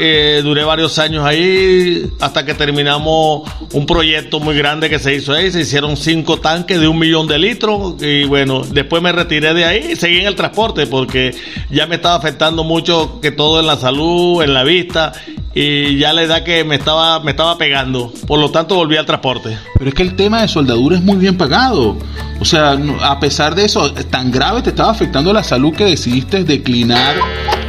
Eh, 0.00 0.42
duré 0.44 0.62
varios 0.62 0.98
años 1.00 1.24
ahí 1.24 2.08
hasta 2.20 2.44
que 2.44 2.54
terminamos 2.54 3.50
un 3.72 3.84
proyecto 3.84 4.38
muy 4.38 4.56
grande 4.56 4.88
que 4.88 4.98
se 4.98 5.14
hizo 5.14 5.32
ahí. 5.32 5.50
Se 5.50 5.60
hicieron 5.60 5.96
cinco 5.96 6.38
tanques 6.38 6.80
de 6.80 6.86
un 6.86 6.98
millón 6.98 7.26
de 7.26 7.38
litros 7.38 8.00
y 8.00 8.24
bueno, 8.24 8.62
después 8.62 9.02
me 9.02 9.10
retiré 9.10 9.54
de 9.54 9.64
ahí 9.64 9.90
y 9.92 9.96
seguí 9.96 10.18
en 10.20 10.26
el 10.26 10.36
transporte 10.36 10.86
porque 10.86 11.34
ya 11.70 11.86
me 11.86 11.96
estaba 11.96 12.14
afectando 12.14 12.62
mucho 12.62 13.18
que 13.20 13.32
todo 13.32 13.58
en 13.58 13.66
la 13.66 13.76
salud, 13.76 14.42
en 14.42 14.54
la 14.54 14.62
vista 14.62 15.12
y 15.54 15.98
ya 15.98 16.12
la 16.12 16.22
edad 16.22 16.44
que 16.44 16.62
me 16.62 16.76
estaba, 16.76 17.18
me 17.18 17.32
estaba 17.32 17.58
pegando. 17.58 18.12
Por 18.28 18.38
lo 18.38 18.50
tanto, 18.50 18.76
volví 18.76 18.96
al 18.96 19.06
transporte. 19.06 19.58
Pero 19.76 19.88
es 19.88 19.94
que 19.94 20.02
el 20.04 20.14
tema 20.14 20.42
de 20.42 20.48
soldadura 20.48 20.96
es 20.96 21.02
muy 21.02 21.16
bien 21.16 21.36
pagado. 21.36 21.96
O 22.38 22.44
sea, 22.44 22.78
a 23.02 23.18
pesar 23.18 23.56
de 23.56 23.64
eso, 23.64 23.92
tan 23.92 24.30
grave 24.30 24.62
te 24.62 24.70
estaba 24.70 24.92
afectando 24.92 25.32
la 25.32 25.42
salud 25.42 25.74
que 25.74 25.84
decidiste 25.84 26.44
declinar 26.44 27.16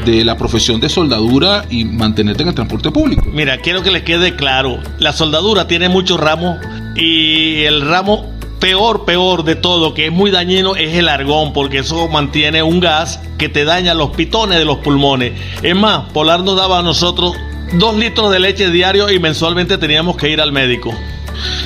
de 0.10 0.26
la 0.26 0.38
profesión 0.38 0.80
de 0.80 0.90
soldadura 0.90 1.66
y 1.70 1.86
mantenerte 1.86 2.44
en 2.44 2.50
el 2.50 2.56
transporte 2.56 2.92
público. 2.92 3.24
Mira, 3.32 3.58
quiero 3.58 3.84
que 3.84 3.92
les 3.92 4.04
quede 4.04 4.36
claro, 4.36 4.80
la 4.98 5.14
soldadura 5.14 5.68
tiene 5.68 5.90
muchos 5.90 6.20
ramos 6.20 6.58
y 6.96 7.64
el 7.64 7.82
ramo 7.82 8.40
peor, 8.60 9.06
peor 9.06 9.44
de 9.44 9.56
todo, 9.56 9.94
que 9.94 10.08
es 10.08 10.12
muy 10.12 10.32
dañino, 10.32 10.76
es 10.76 10.96
el 10.96 11.08
argón, 11.08 11.54
porque 11.54 11.80
eso 11.80 12.08
mantiene 12.08 12.62
un 12.62 12.80
gas 12.80 13.22
que 13.38 13.50
te 13.50 13.64
daña 13.64 13.94
los 13.94 14.10
pitones 14.12 14.60
de 14.60 14.66
los 14.66 14.80
pulmones. 14.80 15.34
Es 15.64 15.76
más, 15.76 16.10
Polar 16.12 16.42
nos 16.42 16.58
daba 16.58 16.80
a 16.80 16.84
nosotros 16.84 17.36
dos 17.74 17.96
litros 17.96 18.32
de 18.32 18.40
leche 18.40 18.70
diario 18.70 19.10
y 19.10 19.20
mensualmente 19.20 19.78
teníamos 19.78 20.18
que 20.18 20.30
ir 20.30 20.42
al 20.42 20.52
médico. 20.52 20.94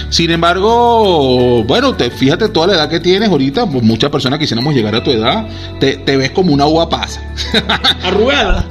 Sin 0.10 0.32
embargo, 0.32 1.64
bueno, 1.64 1.96
te, 1.96 2.12
fíjate 2.12 2.50
toda 2.50 2.68
la 2.68 2.74
edad 2.74 2.90
que 2.90 3.00
tienes 3.00 3.30
ahorita, 3.30 3.66
pues 3.66 3.84
muchas 3.84 4.10
personas 4.10 4.40
quisiéramos 4.40 4.74
llegar 4.74 4.96
a 4.96 5.04
tu 5.04 5.12
edad, 5.12 5.48
te, 5.80 6.18
ves 6.18 6.32
como 6.32 6.54
una 6.54 6.66
uva 6.66 6.90
pasa. 6.90 7.22
Arrugada. 8.04 8.66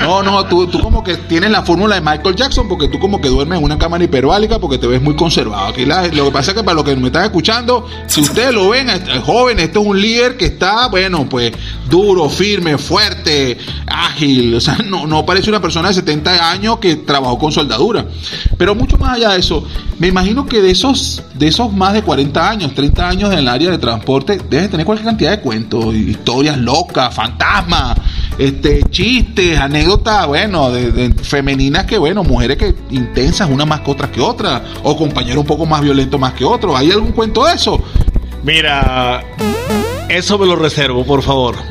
no, 0.00 0.22
no, 0.22 0.44
tú, 0.46 0.66
tú 0.66 0.80
como 0.80 1.02
que 1.04 1.16
tienes 1.16 1.50
la 1.50 1.62
fórmula 1.62 1.94
de 1.96 2.00
Michael 2.00 2.34
Jackson 2.34 2.68
porque 2.68 2.88
tú 2.88 2.98
como 2.98 3.20
que 3.20 3.28
duermes 3.28 3.58
en 3.58 3.64
una 3.64 3.78
cámara 3.78 4.04
hiperbálica 4.04 4.58
porque 4.58 4.78
te 4.78 4.86
ves 4.86 5.02
muy 5.02 5.14
conservado. 5.16 5.66
Aquí 5.66 5.84
lo 5.84 6.24
que 6.24 6.30
pasa 6.30 6.52
es 6.52 6.56
que 6.56 6.64
para 6.64 6.74
los 6.74 6.84
que 6.84 6.96
me 6.96 7.08
están 7.08 7.24
escuchando, 7.24 7.86
si 8.06 8.20
ustedes 8.20 8.54
lo 8.54 8.70
ven, 8.70 8.88
joven, 9.24 9.58
este 9.58 9.78
es 9.78 9.86
un 9.86 10.00
líder 10.00 10.36
que 10.36 10.46
está, 10.46 10.88
bueno, 10.88 11.28
pues 11.28 11.52
duro, 11.88 12.28
firme, 12.28 12.78
fuerte, 12.78 13.58
ágil. 13.86 14.54
O 14.54 14.60
sea, 14.60 14.76
no, 14.84 15.06
no 15.06 15.24
parece 15.24 15.50
una 15.50 15.60
persona 15.60 15.88
de 15.88 15.94
70 15.94 16.50
años 16.50 16.78
que 16.78 16.96
trabajó 16.96 17.38
con 17.38 17.52
soldadura. 17.52 18.06
Pero 18.56 18.74
mucho 18.74 18.96
más 19.02 19.16
allá 19.16 19.30
de 19.32 19.40
eso, 19.40 19.66
me 19.98 20.08
imagino 20.08 20.46
que 20.46 20.62
de 20.62 20.70
esos, 20.70 21.22
de 21.34 21.48
esos 21.48 21.72
más 21.72 21.92
de 21.92 22.02
40 22.02 22.48
años, 22.48 22.74
30 22.74 23.08
años 23.08 23.32
en 23.32 23.40
el 23.40 23.48
área 23.48 23.70
de 23.70 23.78
transporte, 23.78 24.40
debes 24.48 24.70
tener 24.70 24.86
cualquier 24.86 25.06
cantidad 25.06 25.30
de 25.32 25.40
cuentos, 25.40 25.94
historias 25.94 26.56
locas, 26.56 27.14
fantasmas, 27.14 27.98
este, 28.38 28.82
chistes, 28.84 29.58
anécdotas, 29.58 30.26
bueno, 30.26 30.70
de, 30.70 31.12
femeninas 31.22 31.84
que, 31.84 31.98
bueno, 31.98 32.24
mujeres 32.24 32.56
que 32.56 32.74
intensas, 32.90 33.50
una 33.50 33.66
más 33.66 33.80
que 33.80 33.90
otras 33.90 34.10
que 34.10 34.20
otras, 34.20 34.62
o 34.82 34.96
compañeros 34.96 35.42
un 35.42 35.46
poco 35.46 35.66
más 35.66 35.82
violentos 35.82 36.18
más 36.18 36.32
que 36.32 36.44
otros. 36.44 36.74
¿Hay 36.76 36.90
algún 36.90 37.12
cuento 37.12 37.44
de 37.44 37.54
eso? 37.54 37.82
Mira, 38.42 39.22
Eso 40.08 40.38
me 40.38 40.46
lo 40.46 40.56
reservo, 40.56 41.04
por 41.04 41.22
favor. 41.22 41.56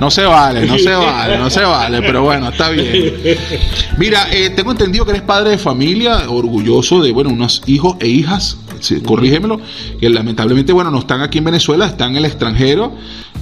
No 0.00 0.10
se 0.10 0.24
vale, 0.24 0.66
no 0.66 0.78
se 0.78 0.92
vale, 0.92 1.38
no 1.38 1.50
se 1.50 1.62
vale, 1.62 2.02
pero 2.02 2.22
bueno, 2.22 2.48
está 2.48 2.70
bien. 2.70 3.14
Mira, 3.96 4.26
eh, 4.32 4.50
tengo 4.50 4.72
entendido 4.72 5.04
que 5.04 5.12
eres 5.12 5.22
padre 5.22 5.50
de 5.50 5.58
familia, 5.58 6.28
orgulloso 6.28 7.02
de, 7.02 7.12
bueno, 7.12 7.30
unos 7.30 7.62
hijos 7.66 7.96
e 8.00 8.08
hijas, 8.08 8.58
corrígemelo, 9.06 9.60
que 10.00 10.08
lamentablemente, 10.08 10.72
bueno, 10.72 10.90
no 10.90 10.98
están 10.98 11.20
aquí 11.22 11.38
en 11.38 11.44
Venezuela, 11.44 11.86
están 11.86 12.10
en 12.10 12.16
el 12.18 12.24
extranjero, 12.26 12.92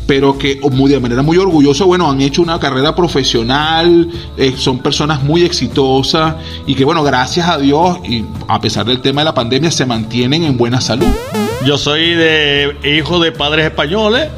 pero 0.07 0.39
que 0.39 0.61
de 0.61 1.01
manera 1.01 1.23
muy 1.23 1.39
orgullosa, 1.39 1.85
bueno, 1.85 2.11
han 2.11 2.21
hecho 2.21 2.43
una 2.43 2.61
carrera 2.61 2.95
profesional, 2.95 4.09
eh, 4.37 4.55
son 4.57 4.79
personas 4.81 5.23
muy 5.23 5.43
exitosas 5.43 6.37
y 6.67 6.75
que, 6.75 6.85
bueno, 6.85 7.03
gracias 7.03 7.49
a 7.49 7.59
Dios, 7.59 7.99
y 8.05 8.25
a 8.47 8.61
pesar 8.61 8.87
del 8.87 9.01
tema 9.01 9.23
de 9.23 9.27
la 9.27 9.35
pandemia, 9.35 9.71
se 9.71 9.87
mantienen 9.87 10.45
en 10.45 10.57
buena 10.57 10.81
salud. 10.81 11.09
Yo 11.65 11.79
soy 11.79 12.15
de 12.15 12.77
hijo 12.85 13.21
de 13.21 13.33
padres 13.33 13.67
españoles 13.67 14.29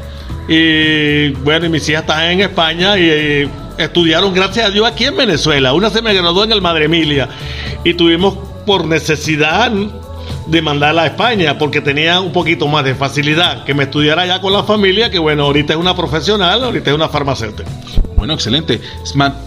y 0.47 1.29
bueno, 1.43 1.65
y 1.65 1.69
mis 1.69 1.87
hijas 1.89 2.01
están 2.01 2.23
en 2.25 2.41
España 2.41 2.97
y, 2.99 3.09
eh, 3.09 3.49
estudiaron, 3.77 4.33
gracias 4.33 4.67
a 4.67 4.69
Dios, 4.69 4.87
aquí 4.87 5.05
en 5.05 5.17
Venezuela. 5.17 5.73
Una 5.73 5.89
se 5.89 6.01
me 6.01 6.13
graduó 6.13 6.43
en 6.43 6.51
el 6.51 6.61
Madre 6.61 6.85
Emilia 6.85 7.27
y 7.83 7.93
tuvimos 7.95 8.35
por 8.65 8.85
necesidad 8.85 9.71
de 10.47 10.61
mandarla 10.61 11.03
a 11.03 11.05
España 11.07 11.57
porque 11.57 11.81
tenía 11.81 12.19
un 12.21 12.31
poquito 12.31 12.67
más 12.67 12.85
de 12.85 12.93
facilidad 12.93 13.63
que 13.63 13.73
me 13.73 13.83
estudiara 13.85 14.21
allá 14.21 14.39
con 14.39 14.53
la 14.53 14.63
familia, 14.63 15.09
que 15.09 15.17
bueno, 15.17 15.43
ahorita 15.45 15.73
es 15.73 15.79
una 15.79 15.95
profesional, 15.95 16.63
ahorita 16.63 16.91
es 16.91 16.95
una 16.95 17.09
farmacéutica. 17.09 17.67
Bueno, 18.15 18.33
excelente. 18.33 18.79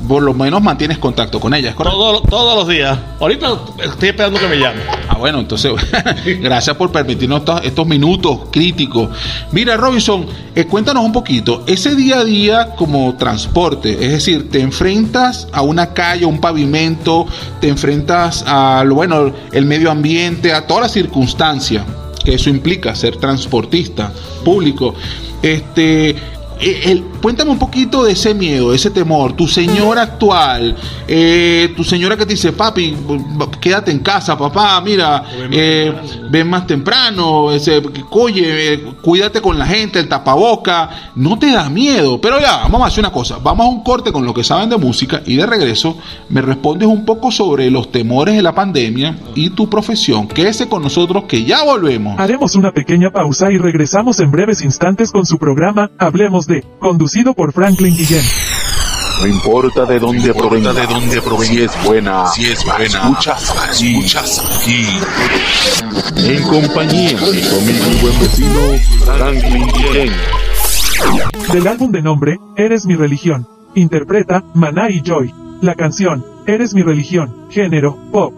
Por 0.07 0.23
lo 0.23 0.35
menos 0.35 0.61
mantienes 0.63 0.99
contacto 0.99 1.41
con 1.41 1.55
ellas, 1.55 1.75
¿correcto? 1.75 1.97
Todo- 1.99 2.21
todos 2.23 2.55
los 2.57 2.69
días. 2.69 2.99
Ahorita 3.21 3.53
estoy 3.85 4.09
esperando 4.11 4.39
que 4.41 4.47
me 4.49 4.57
llame. 4.59 4.81
Bueno, 5.19 5.41
entonces, 5.41 5.73
gracias 6.41 6.77
por 6.77 6.93
permitirnos 6.93 7.43
estos, 7.63 7.87
minutos 7.87 8.41
críticos. 8.51 9.11
Mira, 9.53 9.77
Robinson, 9.77 10.27
eh, 10.55 10.65
cuéntanos 10.65 11.05
un 11.05 11.13
poquito, 11.13 11.65
ese 11.67 11.95
día 11.97 12.21
a 12.21 12.25
día 12.25 12.75
como 12.77 13.17
transporte, 13.17 13.93
es 13.93 14.13
decir, 14.13 14.51
te 14.51 14.61
enfrentas 14.61 15.49
a 15.53 15.63
una 15.63 15.93
calle, 15.93 16.25
a 16.25 16.29
un 16.29 16.41
pavimento, 16.41 17.27
te 17.61 17.69
enfrentas 17.69 18.45
a, 18.47 18.85
bueno, 18.89 19.33
el 19.53 19.65
medio 19.67 19.91
ambiente, 19.91 20.53
a 20.53 20.67
todas 20.67 20.83
las 20.85 20.93
circunstancias 20.93 21.85
que 22.25 22.35
eso 22.35 22.51
implica, 22.51 22.95
ser 22.95 23.17
transportista 23.17 24.13
público. 24.45 24.95
Este, 25.43 26.17
eh, 26.61 26.81
el- 26.85 27.05
cuéntame 27.23 27.51
un 27.51 27.59
poquito 27.59 28.05
de 28.05 28.13
ese 28.13 28.35
miedo, 28.35 28.71
de 28.71 28.77
ese 28.77 28.91
temor. 28.91 29.33
Tu 29.35 29.47
señora 29.49 30.03
actual, 30.03 30.77
eh, 31.07 31.73
tu 31.77 31.85
señora 31.85 32.17
que 32.17 32.25
te 32.27 32.33
dice, 32.35 32.53
papi, 32.53 32.97
quédate 33.61 33.91
en 33.91 34.01
casa, 34.01 34.37
papá, 34.37 34.81
mira, 34.81 35.25
eh, 35.51 35.93
ven 36.31 36.49
más 36.49 36.67
temprano, 36.67 37.51
ese, 37.53 37.83
oye, 38.11 38.75
eh, 38.75 38.85
cuídate 39.03 39.41
con 39.41 39.59
la 39.59 39.67
gente, 39.67 39.99
el 39.99 40.09
tapaboca, 40.09 40.91
no 41.15 41.39
te 41.39 41.51
da 41.53 41.69
miedo. 41.69 42.21
Pero 42.21 42.41
ya, 42.41 42.59
vamos 42.63 42.83
a 42.83 42.87
hacer 42.87 43.01
una 43.01 43.13
cosa, 43.13 43.39
vamos 43.43 43.67
a 43.67 43.69
un 43.69 43.83
corte 43.83 44.13
con 44.13 44.25
lo 44.25 44.35
que 44.35 44.45
saben 44.45 44.69
de 44.71 44.77
música 44.77 45.23
y 45.27 45.37
de 45.37 45.47
regreso 45.47 45.97
me 46.29 46.41
respondes 46.43 46.89
un 46.89 47.05
poco 47.05 47.31
sobre 47.31 47.71
los 47.71 47.91
temores 47.93 48.35
de 48.37 48.43
la 48.43 48.55
pandemia 48.55 49.19
y 49.35 49.51
tu 49.51 49.69
profesión. 49.69 50.27
Quédese 50.29 50.69
con 50.69 50.83
nosotros 50.83 51.25
que 51.29 51.45
ya 51.45 51.63
volvemos. 51.65 52.19
Haremos 52.19 52.55
una 52.55 52.73
pequeña 52.73 53.11
pausa 53.11 53.51
y 53.53 53.59
regresamos 53.59 54.21
en 54.21 54.31
breves 54.31 54.63
instantes 54.63 55.11
con 55.13 55.27
su 55.27 55.39
programa 55.39 55.91
Hablemos 55.99 56.47
de, 56.49 56.65
conducido 56.81 57.35
por 57.35 57.53
Franklin 57.53 57.97
Guillén. 57.97 58.25
No 59.21 59.27
importa 59.27 59.85
de 59.85 59.99
dónde 59.99 60.33
provenga, 60.33 60.73
de 60.73 60.87
dónde 60.87 61.21
provenga, 61.21 61.53
si 61.53 61.63
es 61.63 61.85
buena, 61.85 62.27
si 62.29 62.47
es 62.47 62.65
buena, 62.65 62.85
escuchas 62.85 63.55
aquí, 63.69 63.97
escuchas 63.97 64.61
aquí. 64.61 64.87
En 66.17 66.43
compañía 66.45 67.19
de 67.19 67.41
tu 67.43 67.57
amigo 67.57 67.87
y 67.91 68.01
buen 68.01 68.21
vecino 68.21 68.61
Franklin 69.05 69.67
Guillén. 69.67 70.13
Del 71.53 71.67
álbum 71.67 71.91
de 71.91 72.03
nombre, 72.03 72.39
Eres 72.57 72.87
mi 72.87 72.97
religión. 72.97 73.47
Interpreta, 73.75 74.45
Maná 74.55 74.91
y 74.91 75.03
Joy. 75.03 75.35
La 75.61 75.75
canción, 75.75 76.25
Eres 76.47 76.75
mi 76.75 76.83
religión. 76.83 77.47
Género, 77.51 77.97
pop. 78.13 78.38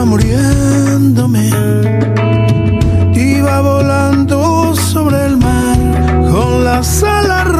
iba 0.00 0.06
muriéndome, 0.06 1.50
iba 3.12 3.60
volando 3.60 4.74
sobre 4.74 5.26
el 5.26 5.36
mar 5.36 5.76
con 6.30 6.64
las 6.64 7.02
alas 7.02 7.59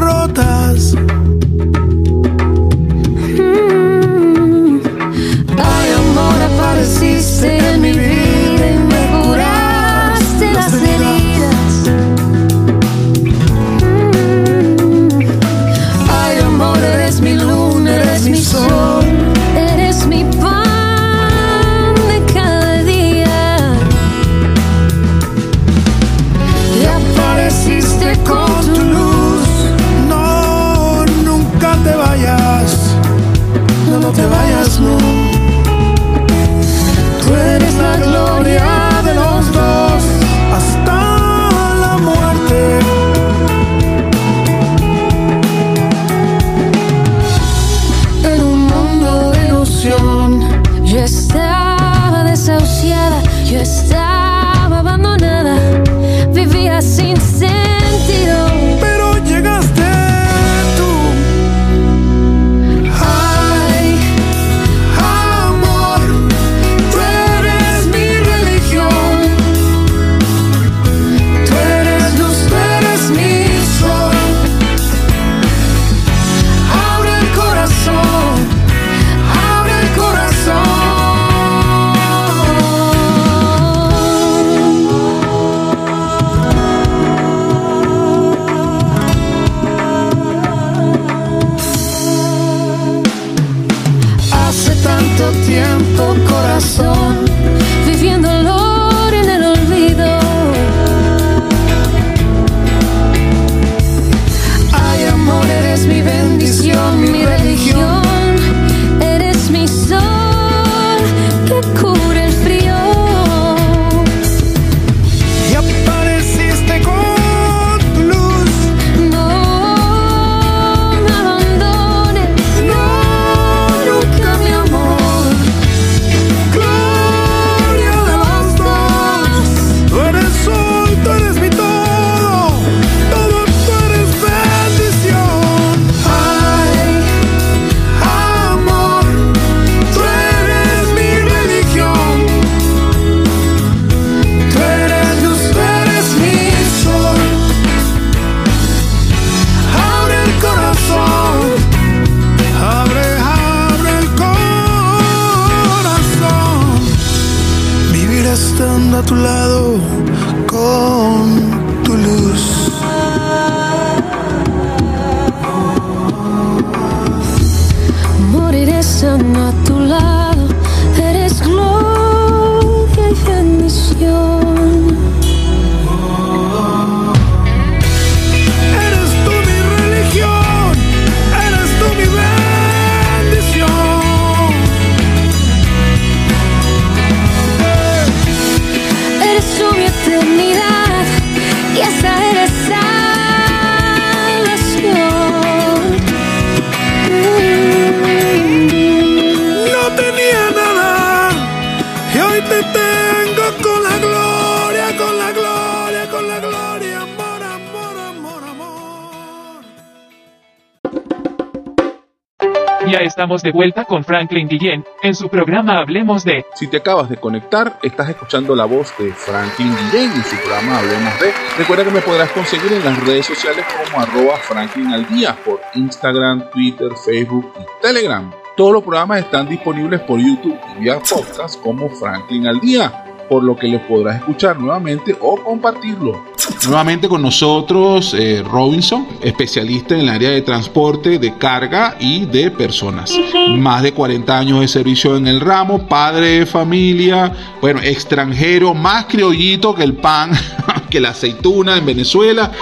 Ya 212.91 212.99
estamos 213.03 213.43
de 213.43 213.53
vuelta 213.53 213.85
con 213.85 214.03
Franklin 214.03 214.49
Guillén 214.49 214.85
en 215.05 215.15
su 215.15 215.29
programa 215.29 215.79
Hablemos 215.79 216.25
de. 216.25 216.45
Si 216.57 216.67
te 216.67 216.79
acabas 216.79 217.09
de 217.09 217.19
conectar, 217.19 217.79
estás 217.85 218.09
escuchando 218.09 218.57
la 218.57 218.65
voz 218.65 218.93
de 218.99 219.13
Franklin 219.13 219.73
Guillén 219.77 220.11
en 220.11 220.25
su 220.25 220.35
programa 220.39 220.81
Hablemos 220.81 221.21
de. 221.21 221.33
Recuerda 221.57 221.85
que 221.85 221.93
me 221.93 222.01
podrás 222.01 222.31
conseguir 222.33 222.73
en 222.73 222.85
las 222.85 222.99
redes 223.07 223.27
sociales 223.27 223.65
como 223.93 224.03
arroba 224.03 224.37
Franklin 224.39 224.89
al 224.89 225.07
por 225.45 225.61
Instagram, 225.75 226.51
Twitter, 226.51 226.91
Facebook 227.05 227.53
y 227.61 227.81
Telegram. 227.81 228.29
Todos 228.57 228.73
los 228.73 228.83
programas 228.83 229.21
están 229.21 229.49
disponibles 229.49 230.01
por 230.01 230.19
YouTube 230.19 230.59
y 230.75 230.81
vía 230.81 230.99
podcast 230.99 231.63
como 231.63 231.89
Franklin 231.91 232.49
al 232.49 232.59
día, 232.59 233.05
por 233.29 233.45
lo 233.45 233.55
que 233.55 233.69
los 233.69 233.83
podrás 233.83 234.17
escuchar 234.17 234.59
nuevamente 234.59 235.17
o 235.21 235.37
compartirlo. 235.37 236.30
Nuevamente 236.67 237.09
con 237.09 237.23
nosotros 237.23 238.15
eh, 238.15 238.43
Robinson, 238.45 239.07
especialista 239.23 239.95
en 239.95 240.03
el 240.03 240.09
área 240.09 240.31
de 240.31 240.43
transporte, 240.43 241.19
de 241.19 241.37
carga 241.37 241.97
y 241.99 242.27
de 242.27 242.51
personas. 242.51 243.13
Más 243.57 243.83
de 243.83 243.93
40 243.93 244.39
años 244.39 244.61
de 244.61 244.69
servicio 244.69 245.17
en 245.17 245.27
el 245.27 245.41
ramo, 245.41 245.87
padre 245.87 246.41
de 246.41 246.47
familia, 246.47 247.33
bueno, 247.61 247.81
extranjero, 247.83 248.75
más 248.75 249.07
criollito 249.07 249.75
que 249.75 249.83
el 249.83 249.95
pan, 249.95 250.33
que 250.91 251.01
la 251.01 251.11
aceituna 251.11 251.79
en 251.79 251.87
Venezuela. 251.87 252.53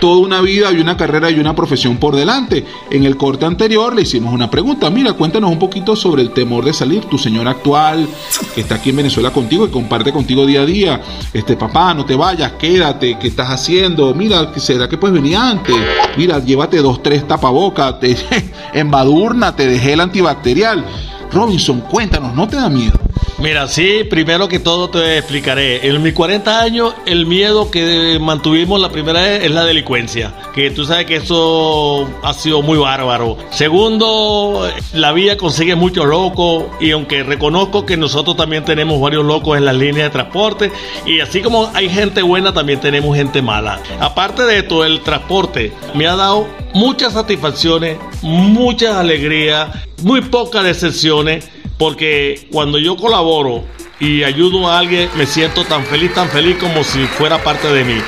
Toda 0.00 0.18
una 0.18 0.40
vida 0.40 0.70
y 0.72 0.80
una 0.80 0.96
carrera 0.96 1.30
y 1.30 1.40
una 1.40 1.56
profesión 1.56 1.96
por 1.96 2.14
delante. 2.14 2.64
En 2.90 3.04
el 3.04 3.16
corte 3.16 3.46
anterior 3.46 3.94
le 3.94 4.02
hicimos 4.02 4.32
una 4.32 4.50
pregunta. 4.50 4.90
Mira, 4.90 5.14
cuéntanos 5.14 5.50
un 5.50 5.58
poquito 5.58 5.96
sobre 5.96 6.22
el 6.22 6.30
temor 6.30 6.64
de 6.64 6.72
salir. 6.72 7.06
Tu 7.06 7.18
señora 7.18 7.50
actual, 7.50 8.06
que 8.54 8.60
está 8.60 8.76
aquí 8.76 8.90
en 8.90 8.96
Venezuela 8.96 9.32
contigo 9.32 9.66
y 9.66 9.70
comparte 9.70 10.12
contigo 10.12 10.46
día 10.46 10.60
a 10.60 10.66
día. 10.66 11.00
Este 11.32 11.56
papá, 11.56 11.94
no 11.94 12.04
te 12.04 12.14
vayas, 12.14 12.52
quédate, 12.52 13.18
¿qué 13.18 13.28
estás 13.28 13.48
haciendo? 13.48 14.14
Mira, 14.14 14.52
¿será 14.56 14.88
que 14.88 14.98
puedes 14.98 15.14
venir 15.14 15.36
antes? 15.36 15.74
Mira, 16.16 16.38
llévate 16.38 16.78
dos, 16.78 17.02
tres 17.02 17.26
tapabocas, 17.26 17.98
te 17.98 18.16
embadurnate 18.74 19.66
de 19.66 19.78
gel 19.78 20.00
antibacterial. 20.00 20.84
Robinson, 21.32 21.80
cuéntanos, 21.82 22.34
¿no 22.34 22.48
te 22.48 22.56
da 22.56 22.68
miedo? 22.68 22.98
Mira, 23.40 23.68
sí, 23.68 24.02
primero 24.02 24.48
que 24.48 24.58
todo 24.58 24.90
te 24.90 25.16
explicaré. 25.16 25.86
En 25.86 26.02
mis 26.02 26.12
40 26.12 26.60
años, 26.60 26.92
el 27.06 27.24
miedo 27.24 27.70
que 27.70 28.18
mantuvimos 28.20 28.80
la 28.80 28.88
primera 28.88 29.20
vez 29.20 29.44
es 29.44 29.50
la 29.52 29.64
delincuencia. 29.64 30.34
Que 30.52 30.72
tú 30.72 30.84
sabes 30.84 31.06
que 31.06 31.16
eso 31.16 32.08
ha 32.24 32.34
sido 32.34 32.62
muy 32.62 32.78
bárbaro. 32.78 33.38
Segundo, 33.50 34.68
la 34.92 35.12
vía 35.12 35.36
consigue 35.36 35.76
muchos 35.76 36.06
locos. 36.06 36.64
Y 36.80 36.90
aunque 36.90 37.22
reconozco 37.22 37.86
que 37.86 37.96
nosotros 37.96 38.36
también 38.36 38.64
tenemos 38.64 39.00
varios 39.00 39.24
locos 39.24 39.56
en 39.56 39.66
las 39.66 39.76
líneas 39.76 40.08
de 40.08 40.10
transporte. 40.10 40.72
Y 41.06 41.20
así 41.20 41.40
como 41.40 41.70
hay 41.74 41.88
gente 41.88 42.22
buena, 42.22 42.52
también 42.52 42.80
tenemos 42.80 43.16
gente 43.16 43.40
mala. 43.40 43.78
Aparte 44.00 44.42
de 44.42 44.58
esto, 44.58 44.84
el 44.84 45.00
transporte 45.02 45.72
me 45.94 46.08
ha 46.08 46.16
dado 46.16 46.48
muchas 46.74 47.12
satisfacciones, 47.12 47.98
muchas 48.20 48.96
alegrías, 48.96 49.68
muy 50.02 50.22
pocas 50.22 50.64
decepciones 50.64 51.48
porque 51.78 52.48
cuando 52.50 52.78
yo 52.78 52.96
colaboro 52.96 53.64
y 54.00 54.24
ayudo 54.24 54.68
a 54.68 54.78
alguien, 54.78 55.08
me 55.16 55.26
siento 55.26 55.64
tan 55.64 55.84
feliz, 55.84 56.12
tan 56.12 56.28
feliz 56.28 56.56
como 56.58 56.84
si 56.84 57.04
fuera 57.06 57.42
parte 57.42 57.72
de 57.72 57.84
mí. 57.84 58.00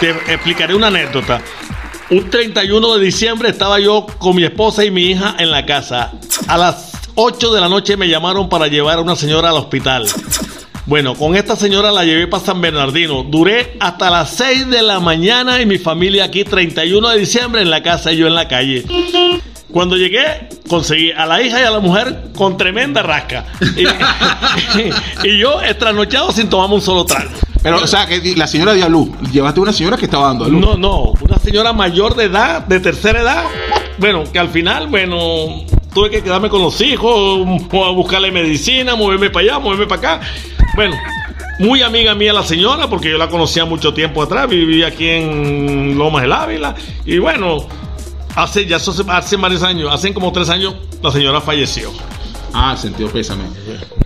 Te 0.00 0.10
explicaré 0.10 0.74
una 0.74 0.88
anécdota. 0.88 1.42
Un 2.08 2.30
31 2.30 2.94
de 2.94 3.04
diciembre 3.04 3.48
estaba 3.48 3.80
yo 3.80 4.06
con 4.18 4.36
mi 4.36 4.44
esposa 4.44 4.84
y 4.84 4.90
mi 4.90 5.10
hija 5.10 5.34
en 5.38 5.50
la 5.50 5.66
casa. 5.66 6.12
A 6.46 6.56
las 6.56 6.92
8 7.16 7.52
de 7.52 7.60
la 7.60 7.68
noche 7.68 7.96
me 7.96 8.08
llamaron 8.08 8.48
para 8.48 8.68
llevar 8.68 8.98
a 8.98 9.02
una 9.02 9.16
señora 9.16 9.50
al 9.50 9.56
hospital. 9.56 10.06
Bueno, 10.86 11.16
con 11.16 11.34
esta 11.34 11.56
señora 11.56 11.90
la 11.90 12.04
llevé 12.04 12.28
para 12.28 12.44
San 12.44 12.60
Bernardino. 12.60 13.24
Duré 13.24 13.76
hasta 13.80 14.08
las 14.08 14.30
6 14.36 14.68
de 14.68 14.82
la 14.82 15.00
mañana 15.00 15.60
y 15.60 15.66
mi 15.66 15.78
familia 15.78 16.24
aquí 16.24 16.44
31 16.44 17.08
de 17.08 17.18
diciembre 17.18 17.62
en 17.62 17.70
la 17.70 17.82
casa 17.82 18.12
y 18.12 18.18
yo 18.18 18.28
en 18.28 18.36
la 18.36 18.46
calle. 18.46 18.84
Cuando 19.72 19.96
llegué, 19.96 20.48
conseguí 20.68 21.10
a 21.10 21.26
la 21.26 21.42
hija 21.42 21.60
y 21.60 21.64
a 21.64 21.70
la 21.70 21.80
mujer 21.80 22.28
con 22.36 22.56
tremenda 22.56 23.02
rasca. 23.02 23.46
Y, 23.76 23.84
y 25.28 25.38
yo 25.38 25.60
estranochado 25.60 26.32
sin 26.32 26.48
tomarme 26.48 26.76
un 26.76 26.80
solo 26.82 27.04
trago. 27.04 27.30
Pero, 27.62 27.78
o 27.82 27.86
sea, 27.86 28.06
que 28.06 28.36
la 28.36 28.46
señora 28.46 28.74
dio 28.74 28.84
a 28.84 28.88
luz. 28.88 29.08
Llevaste 29.32 29.58
una 29.58 29.72
señora 29.72 29.96
que 29.96 30.04
estaba 30.04 30.28
dando 30.28 30.44
a 30.44 30.48
luz. 30.48 30.60
No, 30.60 30.76
no, 30.76 31.12
una 31.20 31.38
señora 31.38 31.72
mayor 31.72 32.14
de 32.14 32.24
edad, 32.24 32.64
de 32.64 32.78
tercera 32.78 33.20
edad. 33.20 33.44
Bueno, 33.98 34.22
que 34.32 34.38
al 34.38 34.50
final, 34.50 34.86
bueno, 34.86 35.64
tuve 35.92 36.10
que 36.10 36.22
quedarme 36.22 36.48
con 36.48 36.62
los 36.62 36.80
hijos, 36.80 37.40
a 37.72 37.90
buscarle 37.90 38.30
medicina, 38.30 38.94
moverme 38.94 39.30
para 39.30 39.46
allá, 39.46 39.58
moverme 39.58 39.86
para 39.86 40.14
acá. 40.14 40.26
Bueno, 40.76 40.94
muy 41.58 41.82
amiga 41.82 42.14
mía 42.14 42.32
la 42.32 42.44
señora, 42.44 42.88
porque 42.88 43.10
yo 43.10 43.18
la 43.18 43.28
conocía 43.28 43.64
mucho 43.64 43.92
tiempo 43.92 44.22
atrás, 44.22 44.48
vivía 44.48 44.88
aquí 44.88 45.08
en 45.08 45.98
Lomas 45.98 46.22
del 46.22 46.32
Ávila. 46.32 46.74
Y 47.04 47.18
bueno, 47.18 47.66
hace 48.36 48.66
ya 48.66 48.76
hace 48.76 49.36
varios 49.36 49.62
años, 49.62 49.92
hace 49.92 50.14
como 50.14 50.30
tres 50.30 50.48
años, 50.50 50.74
la 51.02 51.10
señora 51.10 51.40
falleció. 51.40 51.90
Ah, 52.52 52.76
sentido 52.76 53.10
pésame. 53.10 53.44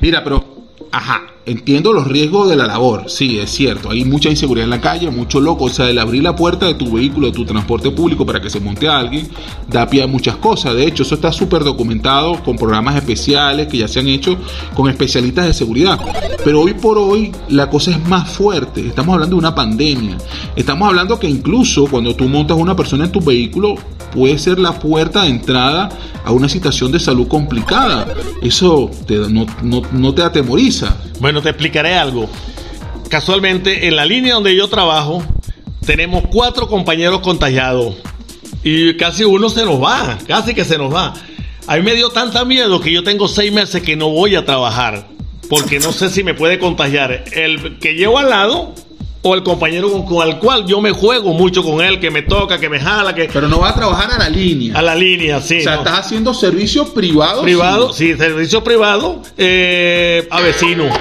Mira, 0.00 0.24
pero, 0.24 0.42
ajá, 0.90 1.22
entiendo 1.50 1.92
los 1.92 2.06
riesgos 2.06 2.48
de 2.48 2.56
la 2.56 2.66
labor. 2.66 3.04
Sí, 3.08 3.38
es 3.38 3.50
cierto. 3.50 3.90
Hay 3.90 4.04
mucha 4.04 4.28
inseguridad 4.30 4.64
en 4.64 4.70
la 4.70 4.80
calle, 4.80 5.10
mucho 5.10 5.40
loco. 5.40 5.64
O 5.64 5.68
sea, 5.68 5.88
el 5.90 5.98
abrir 5.98 6.22
la 6.22 6.36
puerta 6.36 6.66
de 6.66 6.74
tu 6.74 6.92
vehículo, 6.92 7.26
de 7.28 7.32
tu 7.32 7.44
transporte 7.44 7.90
público 7.90 8.24
para 8.24 8.40
que 8.40 8.48
se 8.50 8.60
monte 8.60 8.88
alguien, 8.88 9.28
da 9.68 9.88
pie 9.88 10.02
a 10.02 10.06
muchas 10.06 10.36
cosas. 10.36 10.74
De 10.74 10.84
hecho, 10.86 11.02
eso 11.02 11.14
está 11.14 11.32
súper 11.32 11.64
documentado 11.64 12.42
con 12.42 12.56
programas 12.56 12.96
especiales 12.96 13.66
que 13.68 13.78
ya 13.78 13.88
se 13.88 14.00
han 14.00 14.08
hecho 14.08 14.36
con 14.74 14.88
especialistas 14.88 15.46
de 15.46 15.54
seguridad. 15.54 15.98
Pero 16.44 16.60
hoy 16.62 16.74
por 16.74 16.98
hoy 16.98 17.32
la 17.48 17.68
cosa 17.68 17.90
es 17.90 18.08
más 18.08 18.30
fuerte. 18.30 18.86
Estamos 18.86 19.12
hablando 19.14 19.36
de 19.36 19.40
una 19.40 19.54
pandemia. 19.54 20.16
Estamos 20.56 20.88
hablando 20.88 21.18
que 21.18 21.28
incluso 21.28 21.86
cuando 21.86 22.14
tú 22.14 22.28
montas 22.28 22.56
una 22.56 22.76
persona 22.76 23.04
en 23.06 23.12
tu 23.12 23.20
vehículo, 23.20 23.74
puede 24.14 24.38
ser 24.38 24.58
la 24.58 24.78
puerta 24.78 25.22
de 25.22 25.28
entrada 25.28 25.88
a 26.24 26.32
una 26.32 26.48
situación 26.48 26.90
de 26.92 26.98
salud 26.98 27.28
complicada. 27.28 28.06
Eso 28.42 28.90
te- 29.06 29.18
no, 29.28 29.46
no- 29.62 29.82
no 29.92 30.14
te 30.14 30.22
atemoriza. 30.22 30.96
Bueno, 31.20 31.42
te 31.42 31.50
explicaré 31.50 31.94
algo. 31.94 32.28
Casualmente, 33.10 33.86
en 33.86 33.94
la 33.94 34.06
línea 34.06 34.34
donde 34.34 34.56
yo 34.56 34.68
trabajo, 34.68 35.22
tenemos 35.84 36.24
cuatro 36.30 36.66
compañeros 36.66 37.20
contagiados. 37.20 37.94
Y 38.64 38.96
casi 38.96 39.24
uno 39.24 39.50
se 39.50 39.64
nos 39.64 39.82
va, 39.82 40.18
casi 40.26 40.54
que 40.54 40.64
se 40.64 40.78
nos 40.78 40.94
va. 40.94 41.12
A 41.66 41.76
mí 41.76 41.82
me 41.82 41.94
dio 41.94 42.08
tanta 42.08 42.44
miedo 42.44 42.80
que 42.80 42.90
yo 42.90 43.04
tengo 43.04 43.28
seis 43.28 43.52
meses 43.52 43.82
que 43.82 43.96
no 43.96 44.08
voy 44.08 44.34
a 44.34 44.46
trabajar. 44.46 45.08
Porque 45.50 45.78
no 45.78 45.92
sé 45.92 46.08
si 46.08 46.24
me 46.24 46.32
puede 46.32 46.58
contagiar 46.58 47.24
el 47.32 47.78
que 47.78 47.94
llevo 47.94 48.18
al 48.18 48.30
lado 48.30 48.74
o 49.22 49.34
el 49.34 49.42
compañero 49.42 49.90
con, 49.90 50.04
con 50.04 50.26
el 50.26 50.38
cual 50.38 50.66
yo 50.66 50.80
me 50.80 50.92
juego 50.92 51.32
mucho 51.32 51.62
con 51.62 51.80
él, 51.80 52.00
que 52.00 52.10
me 52.10 52.22
toca, 52.22 52.58
que 52.58 52.68
me 52.68 52.80
jala, 52.80 53.14
que... 53.14 53.28
Pero 53.32 53.48
no 53.48 53.58
vas 53.58 53.72
a 53.72 53.74
trabajar 53.76 54.10
a 54.12 54.18
la 54.18 54.28
línea. 54.28 54.78
A 54.78 54.82
la 54.82 54.94
línea, 54.94 55.40
sí. 55.40 55.58
o 55.58 55.62
sea, 55.62 55.74
no. 55.74 55.78
estás 55.82 55.98
haciendo 56.06 56.32
servicio 56.32 56.92
privado. 56.94 57.42
Privado, 57.42 57.92
sí. 57.92 58.12
sí, 58.12 58.18
servicio 58.18 58.64
privado 58.64 59.22
eh, 59.36 60.26
a 60.30 60.40
vecinos. 60.40 60.96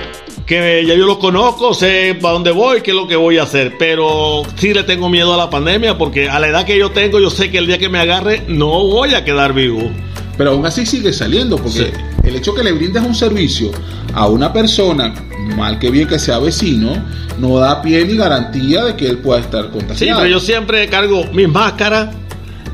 Que 0.45 0.83
ya 0.85 0.95
yo 0.95 1.05
los 1.05 1.19
conozco, 1.19 1.75
sé 1.75 2.17
para 2.19 2.33
dónde 2.33 2.49
voy, 2.49 2.81
qué 2.81 2.89
es 2.89 2.95
lo 2.95 3.07
que 3.07 3.15
voy 3.15 3.37
a 3.37 3.43
hacer. 3.43 3.75
Pero 3.77 4.41
sí 4.55 4.73
le 4.73 4.83
tengo 4.83 5.07
miedo 5.07 5.33
a 5.33 5.37
la 5.37 5.49
pandemia 5.51 5.97
porque 5.97 6.27
a 6.27 6.39
la 6.39 6.47
edad 6.47 6.65
que 6.65 6.77
yo 6.77 6.89
tengo, 6.89 7.19
yo 7.19 7.29
sé 7.29 7.51
que 7.51 7.59
el 7.59 7.67
día 7.67 7.77
que 7.77 7.87
me 7.87 7.99
agarre 7.99 8.43
no 8.47 8.67
voy 8.87 9.13
a 9.13 9.23
quedar 9.23 9.53
vivo. 9.53 9.91
Pero 10.39 10.51
aún 10.51 10.65
así 10.65 10.85
sigue 10.87 11.11
saliendo, 11.13 11.57
porque 11.57 11.91
Sí. 11.93 12.27
el 12.27 12.35
hecho 12.37 12.55
que 12.55 12.63
le 12.63 12.71
brindes 12.71 13.03
un 13.03 13.13
servicio 13.13 13.69
a 14.13 14.25
una 14.27 14.51
persona, 14.53 15.13
mal 15.57 15.77
que 15.77 15.91
bien 15.91 16.07
que 16.07 16.17
sea 16.17 16.39
vecino, 16.39 16.93
no 17.37 17.59
da 17.59 17.81
pie 17.81 18.05
ni 18.05 18.15
garantía 18.15 18.85
de 18.85 18.95
que 18.95 19.07
él 19.09 19.17
pueda 19.17 19.41
estar 19.41 19.65
Sí, 19.65 19.69
contagiado. 19.71 20.19
pero 20.21 20.31
yo 20.31 20.39
siempre 20.39 20.87
cargo 20.87 21.25
mis 21.33 21.49
máscaras, 21.49 22.15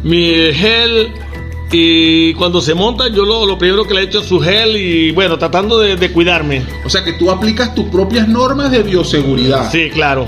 mi 0.03 0.29
gel 0.53 1.09
Y 1.71 2.33
cuando 2.35 2.61
se 2.61 2.75
monta, 2.75 3.07
yo 3.09 3.25
lo, 3.25 3.45
lo 3.47 3.57
primero 3.57 3.85
que 3.87 3.95
le 3.95 4.03
echo 4.03 4.19
es 4.21 4.27
su 4.27 4.39
gel 4.39 4.77
y 4.77 5.11
bueno, 5.11 5.37
tratando 5.39 5.79
de, 5.79 5.95
de 5.97 6.11
cuidarme. 6.11 6.61
O 6.85 6.89
sea 6.91 7.03
que 7.03 7.13
tú 7.13 7.31
aplicas 7.31 7.73
tus 7.73 7.85
propias 7.89 8.27
normas 8.27 8.69
de 8.71 8.83
bioseguridad. 8.83 9.69
Sí, 9.71 9.89
claro. 9.91 10.27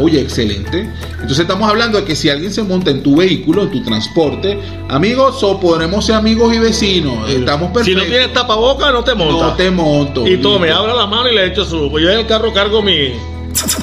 Oye, 0.00 0.20
excelente. 0.20 0.88
Entonces 1.12 1.40
estamos 1.40 1.68
hablando 1.68 1.98
de 1.98 2.04
que 2.04 2.14
si 2.14 2.28
alguien 2.28 2.52
se 2.52 2.62
monta 2.62 2.90
en 2.90 3.02
tu 3.02 3.16
vehículo, 3.16 3.62
en 3.64 3.70
tu 3.70 3.82
transporte, 3.82 4.58
amigos, 4.88 5.42
o 5.42 5.58
podremos 5.58 6.04
ser 6.06 6.16
amigos 6.16 6.54
y 6.54 6.58
vecinos. 6.58 7.28
Estamos 7.30 7.68
Si 7.68 7.74
perfectos. 7.74 8.02
no 8.04 8.08
tienes 8.10 8.32
tapaboca, 8.32 8.92
no 8.92 9.02
te 9.04 9.14
monta. 9.14 9.46
No 9.46 9.52
te 9.54 9.70
monto. 9.70 10.26
Y 10.26 10.36
tome, 10.38 10.66
Listo. 10.68 10.82
abra 10.82 10.94
la 10.94 11.06
mano 11.06 11.28
y 11.30 11.34
le 11.34 11.46
echo 11.46 11.64
su. 11.64 11.90
Pues 11.90 12.04
yo 12.04 12.10
en 12.10 12.20
el 12.20 12.26
carro 12.26 12.52
cargo 12.52 12.82
mi. 12.82 13.12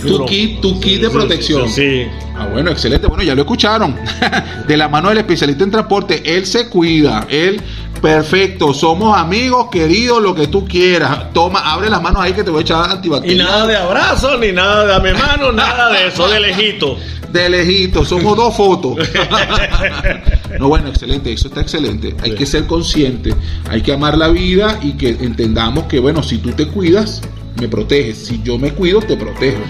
Tu 0.05 0.25
kit, 0.25 0.61
tu 0.61 0.79
kit 0.79 1.01
de 1.01 1.07
sí, 1.07 1.13
protección. 1.13 1.67
Sí. 1.67 2.03
Ah, 2.37 2.47
bueno, 2.51 2.69
excelente. 2.69 3.07
Bueno, 3.07 3.23
ya 3.23 3.33
lo 3.33 3.41
escucharon. 3.41 3.95
De 4.67 4.77
la 4.77 4.87
mano 4.87 5.09
del 5.09 5.17
especialista 5.19 5.63
en 5.63 5.71
transporte, 5.71 6.21
él 6.37 6.45
se 6.45 6.69
cuida. 6.69 7.25
Él, 7.29 7.59
perfecto. 8.03 8.73
Somos 8.73 9.17
amigos, 9.17 9.67
queridos, 9.71 10.21
lo 10.21 10.35
que 10.35 10.47
tú 10.47 10.67
quieras. 10.67 11.31
Toma, 11.31 11.61
abre 11.61 11.89
las 11.89 12.01
manos 12.01 12.21
ahí 12.21 12.33
que 12.33 12.43
te 12.43 12.51
voy 12.51 12.59
a 12.59 12.61
echar 12.63 12.89
Y 12.89 12.91
antibacterial. 12.91 13.47
nada 13.47 13.65
de 13.65 13.77
abrazo, 13.77 14.37
ni 14.37 14.51
nada 14.51 14.81
de 14.81 14.87
dame 14.89 15.13
mano, 15.13 15.53
nada 15.53 15.89
de 15.89 16.07
eso, 16.09 16.27
de 16.27 16.41
lejito. 16.41 16.97
De 17.31 17.49
lejito, 17.49 18.03
somos 18.03 18.35
dos 18.35 18.57
fotos. 18.57 18.97
no, 20.59 20.67
bueno, 20.67 20.89
excelente, 20.89 21.31
eso 21.31 21.47
está 21.47 21.61
excelente. 21.61 22.13
Hay 22.21 22.35
que 22.35 22.45
ser 22.45 22.67
consciente, 22.67 23.33
hay 23.69 23.81
que 23.81 23.93
amar 23.93 24.17
la 24.17 24.27
vida 24.27 24.77
y 24.81 24.97
que 24.97 25.07
entendamos 25.09 25.85
que, 25.85 25.99
bueno, 25.99 26.21
si 26.23 26.39
tú 26.39 26.51
te 26.51 26.67
cuidas, 26.67 27.21
me 27.61 27.69
proteges. 27.69 28.17
Si 28.25 28.41
yo 28.43 28.59
me 28.59 28.73
cuido, 28.73 28.99
te 28.99 29.15
protejo. 29.15 29.61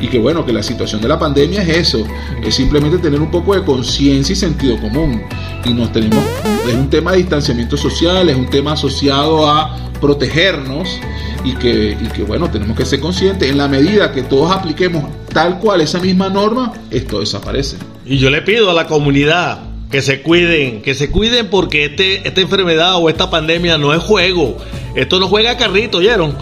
Y 0.00 0.06
que, 0.06 0.20
bueno, 0.20 0.46
que 0.46 0.52
la 0.52 0.62
situación 0.62 1.00
de 1.00 1.08
la 1.08 1.18
pandemia 1.18 1.60
es 1.62 1.68
eso, 1.88 2.06
es 2.42 2.54
simplemente 2.54 2.98
tener 2.98 3.20
un 3.20 3.32
poco 3.32 3.56
de 3.56 3.64
conciencia 3.64 4.32
y 4.32 4.36
sentido 4.36 4.80
común. 4.80 5.22
Y 5.64 5.74
nos 5.74 5.92
tenemos, 5.92 6.24
es 6.68 6.74
un 6.74 6.90
tema 6.90 7.12
de 7.12 7.18
distanciamiento 7.18 7.76
social, 7.76 8.28
es 8.28 8.36
un 8.36 8.48
tema 8.48 8.72
asociado 8.72 9.50
a 9.50 9.76
protegernos 10.00 11.00
y 11.44 11.54
que, 11.54 11.96
y 12.00 12.08
que 12.08 12.22
bueno, 12.22 12.50
tenemos 12.50 12.76
que 12.76 12.84
ser 12.84 13.00
conscientes. 13.00 13.48
En 13.48 13.58
la 13.58 13.68
medida 13.68 14.12
que 14.12 14.22
todos 14.22 14.50
apliquemos 14.50 15.04
tal 15.32 15.58
cual 15.58 15.80
esa 15.80 15.98
misma 15.98 16.28
norma, 16.28 16.72
esto 16.90 17.20
desaparece. 17.20 17.76
Y 18.04 18.18
yo 18.18 18.30
le 18.30 18.42
pido 18.42 18.70
a 18.70 18.74
la 18.74 18.86
comunidad 18.86 19.60
que 19.90 20.02
se 20.02 20.22
cuiden, 20.22 20.82
que 20.82 20.94
se 20.94 21.10
cuiden 21.10 21.48
porque 21.48 21.86
este, 21.86 22.26
esta 22.26 22.40
enfermedad 22.40 22.96
o 22.96 23.08
esta 23.08 23.30
pandemia 23.30 23.78
no 23.78 23.92
es 23.92 24.02
juego. 24.02 24.56
Esto 24.94 25.18
no 25.18 25.28
juega 25.28 25.56
carrito, 25.56 25.98
¿oyeron? 25.98 26.36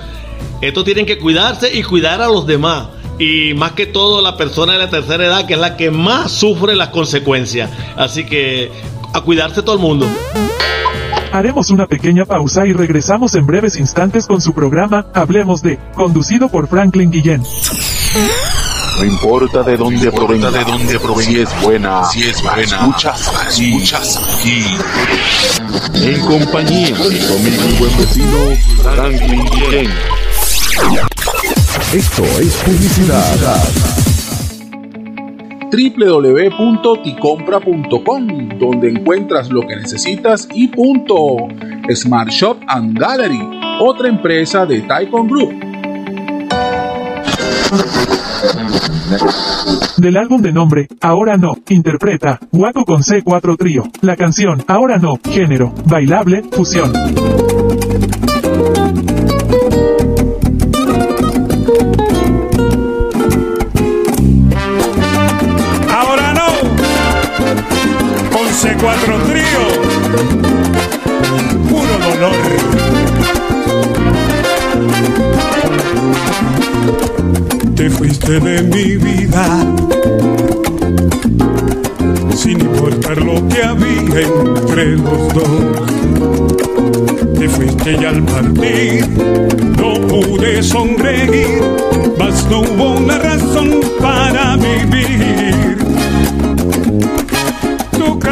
Esto 0.61 0.85
tienen 0.85 1.07
que 1.07 1.19
cuidarse 1.19 1.75
y 1.75 1.83
cuidar 1.83 2.21
a 2.21 2.29
los 2.29 2.47
demás. 2.47 2.89
Y 3.19 3.55
más 3.55 3.73
que 3.73 3.87
todo 3.87 4.23
la 4.23 4.37
persona 4.37 4.75
de 4.75 4.79
la 4.79 4.91
tercera 4.91 5.27
edad, 5.27 5.47
que 5.47 5.55
es 5.55 5.61
la 5.61 5.77
que 5.77 5.91
más 5.91 6.31
sufre 6.31 6.77
las 6.77 6.89
consecuencias. 6.89 7.71
Así 7.97 8.25
que 8.25 8.71
a 9.13 9.21
cuidarse 9.21 9.63
todo 9.63 9.77
el 9.77 9.81
mundo. 9.81 10.07
Haremos 11.33 11.71
una 11.71 11.87
pequeña 11.87 12.25
pausa 12.25 12.67
y 12.67 12.73
regresamos 12.73 13.35
en 13.35 13.47
breves 13.47 13.77
instantes 13.77 14.27
con 14.27 14.41
su 14.41 14.55
programa 14.55 15.07
Hablemos 15.15 15.63
de, 15.63 15.79
conducido 15.95 16.49
por 16.49 16.69
Franklin 16.69 17.11
Guillén. 17.11 17.43
No 18.99 19.05
importa 19.05 19.63
de 19.63 19.77
dónde 19.77 20.11
provenga, 20.11 20.51
de 20.51 20.65
dónde 20.65 20.99
provenga, 20.99 21.31
si 21.31 21.41
es 21.41 21.63
buena, 21.63 22.05
si 22.05 22.23
es 22.23 22.43
buena, 22.43 22.63
escuchas, 22.63 23.33
escuchas 23.49 24.17
aquí. 24.17 24.65
En 25.95 26.21
compañía 26.23 26.97
de 26.97 27.17
y 27.17 27.79
buen 27.79 27.97
vecino 27.99 28.39
Franklin 28.83 29.45
Guillén. 29.45 29.91
Esto 31.93 32.25
es 32.25 32.55
publicidad. 32.65 34.08
www.ticompra.com, 35.71 38.59
donde 38.59 38.91
encuentras 38.91 39.51
lo 39.51 39.63
que 39.63 39.77
necesitas 39.77 40.49
y 40.53 40.69
punto. 40.69 41.37
Smart 41.95 42.31
Shop 42.31 42.59
and 42.67 42.99
Gallery, 42.99 43.41
otra 43.81 44.09
empresa 44.09 44.67
de 44.67 44.81
Taikon 44.83 45.29
Group. 45.29 45.55
Del 49.97 50.17
álbum 50.17 50.43
de 50.43 50.53
nombre, 50.53 50.89
Ahora 51.01 51.37
no, 51.37 51.55
interpreta, 51.69 52.39
Guaco 52.53 52.85
con 52.85 53.03
C4 53.03 53.57
Trío. 53.57 53.85
La 54.01 54.17
canción, 54.17 54.63
Ahora 54.69 54.99
no, 54.99 55.19
género, 55.25 55.73
bailable, 55.87 56.43
fusión. 56.53 56.93
Con 68.81 68.91
C4 68.91 69.19
trío, 69.29 69.65
puro 71.69 71.95
dolor. 71.99 72.37
Te 77.75 77.91
fuiste 77.91 78.41
de 78.41 78.63
mi 78.63 78.97
vida, 78.97 79.45
sin 82.35 82.61
importar 82.61 83.19
lo 83.19 83.47
que 83.49 83.63
había 83.63 84.21
entre 84.21 84.97
los 84.97 85.35
dos. 85.35 85.87
Te 87.39 87.49
fuiste 87.49 87.93
y 88.01 88.05
al 88.05 88.23
partir 88.23 89.09
no 89.79 89.95
pude 90.09 90.63
sonreír, 90.63 91.63
mas 92.19 92.47
no 92.51 92.61
hubo 92.61 92.91
una 92.99 93.19
razón 93.19 93.81
para 94.01 94.57
vivir. 94.57 95.68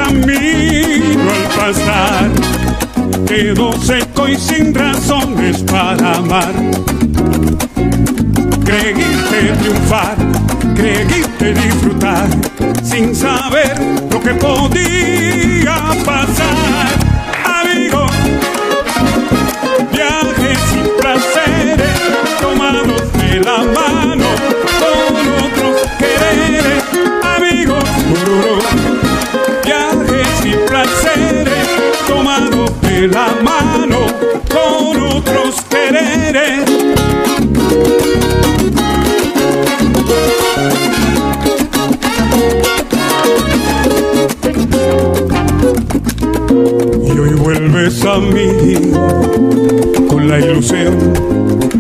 Camino 0.07 1.31
al 1.33 1.49
pasar 1.57 2.31
quedó 3.27 3.73
seco 3.73 4.29
y 4.29 4.37
sin 4.37 4.73
razones 4.73 5.65
para 5.65 6.15
amar. 6.15 6.53
Creíste 8.65 9.53
triunfar, 9.61 10.17
creíste 10.77 11.55
disfrutar, 11.55 12.29
sin 12.85 13.17
saber 13.17 13.75
lo 14.09 14.21
que 14.21 14.35
podía 14.35 15.77
pasar. 16.05 16.87
Amigo, 17.45 18.07
viajes 19.93 20.59
y 20.73 21.01
placeres 21.01 22.01
tomados 22.41 23.13
de 23.15 23.41
la 23.41 23.59
mano 23.59 24.29
con 24.79 25.17
otros 25.47 25.91
quereres. 25.99 26.85
Amigos, 27.25 27.85
la 33.03 33.29
mano 33.43 33.99
con 34.49 35.03
otros 35.03 35.61
quereres. 35.69 36.65
Y 47.05 47.19
hoy 47.19 47.35
vuelves 47.35 48.05
a 48.05 48.19
mí 48.19 48.93
con 50.09 50.29
la 50.29 50.39
ilusión 50.39 51.13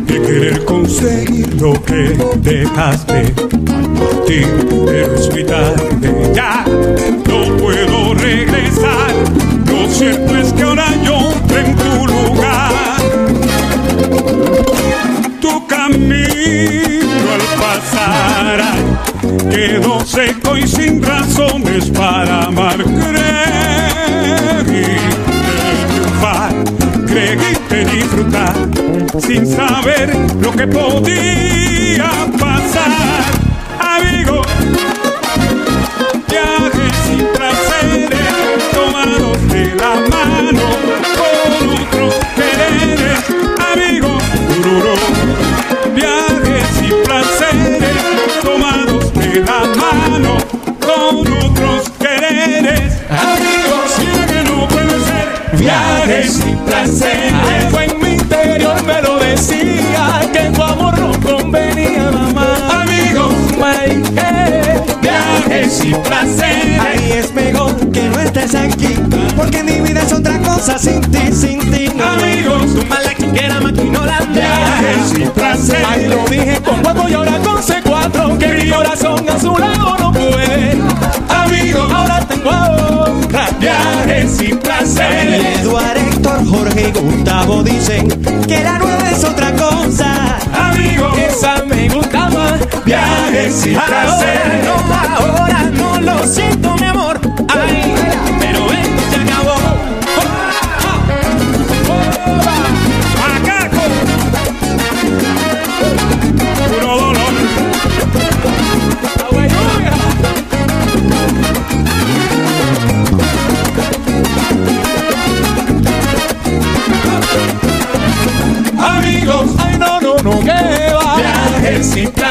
de 0.06 0.20
querer 0.20 0.64
conseguir 0.66 1.60
lo 1.60 1.72
que 1.82 2.16
dejaste 2.38 3.34
al 3.72 3.88
partir, 3.94 4.46
pero 4.84 5.14
es 5.14 5.30
muy 5.30 5.44
tarde 5.44 6.32
ya, 6.34 6.64
no 7.26 7.56
puedo 7.56 8.14
regresar. 8.14 9.45
Lo 9.86 9.92
cierto 9.92 10.36
es 10.36 10.52
que 10.52 10.62
ahora 10.64 10.88
yo 11.04 11.32
en 11.56 11.76
tu 11.76 12.06
lugar. 12.08 12.72
Tu 15.40 15.66
camino 15.68 17.32
al 17.32 17.40
pasar 17.56 18.64
quedó 19.48 20.04
seco 20.04 20.56
y 20.56 20.66
sin 20.66 21.00
razones 21.00 21.88
para 21.90 22.46
amar. 22.46 22.78
Creíste 24.64 25.04
triunfar, 25.86 26.52
creíste 27.06 27.84
disfrutar, 27.84 28.54
sin 29.20 29.46
saber 29.46 30.16
lo 30.40 30.50
que 30.50 30.66
podía 30.66 32.10
pasar. 32.40 33.05
Y 65.86 65.94
placeres. 65.94 66.80
Ahí 66.80 67.12
es 67.12 67.32
mejor 67.32 67.74
que 67.90 68.02
no 68.08 68.20
estés 68.20 68.54
aquí, 68.54 68.94
porque 69.36 69.62
mi 69.62 69.76
cosa 70.56 70.78
sin 70.78 71.00
ti, 71.12 71.32
sin 71.32 71.58
ti. 71.70 71.88
No. 71.94 72.04
Amigos, 72.04 72.74
tu 72.74 72.86
mala 72.86 73.14
chiquera 73.14 73.60
maquinolandia. 73.60 74.48
Viajes 74.80 75.08
sin 75.14 75.30
placer. 75.30 75.84
Ay, 75.88 76.06
lo 76.08 76.24
dije 76.28 76.60
con 76.64 76.84
huevo 76.84 77.08
y 77.08 77.12
ahora 77.14 77.38
con 77.40 77.56
C4. 77.62 78.38
Que 78.38 78.48
mi 78.48 78.70
corazón 78.70 79.28
a 79.28 79.38
su 79.38 79.56
lado 79.56 79.96
no 79.98 80.12
puede. 80.12 80.78
Amigos, 81.28 81.92
Ahora 81.92 82.20
tengo 82.26 82.50
otra. 82.50 83.48
viajes 83.60 84.36
sin 84.38 84.58
placer. 84.58 85.40
Eduardo, 85.60 86.00
Héctor, 86.00 86.46
Jorge 86.48 86.88
y 86.88 86.98
Gustavo 87.00 87.62
dicen 87.62 88.08
que 88.46 88.62
la 88.62 88.78
nueva 88.78 89.10
es 89.10 89.24
otra 89.24 89.52
cosa. 89.52 90.38
Amigos, 90.70 91.18
Esa 91.18 91.62
me 91.66 91.88
gusta. 91.88 92.05
Viajes 92.86 93.52
sin 93.52 93.74
placer. 93.74 94.62
No, 94.64 94.94
ahora 94.94 95.70
no 95.72 96.00
lo 96.00 96.24
siento, 96.24 96.76
mi 96.76 96.86
amor. 96.86 97.15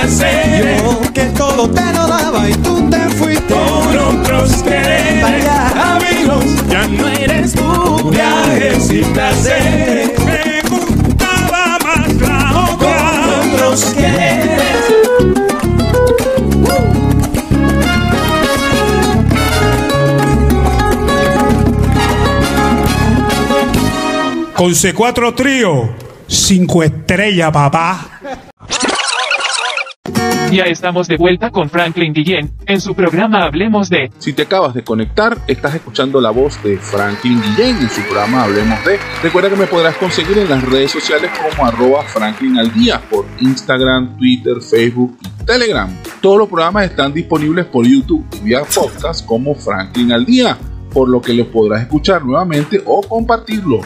Placer. 0.09 0.77
Yo 0.83 1.13
que 1.13 1.25
todo 1.37 1.69
te 1.69 1.81
lo 1.93 2.07
daba 2.07 2.49
y 2.49 2.53
tú 2.55 2.89
te 2.89 2.99
fuiste. 3.09 3.53
Por 3.53 3.97
otros 3.97 4.63
quereres. 4.63 5.23
Amigos, 5.75 6.45
Ya 6.69 6.87
no 6.87 7.07
eres 7.07 7.53
tú. 7.53 8.09
viajes 8.11 8.87
sin 8.87 9.03
placer. 9.13 10.13
Me 10.25 10.61
gustaba 10.69 11.77
más 11.83 12.13
la 12.15 12.51
Con 12.53 12.73
otra. 12.75 13.41
otros 13.53 13.85
quieres. 13.95 14.45
Con 24.55 24.71
C4 24.73 25.35
Trío, 25.35 25.89
5 26.27 26.83
estrellas, 26.83 27.51
papá. 27.51 28.14
Ya 30.55 30.63
estamos 30.67 31.09
de 31.09 31.17
vuelta 31.17 31.51
con 31.51 31.69
Franklin 31.69 32.13
Guillén 32.13 32.49
en 32.65 32.79
su 32.79 32.95
programa 32.95 33.43
Hablemos 33.43 33.89
de. 33.89 34.09
Si 34.19 34.31
te 34.31 34.43
acabas 34.43 34.73
de 34.73 34.85
conectar, 34.85 35.37
estás 35.47 35.75
escuchando 35.75 36.21
la 36.21 36.29
voz 36.29 36.63
de 36.63 36.77
Franklin 36.77 37.41
Guillén 37.41 37.75
en 37.75 37.89
su 37.89 38.01
programa 38.03 38.45
Hablemos 38.45 38.85
de. 38.85 38.97
Recuerda 39.21 39.49
que 39.49 39.57
me 39.57 39.67
podrás 39.67 39.97
conseguir 39.97 40.37
en 40.37 40.49
las 40.49 40.63
redes 40.63 40.91
sociales 40.91 41.29
como 41.37 41.67
arroba 41.67 42.03
Franklin 42.03 42.57
al 42.57 42.73
día 42.73 43.01
por 43.09 43.25
Instagram, 43.41 44.15
Twitter, 44.15 44.61
Facebook 44.61 45.17
y 45.19 45.43
Telegram. 45.45 45.89
Todos 46.21 46.37
los 46.37 46.47
programas 46.47 46.85
están 46.85 47.13
disponibles 47.13 47.65
por 47.65 47.85
YouTube 47.85 48.25
y 48.37 48.45
vía 48.45 48.61
podcast 48.63 49.25
como 49.25 49.55
Franklin 49.55 50.13
al 50.13 50.25
día, 50.25 50.57
por 50.93 51.09
lo 51.09 51.21
que 51.21 51.33
los 51.33 51.47
podrás 51.47 51.81
escuchar 51.81 52.23
nuevamente 52.23 52.81
o 52.85 53.01
compartirlo. 53.01 53.81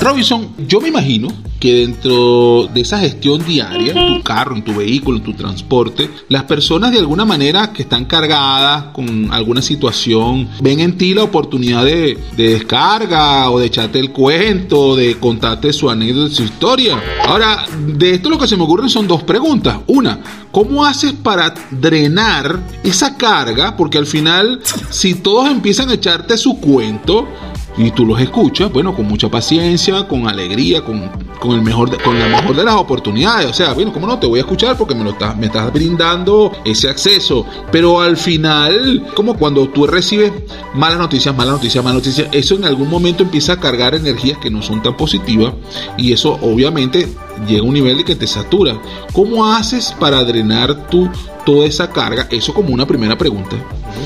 Robinson, 0.00 0.48
yo 0.66 0.80
me 0.80 0.88
imagino 0.88 1.28
que 1.62 1.74
dentro 1.74 2.68
de 2.74 2.80
esa 2.80 2.98
gestión 2.98 3.44
diaria, 3.44 3.92
en 3.92 4.16
tu 4.16 4.22
carro, 4.24 4.56
en 4.56 4.64
tu 4.64 4.74
vehículo, 4.74 5.18
en 5.18 5.22
tu 5.22 5.32
transporte, 5.34 6.10
las 6.28 6.42
personas 6.42 6.90
de 6.90 6.98
alguna 6.98 7.24
manera 7.24 7.72
que 7.72 7.82
están 7.82 8.04
cargadas 8.04 8.86
con 8.92 9.32
alguna 9.32 9.62
situación, 9.62 10.48
ven 10.60 10.80
en 10.80 10.98
ti 10.98 11.14
la 11.14 11.22
oportunidad 11.22 11.84
de, 11.84 12.18
de 12.36 12.48
descarga 12.54 13.48
o 13.48 13.60
de 13.60 13.66
echarte 13.66 14.00
el 14.00 14.10
cuento, 14.10 14.96
de 14.96 15.20
contarte 15.20 15.72
su 15.72 15.88
anécdota, 15.88 16.34
su 16.34 16.42
historia. 16.42 17.00
Ahora, 17.26 17.64
de 17.86 18.14
esto 18.14 18.28
lo 18.28 18.38
que 18.38 18.48
se 18.48 18.56
me 18.56 18.64
ocurren 18.64 18.88
son 18.88 19.06
dos 19.06 19.22
preguntas. 19.22 19.78
Una, 19.86 20.18
¿cómo 20.50 20.84
haces 20.84 21.12
para 21.12 21.54
drenar 21.70 22.58
esa 22.82 23.16
carga? 23.16 23.76
Porque 23.76 23.98
al 23.98 24.06
final, 24.06 24.60
si 24.90 25.14
todos 25.14 25.48
empiezan 25.48 25.90
a 25.90 25.94
echarte 25.94 26.36
su 26.36 26.58
cuento, 26.58 27.28
y 27.76 27.90
tú 27.90 28.04
los 28.04 28.20
escuchas, 28.20 28.70
bueno, 28.72 28.94
con 28.94 29.06
mucha 29.08 29.28
paciencia, 29.30 30.06
con 30.06 30.28
alegría, 30.28 30.82
con, 30.84 31.10
con 31.40 31.52
el 31.52 31.62
mejor 31.62 31.90
de- 31.90 31.96
con 31.98 32.18
la 32.18 32.26
mejor 32.28 32.54
de 32.54 32.64
las 32.64 32.74
oportunidades. 32.74 33.46
O 33.50 33.54
sea, 33.54 33.72
bueno, 33.72 33.92
¿cómo 33.92 34.06
no? 34.06 34.18
Te 34.18 34.26
voy 34.26 34.38
a 34.40 34.42
escuchar 34.42 34.76
porque 34.76 34.94
me, 34.94 35.04
lo 35.04 35.10
estás, 35.10 35.36
me 35.36 35.46
estás 35.46 35.72
brindando 35.72 36.52
ese 36.64 36.88
acceso. 36.90 37.46
Pero 37.70 38.00
al 38.00 38.16
final, 38.16 39.06
como 39.14 39.34
cuando 39.36 39.68
tú 39.68 39.86
recibes 39.86 40.32
malas 40.74 40.98
noticias, 40.98 41.34
malas 41.36 41.54
noticias, 41.54 41.82
malas 41.82 41.96
noticias, 42.02 42.28
eso 42.32 42.54
en 42.54 42.64
algún 42.64 42.90
momento 42.90 43.22
empieza 43.22 43.54
a 43.54 43.60
cargar 43.60 43.94
energías 43.94 44.38
que 44.38 44.50
no 44.50 44.60
son 44.62 44.82
tan 44.82 44.96
positivas 44.96 45.54
y 45.96 46.12
eso 46.12 46.38
obviamente 46.42 47.08
llega 47.48 47.62
a 47.62 47.64
un 47.64 47.74
nivel 47.74 47.96
de 47.98 48.04
que 48.04 48.16
te 48.16 48.26
satura. 48.26 48.78
¿Cómo 49.12 49.46
haces 49.46 49.94
para 49.98 50.22
drenar 50.24 50.88
tú 50.88 51.08
toda 51.46 51.66
esa 51.66 51.90
carga? 51.90 52.28
Eso 52.30 52.52
como 52.52 52.68
una 52.74 52.86
primera 52.86 53.16
pregunta. 53.16 53.56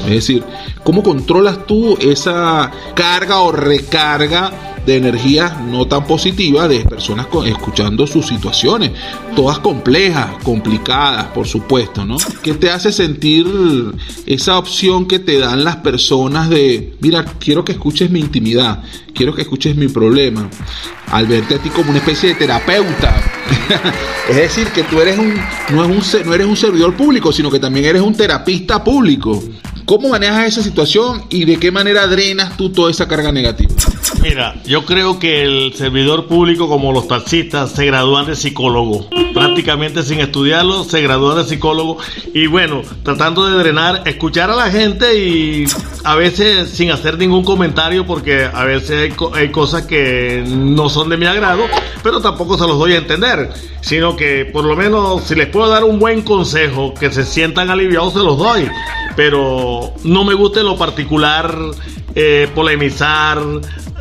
Es 0.04 0.10
decir, 0.10 0.44
¿cómo 0.84 1.02
controlas 1.02 1.66
tú 1.66 1.96
esa 2.00 2.70
carga 2.94 3.40
o 3.40 3.52
recarga 3.52 4.52
de 4.86 4.96
energías 4.96 5.60
no 5.60 5.86
tan 5.86 6.06
positivas 6.06 6.68
de 6.68 6.80
personas 6.80 7.26
escuchando 7.44 8.06
sus 8.06 8.26
situaciones? 8.26 8.92
Todas 9.34 9.58
complejas, 9.58 10.42
complicadas, 10.44 11.26
por 11.26 11.46
supuesto, 11.46 12.04
¿no? 12.04 12.16
¿Qué 12.42 12.54
te 12.54 12.70
hace 12.70 12.92
sentir 12.92 13.46
esa 14.26 14.58
opción 14.58 15.06
que 15.06 15.18
te 15.18 15.38
dan 15.38 15.64
las 15.64 15.76
personas 15.76 16.48
de, 16.48 16.94
mira, 17.00 17.24
quiero 17.38 17.64
que 17.64 17.72
escuches 17.72 18.10
mi 18.10 18.20
intimidad, 18.20 18.82
quiero 19.12 19.34
que 19.34 19.42
escuches 19.42 19.76
mi 19.76 19.88
problema, 19.88 20.48
al 21.10 21.26
verte 21.26 21.56
a 21.56 21.58
ti 21.58 21.68
como 21.70 21.90
una 21.90 21.98
especie 21.98 22.30
de 22.30 22.34
terapeuta? 22.36 23.20
es 24.30 24.36
decir, 24.36 24.68
que 24.68 24.84
tú 24.84 25.00
eres 25.00 25.18
un 25.18 25.34
no, 25.70 25.84
es 25.84 26.14
un, 26.14 26.26
no 26.26 26.34
eres 26.34 26.46
un 26.46 26.56
servidor 26.56 26.94
público, 26.94 27.32
sino 27.32 27.50
que 27.50 27.58
también 27.58 27.86
eres 27.86 28.02
un 28.02 28.14
terapista 28.14 28.82
público. 28.82 29.42
¿Cómo 29.86 30.08
manejas 30.08 30.48
esa 30.48 30.62
situación 30.64 31.24
y 31.30 31.44
de 31.44 31.58
qué 31.58 31.70
manera 31.70 32.08
drenas 32.08 32.56
tú 32.56 32.70
toda 32.70 32.90
esa 32.90 33.06
carga 33.06 33.30
negativa? 33.30 33.72
Mira, 34.22 34.54
yo 34.64 34.84
creo 34.84 35.18
que 35.18 35.42
el 35.42 35.74
servidor 35.74 36.26
público, 36.26 36.68
como 36.68 36.92
los 36.92 37.08
taxistas, 37.08 37.72
se 37.72 37.86
gradúan 37.86 38.26
de 38.26 38.36
psicólogo. 38.36 39.08
Prácticamente 39.34 40.02
sin 40.02 40.20
estudiarlo, 40.20 40.84
se 40.84 41.00
gradúan 41.02 41.38
de 41.38 41.44
psicólogo. 41.44 41.98
Y 42.32 42.46
bueno, 42.46 42.82
tratando 43.02 43.46
de 43.46 43.58
drenar, 43.58 44.02
escuchar 44.06 44.50
a 44.50 44.56
la 44.56 44.70
gente 44.70 45.18
y 45.18 45.64
a 46.04 46.14
veces 46.14 46.70
sin 46.70 46.90
hacer 46.90 47.18
ningún 47.18 47.44
comentario, 47.44 48.06
porque 48.06 48.44
a 48.52 48.64
veces 48.64 49.02
hay, 49.02 49.10
co- 49.10 49.34
hay 49.34 49.50
cosas 49.50 49.82
que 49.86 50.44
no 50.46 50.88
son 50.88 51.08
de 51.08 51.16
mi 51.16 51.26
agrado, 51.26 51.64
pero 52.02 52.20
tampoco 52.20 52.56
se 52.56 52.66
los 52.66 52.78
doy 52.78 52.92
a 52.94 52.98
entender. 52.98 53.50
Sino 53.80 54.16
que 54.16 54.44
por 54.44 54.64
lo 54.64 54.76
menos 54.76 55.24
si 55.24 55.34
les 55.34 55.48
puedo 55.48 55.68
dar 55.68 55.84
un 55.84 55.98
buen 55.98 56.22
consejo, 56.22 56.94
que 56.94 57.10
se 57.10 57.24
sientan 57.24 57.70
aliviados, 57.70 58.12
se 58.14 58.20
los 58.20 58.38
doy. 58.38 58.68
Pero 59.16 59.92
no 60.04 60.24
me 60.24 60.34
gusta 60.34 60.62
lo 60.62 60.76
particular 60.76 61.54
eh, 62.14 62.48
polemizar, 62.54 63.38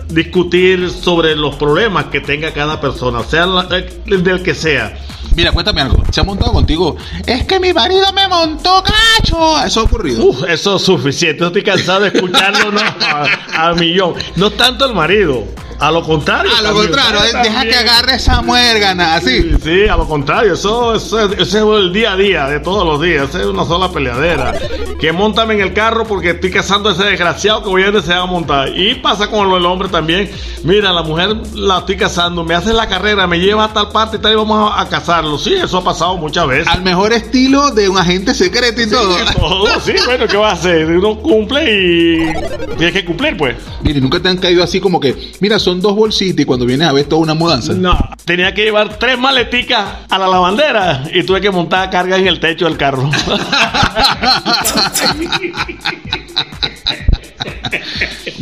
discutir 0.10 0.90
sobre 0.90 1.36
los 1.36 1.56
problemas 1.56 2.06
que 2.06 2.22
tenga 2.22 2.52
cada 2.52 2.80
persona, 2.82 3.24
sea 3.24 3.46
la- 3.46 3.68
eh, 3.72 3.90
del 4.06 4.42
que 4.44 4.54
sea. 4.56 4.98
Mira, 5.36 5.52
cuéntame 5.52 5.82
algo. 5.82 6.02
¿Se 6.12 6.22
ha 6.22 6.24
montado 6.24 6.54
contigo? 6.54 6.96
Es 7.26 7.44
que 7.46 7.60
mi 7.60 7.74
marido 7.74 8.06
me 8.14 8.28
montó 8.28 8.82
cacho. 8.84 9.62
Eso 9.66 9.82
ha 9.82 9.84
ocurrido. 9.84 10.24
Uf, 10.26 10.44
eso 10.48 10.78
es 10.78 10.82
suficiente. 10.84 11.40
Yo 11.42 11.48
estoy 11.48 11.64
cansado 11.64 12.02
de 12.02 12.08
escucharlo 12.10 12.72
¿no? 12.72 12.80
a, 13.02 13.28
a 13.70 13.74
millón. 13.74 14.14
No 14.38 14.50
tanto 14.52 14.86
el 14.86 14.94
marido, 14.94 15.44
a 15.80 15.92
lo 15.92 16.04
contrario. 16.04 16.52
a 16.58 16.62
lo 16.62 16.74
contrario, 16.74 17.20
deja 17.44 17.64
que 17.64 17.76
agarre 17.76 18.16
esa 18.16 18.42
muérgana, 18.42 19.16
así. 19.16 19.42
Sí, 19.42 19.52
sí, 19.64 19.88
a 19.88 19.98
lo 19.98 20.08
contrario, 20.08 20.54
eso, 20.54 20.96
eso, 20.96 21.20
es- 21.32 21.40
eso 21.48 21.78
es 21.78 21.84
el 21.86 21.94
día 21.94 22.14
a 22.14 22.16
día 22.16 22.46
de 22.48 22.60
todos 22.60 22.86
los 22.86 23.02
días, 23.02 23.34
es 23.36 23.46
una 23.46 23.66
sola 23.66 23.92
peleadera. 23.92 24.54
Que 25.00 25.12
montame 25.12 25.56
en 25.56 25.62
el 25.62 25.74
carro 25.74 26.06
porque 26.06 26.32
estoy 26.32 26.52
cazando 26.52 26.90
a 26.90 26.94
ese 26.94 27.04
desgraciado 27.04 27.62
que 27.64 27.70
voy 27.70 27.84
a 27.84 27.92
desear 27.92 28.20
a 28.20 28.26
montar. 28.26 28.70
Y 28.76 28.96
pasa 28.96 29.28
con 29.30 29.50
lo 29.50 29.56
del 29.56 29.66
hombre 29.66 29.90
también. 29.90 30.30
Mira, 30.64 30.92
la 30.94 31.04
mujer 31.04 31.36
la 31.54 31.80
estoy 31.80 31.98
cazando, 31.98 32.44
me 32.44 32.56
hace 32.56 32.74
la 32.74 32.88
carrera, 32.88 33.28
me 33.28 33.40
lleva 33.40 33.66
a 33.66 33.74
tal 33.74 33.90
parte 33.90 34.18
y 34.18 34.20
tal 34.20 34.32
y 34.34 34.36
vamos 34.36 34.72
a, 34.74 34.82
a 34.82 34.90
cazarlo. 34.90 35.38
Sí, 35.38 35.54
eso 35.54 35.78
ha 35.78 35.84
pasado 35.84 36.18
muchas 36.18 36.48
veces. 36.48 36.68
Al 36.68 36.82
mejor 36.82 37.14
estilo 37.14 37.72
de 37.72 37.90
un 37.90 37.98
agente 37.98 38.34
secreto 38.34 38.82
y 38.82 38.90
todo. 38.90 39.16
Todo, 39.36 39.80
sí, 39.82 39.94
bueno, 40.06 40.26
¿qué 40.28 40.38
va 40.38 40.50
a 40.50 40.54
hacer? 40.54 40.86
Uno 40.88 41.18
cumple 41.20 41.64
y 41.66 42.34
tienes 42.78 42.94
que 42.94 43.06
cumplir, 43.06 43.38
pues. 43.38 43.58
Mire, 43.84 44.00
nunca 44.02 44.20
te 44.20 44.30
han 44.30 44.38
caído 44.38 44.64
así 44.64 44.80
como 44.80 45.00
que, 45.00 45.16
mira, 45.40 45.60
son 45.66 45.82
dos 45.82 45.96
bolsitas 45.96 46.42
y 46.42 46.46
cuando 46.46 46.66
vienes 46.66 46.88
a 46.88 46.94
ver 46.94 47.06
toda 47.06 47.24
una 47.24 47.34
mudanza. 47.34 47.74
No, 47.74 47.98
tenía 48.24 48.54
que 48.54 48.64
llevar 48.64 49.00
tres 49.00 49.18
maleticas 49.18 49.84
a 50.08 50.20
la 50.20 50.28
lavandera 50.28 51.04
y 51.12 51.24
tuve 51.24 51.42
que 51.42 51.50
montar 51.50 51.90
carga 51.90 52.18
en 52.18 52.28
el 52.28 52.40
techo 52.40 52.66
del 52.66 52.78
carro. 52.78 53.10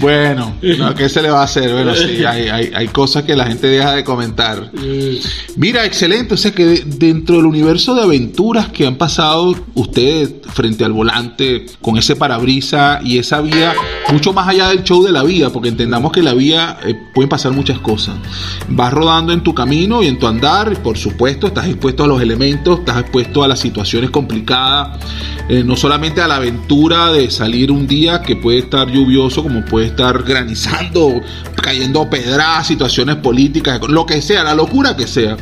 Bueno, 0.03 0.53
no, 0.77 0.93
¿qué 0.95 1.07
se 1.09 1.21
le 1.21 1.30
va 1.30 1.41
a 1.41 1.43
hacer? 1.45 1.71
Bueno, 1.71 1.95
sí, 1.95 2.23
hay, 2.25 2.49
hay, 2.49 2.71
hay 2.75 2.88
cosas 2.89 3.23
que 3.23 3.35
la 3.35 3.45
gente 3.45 3.67
deja 3.67 3.93
de 3.93 4.03
comentar. 4.03 4.69
Mira, 5.55 5.85
excelente. 5.85 6.34
O 6.34 6.38
sea 6.38 6.51
que 6.51 6.65
de- 6.65 6.84
dentro 6.85 7.38
del 7.38 7.45
universo 7.45 7.95
de 7.95 8.03
aventuras 8.03 8.67
que 8.67 8.85
han 8.85 8.95
pasado 8.97 9.55
ustedes 9.75 10.34
frente 10.53 10.84
al 10.85 10.91
volante, 10.93 11.65
con 11.81 11.97
ese 11.97 12.15
parabrisa 12.15 12.99
y 13.03 13.17
esa 13.17 13.41
vida 13.41 13.73
mucho 14.11 14.34
más 14.34 14.47
allá 14.47 14.67
del 14.69 14.84
show 14.84 15.03
de 15.03 15.11
la 15.11 15.23
vía, 15.23 15.49
porque 15.49 15.69
entendamos 15.69 16.11
que 16.11 16.21
la 16.21 16.34
vía 16.34 16.77
eh, 16.85 16.93
pueden 17.15 17.30
pasar 17.30 17.51
muchas 17.53 17.80
cosas. 17.80 18.15
Vas 18.69 18.93
rodando 18.93 19.34
en 19.34 19.41
tu 19.41 19.53
camino 19.55 20.03
y 20.03 20.07
en 20.07 20.19
tu 20.19 20.27
andar, 20.27 20.71
y 20.73 20.75
por 20.75 20.97
supuesto, 20.97 21.47
estás 21.47 21.67
expuesto 21.67 22.03
a 22.03 22.07
los 22.07 22.21
elementos, 22.21 22.80
estás 22.80 22.99
expuesto 22.99 23.43
a 23.43 23.47
las 23.47 23.59
situaciones 23.59 24.09
complicadas, 24.11 24.99
eh, 25.49 25.63
no 25.65 25.75
solamente 25.75 26.21
a 26.21 26.27
la 26.27 26.35
aventura 26.35 27.11
de 27.11 27.31
salir 27.31 27.71
un 27.71 27.88
día 27.88 28.21
que 28.21 28.35
puede 28.35 28.59
estar 28.59 28.89
lluvioso, 28.91 29.41
como 29.43 29.63
puede 29.65 29.88
estar 29.94 30.24
granizando, 30.24 31.22
cayendo 31.61 32.10
pedradas, 32.10 32.68
situaciones 32.68 33.18
políticas, 33.18 33.80
lo 33.88 34.06
que 34.06 34.22
sea, 34.22 34.44
la 34.44 34.56
locura 34.56 34.95
que 34.95 35.07
sea. 35.07 35.38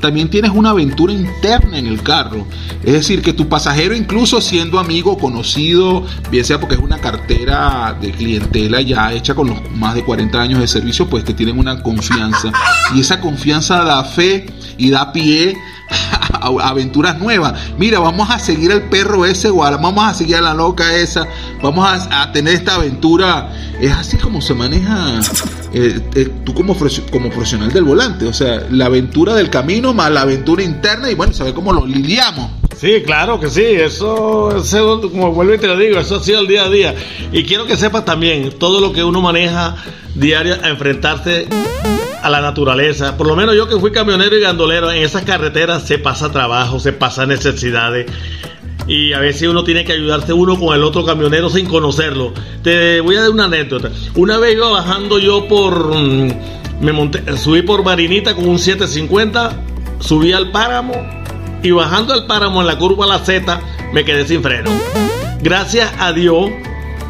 También 0.00 0.28
tienes 0.28 0.50
una 0.50 0.70
aventura 0.70 1.12
interna 1.12 1.78
en 1.78 1.86
el 1.86 2.02
carro. 2.02 2.46
Es 2.82 2.92
decir, 2.92 3.22
que 3.22 3.32
tu 3.32 3.48
pasajero, 3.48 3.94
incluso 3.94 4.40
siendo 4.40 4.78
amigo, 4.78 5.16
conocido, 5.16 6.04
bien 6.30 6.44
sea 6.44 6.58
porque 6.58 6.74
es 6.74 6.80
una 6.80 6.98
cartera 6.98 7.96
de 8.00 8.10
clientela 8.10 8.80
ya 8.80 9.12
hecha 9.12 9.34
con 9.34 9.48
los 9.48 9.70
más 9.70 9.94
de 9.94 10.04
40 10.04 10.40
años 10.40 10.60
de 10.60 10.66
servicio, 10.66 11.08
pues 11.08 11.24
te 11.24 11.32
tienen 11.32 11.58
una 11.58 11.82
confianza. 11.82 12.50
Y 12.94 13.00
esa 13.00 13.20
confianza 13.20 13.84
da 13.84 14.02
fe 14.04 14.46
y 14.76 14.90
da 14.90 15.12
pie 15.12 15.56
a 15.81 15.81
aventuras 16.62 17.18
nuevas. 17.18 17.54
Mira, 17.78 17.98
vamos 18.00 18.30
a 18.30 18.38
seguir 18.38 18.72
al 18.72 18.82
perro 18.88 19.24
ese, 19.24 19.48
o 19.48 19.56
vamos 19.56 20.04
a 20.04 20.14
seguir 20.14 20.36
a 20.36 20.40
la 20.40 20.54
loca 20.54 20.94
esa, 20.96 21.26
vamos 21.62 21.86
a, 21.86 22.22
a 22.22 22.32
tener 22.32 22.54
esta 22.54 22.74
aventura. 22.76 23.50
Es 23.80 23.92
así 23.92 24.16
como 24.16 24.40
se 24.40 24.54
maneja 24.54 25.20
eh, 25.72 26.00
eh, 26.14 26.30
tú 26.44 26.54
como, 26.54 26.74
profe- 26.76 27.08
como 27.10 27.30
profesional 27.30 27.72
del 27.72 27.84
volante. 27.84 28.26
O 28.26 28.32
sea, 28.32 28.62
la 28.70 28.86
aventura 28.86 29.34
del 29.34 29.50
camino 29.50 29.92
más 29.94 30.10
la 30.10 30.22
aventura 30.22 30.62
interna 30.62 31.10
y 31.10 31.14
bueno, 31.14 31.32
saber 31.32 31.54
cómo 31.54 31.72
lo 31.72 31.86
lidiamos. 31.86 32.50
Sí, 32.76 33.02
claro 33.06 33.38
que 33.38 33.48
sí, 33.48 33.62
eso, 33.62 34.56
eso, 34.56 35.00
como 35.02 35.30
vuelvo 35.32 35.54
y 35.54 35.58
te 35.58 35.68
lo 35.68 35.76
digo, 35.76 36.00
eso 36.00 36.16
ha 36.16 36.20
sido 36.20 36.40
el 36.40 36.48
día 36.48 36.64
a 36.64 36.68
día. 36.68 36.94
Y 37.30 37.44
quiero 37.44 37.64
que 37.66 37.76
sepas 37.76 38.04
también 38.04 38.58
todo 38.58 38.80
lo 38.80 38.92
que 38.92 39.04
uno 39.04 39.20
maneja 39.20 39.76
diario 40.16 40.56
a 40.62 40.68
enfrentarse 40.68 41.46
a 42.22 42.30
la 42.30 42.40
naturaleza. 42.40 43.16
Por 43.16 43.26
lo 43.26 43.36
menos 43.36 43.54
yo 43.56 43.68
que 43.68 43.78
fui 43.78 43.90
camionero 43.92 44.36
y 44.36 44.40
gandolero, 44.40 44.90
en 44.90 45.02
esas 45.02 45.22
carreteras 45.22 45.82
se 45.86 45.98
pasa 45.98 46.30
trabajo, 46.30 46.78
se 46.78 46.92
pasa 46.92 47.26
necesidades. 47.26 48.06
Y 48.86 49.12
a 49.12 49.20
veces 49.20 49.48
uno 49.48 49.62
tiene 49.64 49.84
que 49.84 49.92
ayudarse 49.92 50.32
uno 50.32 50.58
con 50.58 50.74
el 50.74 50.82
otro 50.82 51.04
camionero 51.04 51.50
sin 51.50 51.66
conocerlo. 51.66 52.32
Te 52.62 53.00
voy 53.00 53.16
a 53.16 53.22
dar 53.22 53.30
una 53.30 53.44
anécdota. 53.44 53.90
Una 54.14 54.38
vez 54.38 54.54
iba 54.54 54.68
bajando 54.70 55.18
yo 55.18 55.46
por... 55.46 55.94
mm, 55.94 56.30
Me 56.80 56.92
monté, 56.92 57.36
subí 57.36 57.62
por 57.62 57.84
Marinita 57.84 58.34
con 58.34 58.48
un 58.48 58.58
750, 58.58 59.52
subí 60.00 60.32
al 60.32 60.50
páramo 60.50 60.94
y 61.62 61.70
bajando 61.70 62.12
el 62.14 62.26
páramo 62.26 62.60
en 62.60 62.66
la 62.66 62.76
curva 62.76 63.06
La 63.06 63.20
Z 63.20 63.60
me 63.92 64.04
quedé 64.04 64.26
sin 64.26 64.42
freno. 64.42 64.70
Gracias 65.42 65.92
a 66.00 66.12
Dios 66.12 66.50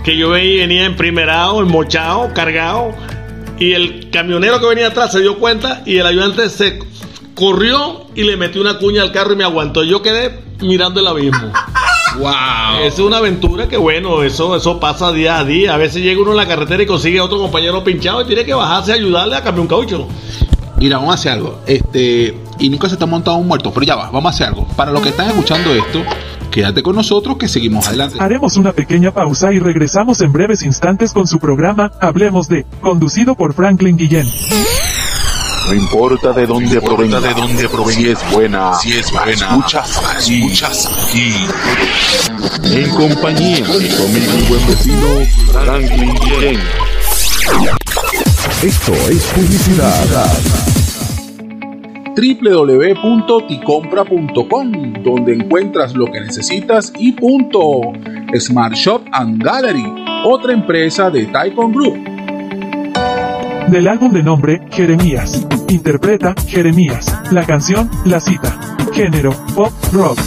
que 0.04 0.16
yo 0.16 0.30
venía 0.30 0.84
emprimerado, 0.84 1.60
enmochado, 1.62 2.34
cargado 2.34 2.94
y 3.58 3.72
el 3.72 4.10
camionero 4.10 4.60
que 4.60 4.66
venía 4.66 4.88
atrás 4.88 5.12
se 5.12 5.20
dio 5.20 5.38
cuenta 5.38 5.82
y 5.86 5.98
el 5.98 6.06
ayudante 6.06 6.48
se 6.50 6.78
corrió 7.34 8.06
y 8.14 8.22
le 8.22 8.36
metió 8.36 8.60
una 8.60 8.78
cuña 8.78 9.02
al 9.02 9.12
carro 9.12 9.32
y 9.32 9.36
me 9.36 9.44
aguantó. 9.44 9.84
Yo 9.84 10.02
quedé 10.02 10.40
mirando 10.60 11.00
el 11.00 11.06
abismo. 11.06 11.52
¡Wow! 12.18 12.84
Es 12.84 12.98
una 12.98 13.18
aventura 13.18 13.68
que 13.68 13.76
bueno, 13.76 14.22
eso, 14.22 14.54
eso 14.56 14.78
pasa 14.78 15.12
día 15.12 15.38
a 15.38 15.44
día. 15.44 15.74
A 15.74 15.76
veces 15.76 16.02
llega 16.02 16.20
uno 16.20 16.32
en 16.32 16.36
la 16.36 16.46
carretera 16.46 16.82
y 16.82 16.86
consigue 16.86 17.18
a 17.18 17.24
otro 17.24 17.38
compañero 17.38 17.82
pinchado 17.82 18.20
y 18.22 18.26
tiene 18.26 18.44
que 18.44 18.52
bajarse 18.52 18.92
a 18.92 18.96
ayudarle 18.96 19.36
a 19.36 19.42
cambiar 19.42 19.62
un 19.62 19.68
caucho. 19.68 20.08
Mira, 20.76 20.98
vamos 20.98 21.12
a 21.12 21.14
hacer 21.14 21.32
algo. 21.32 21.60
Este, 21.66 22.36
y 22.58 22.68
nunca 22.68 22.88
se 22.88 22.94
está 22.94 23.06
montado 23.06 23.36
un 23.36 23.46
muerto, 23.46 23.72
pero 23.72 23.86
ya 23.86 23.94
va, 23.94 24.10
vamos 24.10 24.26
a 24.26 24.34
hacer 24.34 24.48
algo. 24.48 24.66
Para 24.76 24.90
los 24.90 25.00
que 25.00 25.10
están 25.10 25.28
escuchando 25.28 25.72
esto, 25.72 26.02
quédate 26.52 26.82
con 26.84 26.94
nosotros 26.94 27.36
que 27.38 27.48
seguimos 27.48 27.88
adelante. 27.88 28.18
Haremos 28.20 28.56
una 28.56 28.72
pequeña 28.72 29.10
pausa 29.10 29.52
y 29.52 29.58
regresamos 29.58 30.20
en 30.20 30.32
breves 30.32 30.62
instantes 30.62 31.12
con 31.12 31.26
su 31.26 31.40
programa 31.40 31.90
Hablemos 32.00 32.46
de, 32.48 32.64
conducido 32.80 33.34
por 33.34 33.54
Franklin 33.54 33.96
Guillén. 33.96 34.28
No 35.66 35.74
importa 35.74 36.32
de 36.32 36.46
dónde 36.46 36.80
provenga, 36.80 37.20
de 37.20 37.34
dónde 37.34 37.68
provenga, 37.68 38.00
si 38.00 38.08
es 38.08 38.32
buena, 38.32 38.74
si 38.74 38.92
es 38.92 39.10
buena, 39.10 39.32
escuchas, 39.32 40.00
escuchas 40.18 41.08
aquí. 41.08 41.34
En 42.64 42.90
compañía 42.90 43.66
de 43.66 43.96
conmigo 43.96 44.32
mi 44.36 44.42
buen 44.48 44.66
vecino 44.66 45.06
Franklin 45.52 46.14
Guillén. 46.14 46.60
Esto 48.62 48.92
es 48.92 49.22
publicidad. 49.34 50.71
www.ticompra.com 52.16 55.02
donde 55.02 55.34
encuentras 55.34 55.94
lo 55.94 56.06
que 56.06 56.20
necesitas 56.20 56.92
y 56.98 57.12
punto. 57.12 57.92
Smart 58.38 58.74
Shop 58.74 59.02
and 59.12 59.42
Gallery, 59.42 59.84
otra 60.24 60.52
empresa 60.52 61.10
de 61.10 61.26
Taikon 61.26 61.72
Group. 61.72 61.96
Del 63.68 63.88
álbum 63.88 64.12
de 64.12 64.22
nombre, 64.22 64.60
Jeremías. 64.70 65.46
Interpreta, 65.68 66.34
Jeremías. 66.46 67.18
La 67.30 67.44
canción, 67.46 67.90
La 68.04 68.20
Cita. 68.20 68.58
Género, 68.92 69.32
pop 69.54 69.72
rock. 69.92 70.18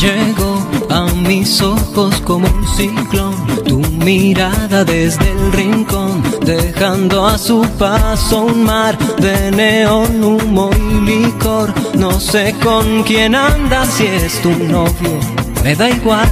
Llegó 0.00 0.58
a 0.90 1.06
mis 1.28 1.60
ojos 1.60 2.20
como 2.22 2.48
un 2.48 2.66
ciclón, 2.76 3.34
tu 3.70 3.78
mirada 4.04 4.84
desde 4.84 5.30
el 5.30 5.52
rincón, 5.52 6.24
dejando 6.44 7.24
a 7.24 7.38
su 7.38 7.62
paso 7.78 8.46
un 8.46 8.64
mar 8.64 8.98
de 9.18 9.52
neón, 9.52 10.24
humo 10.24 10.70
y 10.76 11.00
licor. 11.08 11.72
No 11.94 12.18
sé 12.18 12.56
con 12.64 13.04
quién 13.04 13.36
andas, 13.36 13.88
si 13.90 14.06
es 14.06 14.42
tu 14.42 14.50
novio, 14.50 15.20
me 15.62 15.76
da 15.76 15.88
igual. 15.88 16.28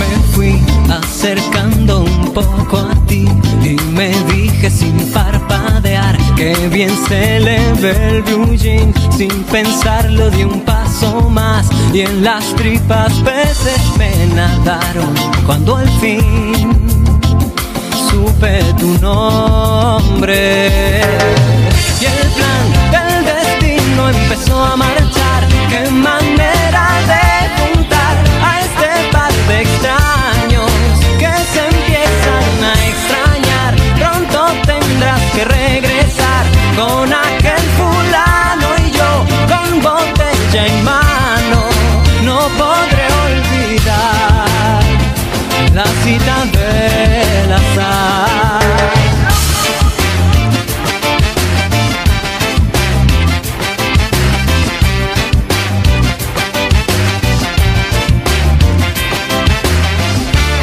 Me 0.00 0.10
fui 0.32 0.60
acercando 0.90 2.00
un 2.00 2.32
poco 2.32 2.78
a 2.78 3.06
ti 3.06 3.28
y 3.62 3.76
me 3.92 4.08
dije 4.32 4.68
sin 4.68 4.96
parpadear 5.12 6.13
que 6.36 6.68
bien 6.68 6.90
se 7.08 7.40
le 7.40 7.72
ve 7.74 8.08
el 8.08 8.22
blue 8.22 8.56
sin 8.58 9.30
pensarlo 9.44 10.30
de 10.30 10.44
un 10.44 10.60
paso 10.62 11.28
más. 11.30 11.68
Y 11.92 12.00
en 12.00 12.24
las 12.24 12.54
tripas 12.56 13.12
peces 13.20 13.80
me 13.98 14.26
nadaron 14.34 15.14
cuando 15.46 15.76
al 15.76 15.88
fin 16.00 16.72
supe 18.10 18.62
tu 18.78 18.98
nombre. 18.98 20.70
Y 22.00 22.04
el 22.04 22.28
plan 22.36 22.66
del 22.92 23.24
destino 23.24 24.08
empezó 24.08 24.64
a 24.64 24.76
marchar 24.76 25.48
qué 25.70 25.90
con 36.86 37.12
aquel 37.12 37.64
fulano 37.78 38.68
y 38.84 38.90
yo 38.90 39.10
con 39.50 39.80
botella 39.80 40.66
en 40.66 40.84
mano 40.84 41.60
no 42.22 42.38
podré 42.60 43.06
olvidar 43.26 44.82
la 45.72 45.86
cita 46.02 46.36
del 46.56 47.52
azar 47.52 48.64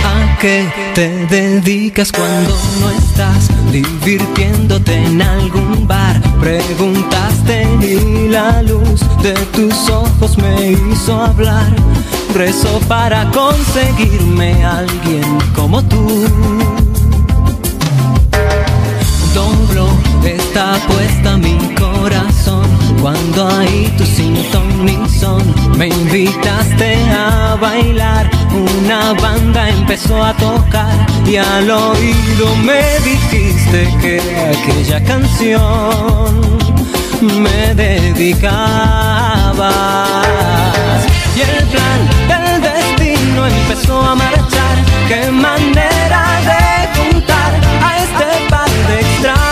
¿A 0.05 0.37
qué 0.39 0.80
te 1.01 1.25
dedicas 1.25 2.11
cuando 2.11 2.55
no 2.79 2.91
estás 2.91 3.49
divirtiéndote 3.71 4.93
en 4.93 5.19
algún 5.19 5.87
bar? 5.87 6.21
Preguntaste 6.39 7.67
y 7.81 8.27
la 8.29 8.61
luz 8.61 9.01
de 9.23 9.33
tus 9.55 9.89
ojos 9.89 10.37
me 10.37 10.73
hizo 10.73 11.19
hablar. 11.19 11.73
Rezo 12.35 12.79
para 12.87 13.31
conseguirme 13.31 14.63
alguien 14.63 15.39
como 15.55 15.83
tú. 15.83 16.27
Doblo 19.33 19.87
está 20.23 20.73
puesta 20.87 21.35
mi 21.35 21.57
cuando 23.01 23.47
ahí 23.47 23.91
tu 23.97 24.05
sin 24.05 24.35
ton 24.51 24.85
ni 24.85 24.97
son 25.09 25.41
me 25.77 25.87
invitaste 25.87 26.95
a 27.09 27.57
bailar. 27.59 28.29
Una 28.53 29.13
banda 29.13 29.69
empezó 29.69 30.23
a 30.23 30.33
tocar 30.33 30.93
y 31.25 31.37
al 31.37 31.69
oído 31.69 32.55
me 32.63 32.81
dijiste 33.03 33.89
que 34.01 34.21
aquella 34.51 35.03
canción 35.03 36.59
me 37.21 37.73
dedicabas 37.73 38.51
y 41.35 41.41
el 41.41 41.65
plan 41.73 41.99
del 42.31 42.61
destino 42.61 43.47
empezó 43.47 44.01
a 44.01 44.15
marchar. 44.15 44.75
Qué 45.07 45.31
manera 45.31 46.23
de 46.49 46.61
juntar 46.99 47.51
a 47.83 47.97
este 48.03 48.49
par 48.49 48.69
de 48.69 48.99
extraños 48.99 49.50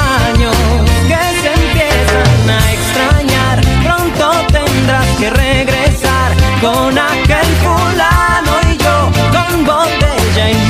con 6.62 6.98
aquel 6.98 7.46
fulano 7.64 8.52
y 8.70 8.78
yo 8.78 9.12
con 9.32 9.66
botella 9.66 10.50
en 10.50 10.68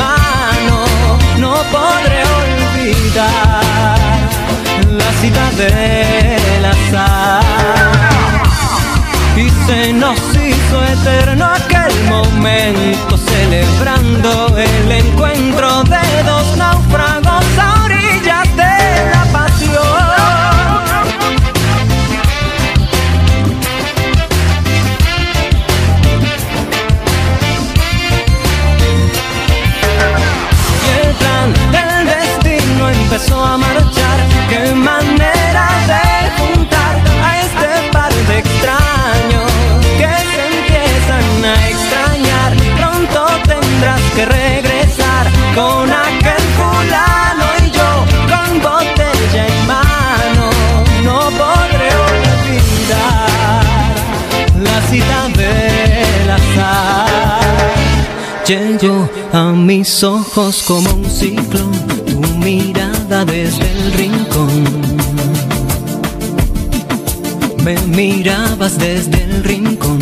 podré 1.72 2.24
olvidar 2.42 3.98
la 4.92 5.12
cita 5.22 5.52
del 5.58 6.66
azar. 6.66 7.44
Y 9.36 9.50
se 9.68 9.94
nos 9.94 10.20
hizo 10.36 10.84
eterno 10.84 11.46
aquel 11.46 11.94
momento 12.10 13.18
celebrando 13.18 14.58
el 14.58 14.92
encuentro 14.92 15.84
de 15.84 16.24
dos 16.24 16.39
a 59.34 59.52
mis 59.52 60.04
ojos 60.04 60.64
como 60.64 60.92
un 60.94 61.06
ciclón, 61.06 61.72
tu 62.06 62.20
mirada 62.38 63.26
desde 63.26 63.72
el 63.72 63.94
rincón. 63.94 64.64
Me 67.64 67.78
mirabas 67.88 68.78
desde 68.78 69.24
el 69.24 69.44
rincón. 69.44 70.00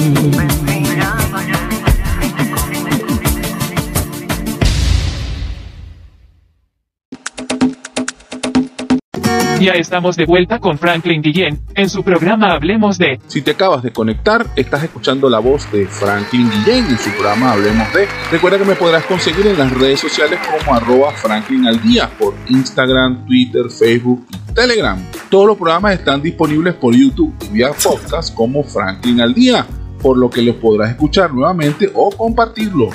Ya 9.67 9.73
estamos 9.73 10.15
de 10.15 10.23
vuelta 10.23 10.59
con 10.59 10.77
Franklin 10.77 11.21
Guillén 11.21 11.59
en 11.75 11.89
su 11.89 12.01
programa 12.01 12.53
Hablemos 12.53 12.97
de. 12.97 13.19
Si 13.27 13.41
te 13.41 13.51
acabas 13.51 13.83
de 13.83 13.91
conectar, 13.91 14.45
estás 14.55 14.81
escuchando 14.81 15.29
la 15.29 15.39
voz 15.39 15.69
de 15.73 15.85
Franklin 15.87 16.49
Guillén 16.49 16.85
en 16.85 16.97
su 16.97 17.09
programa 17.09 17.51
Hablemos 17.51 17.93
de. 17.93 18.07
Recuerda 18.31 18.59
que 18.59 18.63
me 18.63 18.75
podrás 18.75 19.03
conseguir 19.03 19.45
en 19.45 19.57
las 19.57 19.69
redes 19.77 19.99
sociales 19.99 20.39
como 20.49 20.73
arroba 20.73 21.11
Franklin 21.11 21.67
al 21.67 21.81
día 21.81 22.09
por 22.17 22.33
Instagram, 22.47 23.25
Twitter, 23.25 23.63
Facebook 23.69 24.25
y 24.31 24.53
Telegram. 24.53 24.97
Todos 25.29 25.47
los 25.47 25.57
programas 25.57 25.95
están 25.95 26.21
disponibles 26.21 26.73
por 26.75 26.95
YouTube 26.95 27.35
y 27.49 27.55
vía 27.55 27.71
podcast 27.71 28.33
como 28.33 28.63
Franklin 28.63 29.19
al 29.19 29.33
día 29.33 29.67
por 30.01 30.17
lo 30.17 30.29
que 30.29 30.41
los 30.41 30.55
podrás 30.55 30.91
escuchar 30.91 31.33
nuevamente 31.33 31.91
o 31.93 32.09
compartirlo. 32.11 32.89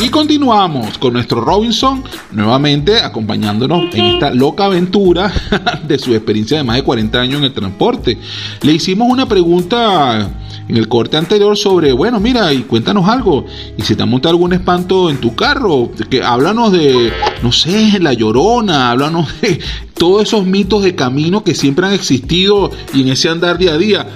Y 0.00 0.08
continuamos 0.08 0.98
con 0.98 1.12
nuestro 1.12 1.40
Robinson, 1.40 2.02
nuevamente 2.32 2.98
acompañándonos 2.98 3.94
en 3.94 4.04
esta 4.04 4.32
loca 4.32 4.66
aventura 4.66 5.32
de 5.86 5.98
su 5.98 6.14
experiencia 6.14 6.58
de 6.58 6.64
más 6.64 6.76
de 6.76 6.82
40 6.82 7.20
años 7.20 7.38
en 7.38 7.44
el 7.44 7.52
transporte. 7.52 8.18
Le 8.62 8.72
hicimos 8.72 9.08
una 9.08 9.26
pregunta 9.26 10.30
en 10.68 10.76
el 10.76 10.88
corte 10.88 11.16
anterior 11.16 11.56
sobre, 11.56 11.92
bueno, 11.92 12.20
mira, 12.20 12.52
y 12.52 12.62
cuéntanos 12.62 13.08
algo. 13.08 13.46
Y 13.76 13.82
si 13.82 13.94
te 13.94 14.02
ha 14.02 14.06
montado 14.06 14.30
algún 14.30 14.52
espanto 14.52 15.10
en 15.10 15.18
tu 15.18 15.34
carro, 15.34 15.90
que 16.10 16.22
háblanos 16.22 16.72
de, 16.72 17.12
no 17.42 17.52
sé, 17.52 17.98
la 18.00 18.12
llorona, 18.12 18.90
háblanos 18.90 19.40
de 19.40 19.60
todos 19.94 20.24
esos 20.24 20.46
mitos 20.46 20.82
de 20.82 20.94
camino 20.94 21.42
que 21.42 21.54
siempre 21.54 21.86
han 21.86 21.92
existido 21.92 22.70
y 22.92 23.02
en 23.02 23.08
ese 23.08 23.28
andar 23.28 23.58
día 23.58 23.74
a 23.74 23.78
día. 23.78 24.06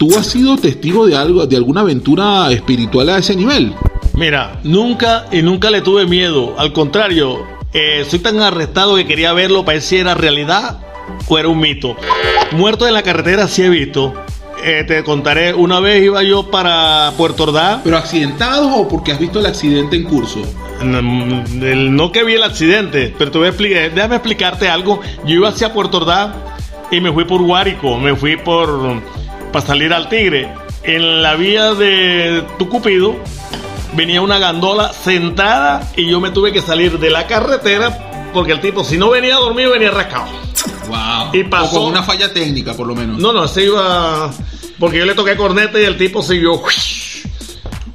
¿Tú 0.00 0.16
has 0.16 0.28
sido 0.28 0.56
testigo 0.56 1.06
de 1.06 1.14
algo, 1.14 1.46
de 1.46 1.58
alguna 1.58 1.82
aventura 1.82 2.50
espiritual 2.50 3.10
a 3.10 3.18
ese 3.18 3.36
nivel? 3.36 3.74
Mira, 4.14 4.58
nunca 4.64 5.26
y 5.30 5.42
nunca 5.42 5.70
le 5.70 5.82
tuve 5.82 6.06
miedo. 6.06 6.54
Al 6.56 6.72
contrario, 6.72 7.44
eh, 7.74 8.06
soy 8.08 8.20
tan 8.20 8.40
arrestado 8.40 8.96
que 8.96 9.06
quería 9.06 9.34
verlo 9.34 9.62
para 9.62 9.74
ver 9.74 9.82
si 9.82 9.98
era 9.98 10.14
realidad 10.14 10.78
o 11.28 11.38
era 11.38 11.48
un 11.48 11.60
mito. 11.60 11.96
Muerto 12.52 12.88
en 12.88 12.94
la 12.94 13.02
carretera 13.02 13.46
sí 13.46 13.60
he 13.60 13.68
visto. 13.68 14.14
Eh, 14.64 14.84
te 14.88 15.04
contaré, 15.04 15.52
una 15.52 15.80
vez 15.80 16.02
iba 16.02 16.22
yo 16.22 16.50
para 16.50 17.12
Puerto 17.18 17.42
Ordaz. 17.42 17.82
¿Pero 17.84 17.98
accidentados 17.98 18.72
o 18.74 18.88
porque 18.88 19.12
has 19.12 19.18
visto 19.18 19.38
el 19.38 19.44
accidente 19.44 19.96
en 19.96 20.04
curso? 20.04 20.40
No, 20.82 21.02
no 21.02 22.10
que 22.10 22.24
vi 22.24 22.32
el 22.36 22.42
accidente, 22.42 23.14
pero 23.18 23.30
te 23.30 23.36
voy 23.36 23.48
a 23.48 23.50
explicar, 23.50 23.92
déjame 23.92 24.16
explicarte 24.16 24.66
algo. 24.66 25.02
Yo 25.26 25.34
iba 25.34 25.50
hacia 25.50 25.74
Puerto 25.74 25.98
Ordaz 25.98 26.30
y 26.90 27.02
me 27.02 27.12
fui 27.12 27.26
por 27.26 27.42
Guárico, 27.42 27.98
me 27.98 28.16
fui 28.16 28.38
por 28.38 29.02
para 29.52 29.66
salir 29.66 29.92
al 29.92 30.08
Tigre. 30.08 30.52
En 30.82 31.22
la 31.22 31.34
vía 31.36 31.74
de 31.74 32.44
Tucupido 32.58 33.16
venía 33.94 34.22
una 34.22 34.38
gandola 34.38 34.92
sentada 34.92 35.90
y 35.96 36.06
yo 36.08 36.20
me 36.20 36.30
tuve 36.30 36.52
que 36.52 36.62
salir 36.62 36.98
de 36.98 37.10
la 37.10 37.26
carretera 37.26 38.30
porque 38.32 38.52
el 38.52 38.60
tipo 38.60 38.84
si 38.84 38.96
no 38.96 39.10
venía 39.10 39.36
dormido 39.36 39.72
venía 39.72 39.90
rascado. 39.90 40.26
Wow. 40.88 41.30
Y 41.34 41.44
pasó- 41.44 41.76
O 41.76 41.80
con 41.84 41.90
una 41.90 42.02
falla 42.02 42.32
técnica, 42.32 42.74
por 42.74 42.86
lo 42.86 42.94
menos. 42.94 43.18
No, 43.18 43.32
no, 43.32 43.46
se 43.48 43.64
iba. 43.64 44.30
Porque 44.78 44.98
yo 44.98 45.04
le 45.04 45.14
toqué 45.14 45.36
corneta 45.36 45.78
y 45.78 45.84
el 45.84 45.96
tipo 45.98 46.22
siguió. 46.22 46.60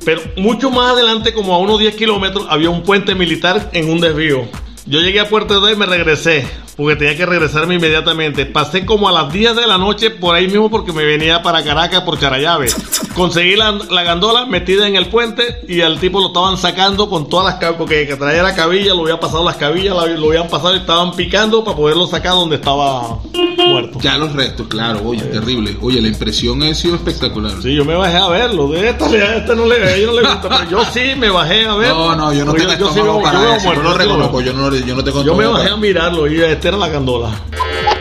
Pero 0.06 0.22
mucho 0.38 0.70
más 0.70 0.92
adelante, 0.94 1.34
como 1.34 1.56
a 1.56 1.58
unos 1.58 1.80
10 1.80 1.96
kilómetros, 1.96 2.46
había 2.50 2.70
un 2.70 2.84
puente 2.84 3.16
militar 3.16 3.70
en 3.74 3.90
un 3.90 4.00
desvío. 4.00 4.44
Yo 4.86 5.00
llegué 5.02 5.20
a 5.20 5.28
Puerto 5.28 5.60
de 5.62 5.74
y 5.74 5.76
me 5.76 5.88
regresé, 5.88 6.46
porque 6.76 6.96
tenía 6.98 7.16
que 7.16 7.26
regresarme 7.26 7.76
inmediatamente. 7.76 8.46
Pasé 8.46 8.86
como 8.86 9.08
a 9.08 9.12
las 9.12 9.32
10 9.32 9.56
de 9.56 9.68
la 9.68 9.78
noche 9.78 10.10
por 10.10 10.36
ahí 10.36 10.48
mismo 10.48 10.70
porque 10.70 10.92
me 10.92 11.06
venía 11.06 11.42
para 11.42 11.64
Caracas 11.64 12.02
por 12.02 12.20
Charayave. 12.20 12.68
Conseguí 13.14 13.56
la, 13.56 13.72
la 13.90 14.04
gandola 14.04 14.46
metida 14.46 14.88
en 14.88 14.96
el 14.98 15.08
puente 15.08 15.62
y 15.70 15.82
al 15.82 16.00
tipo 16.00 16.20
lo 16.20 16.28
estaban 16.28 16.58
sacando 16.58 17.10
con 17.10 17.30
todas 17.30 17.46
las 17.46 17.56
cabillas, 17.56 17.78
porque 17.80 18.08
que 18.08 18.16
traía 18.18 18.44
la 18.44 18.54
cabilla, 18.56 18.94
lo 18.94 19.04
habían 19.04 19.20
pasado 19.20 19.44
las 19.46 19.56
cabillas, 19.56 19.96
la- 19.96 20.06
lo 20.08 20.28
habían 20.28 20.48
pasado 20.50 20.74
y 20.76 20.80
estaban 20.80 21.12
picando 21.14 21.64
para 21.64 21.78
poderlo 21.78 22.08
sacar 22.08 22.34
donde 22.34 22.58
estaba 22.58 23.20
muerto. 23.68 24.00
Ya 24.02 24.18
los 24.18 24.34
restos, 24.34 24.68
claro, 24.68 25.02
oye, 25.06 25.22
terrible. 25.22 25.78
Oye, 25.82 26.02
la 26.02 26.10
impresión 26.10 26.62
ha 26.64 26.74
sido 26.74 26.96
espectacular. 26.96 27.54
Sí, 27.62 27.74
yo 27.74 27.86
me 27.86 27.96
bajé 27.96 28.18
a 28.18 28.28
verlo. 28.28 28.68
De 28.68 28.90
esta, 28.90 29.06
a 29.06 29.36
este 29.38 29.56
no 29.56 29.66
le, 29.66 30.06
no 30.06 30.12
le 30.14 30.22
gusta, 30.22 30.42
pero 30.50 30.70
yo 30.70 30.84
sí 30.94 31.02
me 31.18 31.30
bajé 31.30 31.66
a 31.66 31.76
verlo. 31.76 32.10
No, 32.10 32.16
no, 32.18 32.34
yo 32.34 32.44
no 32.44 32.54
tengo 32.54 32.74
yo 32.78 32.90
sí 32.90 32.96
yo. 33.00 33.22
Yo 33.24 33.82
lo 33.82 33.94
reconozco, 33.94 34.42
yo 34.42 34.54
no, 34.54 34.76
yo 34.76 34.96
no 34.96 35.04
tengo 35.04 35.24
Yo 35.24 35.36
me 35.36 35.46
bajé 35.48 35.70
a 35.70 35.78
mirarlo 35.78 36.28
y 36.28 36.42
esta 36.42 36.65
la 36.74 36.90
gandola. 36.90 37.32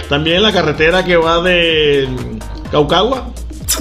También 0.08 0.42
la 0.42 0.52
carretera 0.52 1.04
que 1.04 1.16
va 1.16 1.40
de 1.42 2.08
Caucagua. 2.70 3.28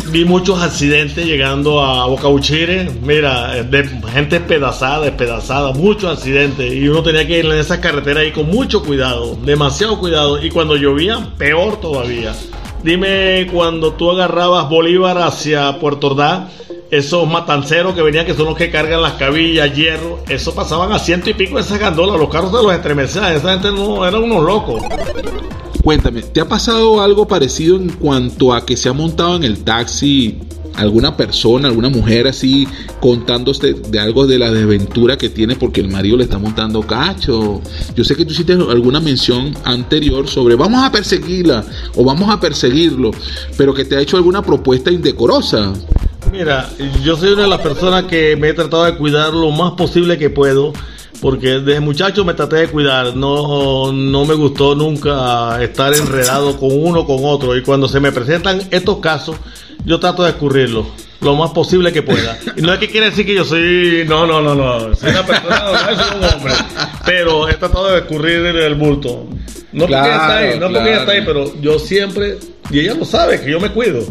Vi 0.08 0.26
muchos 0.26 0.62
accidentes 0.62 1.26
llegando 1.26 1.82
a 1.82 2.08
Boca 2.08 2.28
Uchire. 2.28 2.90
Mira, 3.02 3.64
de 3.64 3.88
gente 4.12 4.40
despedazada, 4.40 5.06
despedazada, 5.06 5.72
muchos 5.72 6.18
accidentes. 6.18 6.74
Y 6.74 6.88
uno 6.88 7.04
tenía 7.04 7.26
que 7.28 7.40
ir 7.40 7.46
en 7.46 7.54
esa 7.54 7.80
carretera 7.80 8.22
ahí 8.22 8.32
con 8.32 8.48
mucho 8.48 8.84
cuidado, 8.84 9.38
demasiado 9.44 10.00
cuidado. 10.00 10.44
Y 10.44 10.50
cuando 10.50 10.76
llovía, 10.76 11.30
peor 11.38 11.80
todavía. 11.80 12.34
Dime, 12.84 13.48
cuando 13.52 13.94
tú 13.94 14.12
agarrabas 14.12 14.70
Bolívar 14.70 15.18
hacia 15.18 15.80
Puerto 15.80 16.08
Ordaz, 16.08 16.50
esos 16.92 17.28
matanceros 17.28 17.96
que 17.96 18.02
venían, 18.02 18.26
que 18.26 18.34
son 18.34 18.46
los 18.46 18.58
que 18.58 18.70
cargan 18.70 19.02
las 19.02 19.14
cabillas, 19.14 19.74
hierro, 19.74 20.20
eso 20.28 20.54
pasaban 20.54 20.92
a 20.92 21.00
ciento 21.00 21.30
y 21.30 21.34
pico 21.34 21.56
de 21.56 21.62
esas 21.62 21.80
gandolas. 21.80 22.20
Los 22.20 22.30
carros 22.30 22.52
se 22.52 22.62
los 22.62 22.74
estremecían. 22.74 23.34
Esa 23.34 23.54
gente 23.54 23.72
no 23.72 24.06
eran 24.06 24.24
unos 24.24 24.44
locos. 24.44 24.84
Cuéntame, 25.82 26.24
¿te 26.24 26.42
ha 26.42 26.48
pasado 26.48 27.02
algo 27.02 27.28
parecido 27.28 27.78
en 27.78 27.90
cuanto 27.90 28.54
a 28.54 28.66
que 28.66 28.76
se 28.76 28.90
ha 28.90 28.94
montado 28.94 29.38
en 29.38 29.44
el 29.44 29.64
taxi 29.64 30.40
alguna 30.76 31.16
persona, 31.16 31.68
alguna 31.68 31.90
mujer 31.90 32.28
así 32.28 32.68
contándote 33.00 33.74
de 33.74 34.00
algo 34.00 34.26
de 34.28 34.40
la 34.40 34.52
desventura 34.52 35.18
que 35.18 35.30
tiene 35.30 35.56
porque 35.56 35.82
el 35.82 35.90
marido 35.90 36.18
le 36.18 36.24
está 36.24 36.38
montando 36.38 36.82
cacho? 36.82 37.62
Yo 37.96 38.04
sé 38.04 38.16
que 38.16 38.26
tú 38.26 38.34
hiciste 38.34 38.54
alguna 38.54 39.00
mención 39.00 39.56
anterior 39.64 40.28
sobre 40.28 40.56
vamos 40.56 40.84
a 40.84 40.92
perseguirla 40.92 41.64
o 41.96 42.04
vamos 42.04 42.30
a 42.30 42.40
perseguirlo, 42.40 43.12
pero 43.58 43.74
que 43.74 43.86
te 43.86 43.96
ha 43.96 44.02
hecho 44.02 44.18
alguna 44.18 44.42
propuesta 44.42 44.92
indecorosa. 44.92 45.74
Mira, 46.32 46.70
yo 47.04 47.16
soy 47.16 47.34
una 47.34 47.44
de 47.44 47.48
las 47.48 47.62
personas 47.62 48.06
que 48.06 48.36
me 48.36 48.50
he 48.50 48.54
tratado 48.54 48.86
de 48.86 48.96
cuidar 48.96 49.34
lo 49.34 49.52
más 49.52 49.74
posible 49.74 50.18
que 50.18 50.30
puedo. 50.30 50.74
Porque 51.22 51.60
desde 51.62 51.80
muchacho 51.80 52.26
me 52.26 52.34
traté 52.34 52.58
de 52.58 52.68
cuidar, 52.68 53.16
no, 53.16 53.94
no 53.94 54.26
me 54.26 54.34
gustó 54.34 54.76
nunca 54.76 55.64
estar 55.64 55.94
enredado 55.94 56.58
con 56.58 56.70
uno 56.74 57.06
con 57.06 57.20
otro. 57.24 57.56
Y 57.56 57.64
cuando 57.64 57.88
se 57.88 58.02
me 58.02 58.12
presentan 58.12 58.62
estos 58.72 58.98
casos, 58.98 59.38
yo 59.86 60.00
trato 60.00 60.24
de 60.24 60.30
escurrirlos 60.32 60.88
lo 61.24 61.36
más 61.36 61.52
posible 61.52 61.92
que 61.92 62.04
pueda. 62.04 62.38
Y 62.56 62.62
no 62.62 62.74
es 62.74 62.80
que 62.80 62.90
quiere 62.90 63.10
decir 63.10 63.26
que 63.26 63.34
yo 63.34 63.46
soy, 63.46 64.04
no, 64.08 64.28
no, 64.28 64.42
no, 64.42 64.54
no, 64.56 64.96
soy 64.96 65.12
una 65.12 65.26
persona, 65.26 65.64
no 65.72 65.96
soy 65.96 66.18
un 66.18 66.24
hombre. 66.26 66.54
Pero 67.06 67.50
he 67.50 67.54
tratado 67.54 67.92
de 67.92 68.00
escurrir 68.00 68.46
el 68.46 68.76
bulto. 68.76 69.28
No 69.72 69.88
porque 69.88 69.96
ella 69.96 70.16
está 70.16 70.38
ahí, 70.38 70.60
no 70.60 70.70
porque 70.70 70.90
ella 70.90 71.00
está 71.00 71.12
ahí, 71.14 71.24
pero 71.26 71.60
yo 71.60 71.80
siempre, 71.80 72.38
y 72.70 72.80
ella 72.80 72.94
lo 72.94 73.06
sabe, 73.06 73.42
que 73.42 73.50
yo 73.50 73.60
me 73.60 73.72
cuido. 73.72 74.06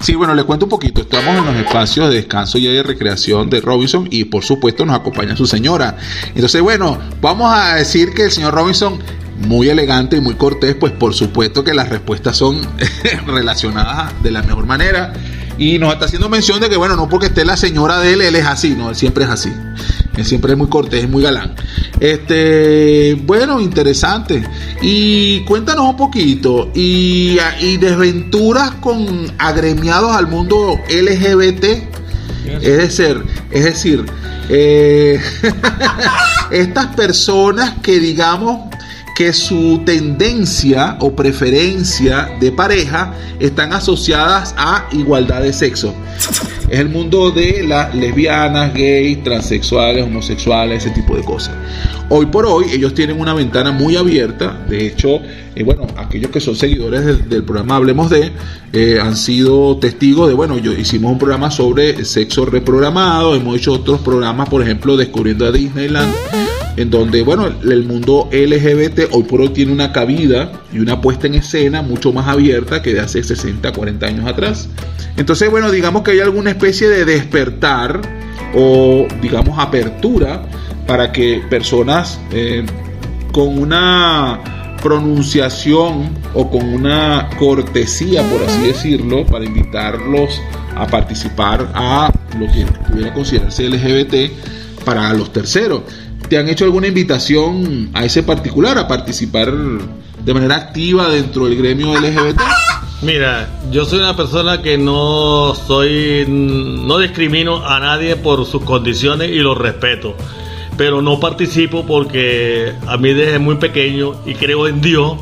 Sí, 0.00 0.14
bueno, 0.14 0.32
le 0.32 0.44
cuento 0.44 0.66
un 0.66 0.70
poquito. 0.70 1.00
Estamos 1.00 1.36
en 1.38 1.46
los 1.46 1.56
espacios 1.56 2.08
de 2.08 2.16
descanso 2.16 2.56
y 2.58 2.66
de 2.66 2.82
recreación 2.84 3.50
de 3.50 3.60
Robinson 3.60 4.06
y 4.10 4.24
por 4.24 4.44
supuesto 4.44 4.86
nos 4.86 4.96
acompaña 4.96 5.36
su 5.36 5.46
señora. 5.46 5.96
Entonces, 6.34 6.62
bueno, 6.62 7.00
vamos 7.20 7.52
a 7.52 7.74
decir 7.74 8.14
que 8.14 8.24
el 8.24 8.30
señor 8.30 8.54
Robinson 8.54 9.00
muy 9.46 9.68
elegante 9.68 10.16
y 10.16 10.20
muy 10.20 10.34
cortés, 10.34 10.74
pues 10.74 10.92
por 10.92 11.14
supuesto 11.14 11.64
que 11.64 11.74
las 11.74 11.88
respuestas 11.88 12.36
son 12.36 12.60
relacionadas 13.26 14.12
de 14.22 14.30
la 14.30 14.42
mejor 14.42 14.66
manera. 14.66 15.12
Y 15.58 15.78
nos 15.78 15.92
está 15.92 16.04
haciendo 16.04 16.28
mención 16.28 16.60
de 16.60 16.68
que, 16.68 16.76
bueno, 16.76 16.94
no 16.94 17.08
porque 17.08 17.26
esté 17.26 17.44
la 17.44 17.56
señora 17.56 17.98
de 17.98 18.12
él, 18.12 18.22
él 18.22 18.36
es 18.36 18.46
así, 18.46 18.76
no, 18.76 18.90
él 18.90 18.96
siempre 18.96 19.24
es 19.24 19.30
así. 19.30 19.52
Él 20.16 20.24
siempre 20.24 20.52
es 20.52 20.58
muy 20.58 20.68
cortés, 20.68 21.04
es 21.04 21.10
muy 21.10 21.22
galán. 21.22 21.54
Este, 21.98 23.14
bueno, 23.24 23.60
interesante. 23.60 24.42
Y 24.82 25.40
cuéntanos 25.44 25.90
un 25.90 25.96
poquito. 25.96 26.70
Y, 26.74 27.38
y 27.60 27.76
desventuras 27.76 28.72
con 28.80 29.32
agremiados 29.38 30.12
al 30.12 30.28
mundo 30.28 30.78
LGBT. 30.88 31.64
Es 32.60 32.76
decir, 32.76 33.22
es 33.50 33.64
decir, 33.64 34.06
eh, 34.48 35.20
estas 36.50 36.86
personas 36.96 37.74
que 37.82 38.00
digamos 38.00 38.67
que 39.18 39.32
su 39.32 39.82
tendencia 39.84 40.96
o 41.00 41.10
preferencia 41.10 42.30
de 42.38 42.52
pareja 42.52 43.14
están 43.40 43.72
asociadas 43.72 44.54
a 44.56 44.86
igualdad 44.92 45.42
de 45.42 45.52
sexo. 45.52 45.92
Es 46.68 46.80
el 46.80 46.90
mundo 46.90 47.30
de 47.30 47.64
las 47.66 47.94
lesbianas, 47.94 48.74
gays, 48.74 49.24
transexuales, 49.24 50.04
homosexuales, 50.04 50.84
ese 50.84 50.94
tipo 50.94 51.16
de 51.16 51.22
cosas. 51.22 51.54
Hoy 52.10 52.26
por 52.26 52.44
hoy 52.44 52.66
ellos 52.70 52.92
tienen 52.92 53.18
una 53.18 53.32
ventana 53.32 53.72
muy 53.72 53.96
abierta. 53.96 54.66
De 54.68 54.86
hecho, 54.86 55.22
eh, 55.56 55.62
bueno, 55.62 55.86
aquellos 55.96 56.30
que 56.30 56.40
son 56.40 56.54
seguidores 56.54 57.06
del, 57.06 57.26
del 57.26 57.42
programa 57.42 57.76
Hablemos 57.76 58.10
de 58.10 58.32
eh, 58.74 58.98
han 59.02 59.16
sido 59.16 59.78
testigos 59.78 60.28
de, 60.28 60.34
bueno, 60.34 60.58
yo 60.58 60.72
hicimos 60.74 61.10
un 61.10 61.18
programa 61.18 61.50
sobre 61.50 62.04
sexo 62.04 62.44
reprogramado, 62.44 63.34
hemos 63.34 63.56
hecho 63.56 63.72
otros 63.72 64.02
programas, 64.02 64.50
por 64.50 64.60
ejemplo, 64.60 64.98
Descubriendo 64.98 65.46
a 65.46 65.52
Disneyland, 65.52 66.12
en 66.78 66.90
donde, 66.90 67.22
bueno, 67.22 67.46
el, 67.46 67.82
mundo 67.82 68.28
LGBT 68.30 69.10
hoy 69.10 69.24
por 69.24 69.40
hoy 69.40 69.48
tiene 69.48 69.72
una 69.72 69.90
cabida 69.90 70.52
y 70.72 70.78
una 70.78 71.00
puesta 71.00 71.26
en 71.26 71.34
escena 71.34 71.82
mucho 71.82 72.12
más 72.12 72.28
abierta 72.28 72.82
que 72.82 72.94
de 72.94 73.00
hace 73.00 73.24
60, 73.24 73.72
40 73.72 74.06
años 74.06 74.28
atrás. 74.28 74.68
Entonces, 75.16 75.50
bueno, 75.50 75.72
digamos 75.72 76.02
que 76.02 76.12
hay 76.12 76.20
alguna 76.20 76.50
especie 76.50 76.88
de 76.88 77.04
despertar 77.04 78.00
o, 78.54 79.08
digamos, 79.20 79.58
apertura 79.58 80.42
para 80.86 81.10
que 81.10 81.42
personas 81.50 82.20
eh, 82.30 82.64
con 83.32 83.58
una 83.58 84.76
pronunciación 84.80 86.10
o 86.32 86.48
con 86.48 86.62
una 86.62 87.28
cortesía, 87.40 88.22
por 88.30 88.40
así 88.44 88.68
decirlo, 88.68 89.26
para 89.26 89.44
invitarlos 89.44 90.40
a 90.76 90.86
participar 90.86 91.68
a 91.74 92.12
lo 92.38 92.46
que 92.46 92.64
pudiera 92.88 93.12
considerarse 93.12 93.68
LGBT 93.68 94.84
para 94.84 95.12
los 95.12 95.32
terceros. 95.32 95.82
¿Te 96.28 96.36
han 96.36 96.48
hecho 96.48 96.64
alguna 96.64 96.88
invitación 96.88 97.90
a 97.94 98.04
ese 98.04 98.22
particular, 98.22 98.76
a 98.76 98.86
participar 98.86 99.50
de 99.52 100.34
manera 100.34 100.56
activa 100.56 101.08
dentro 101.08 101.46
del 101.46 101.56
gremio 101.56 101.98
LGBT? 101.98 102.38
Mira, 103.02 103.48
yo 103.70 103.86
soy 103.86 104.00
una 104.00 104.14
persona 104.14 104.60
que 104.60 104.76
no 104.76 105.54
soy, 105.54 106.26
no 106.28 106.98
discrimino 106.98 107.64
a 107.64 107.80
nadie 107.80 108.16
por 108.16 108.44
sus 108.44 108.62
condiciones 108.62 109.30
y 109.30 109.38
los 109.38 109.56
respeto, 109.56 110.16
pero 110.76 111.00
no 111.00 111.18
participo 111.18 111.86
porque 111.86 112.74
a 112.86 112.96
mí 112.98 113.14
desde 113.14 113.38
muy 113.38 113.54
pequeño 113.54 114.16
y 114.26 114.34
creo 114.34 114.66
en 114.66 114.82
Dios 114.82 115.16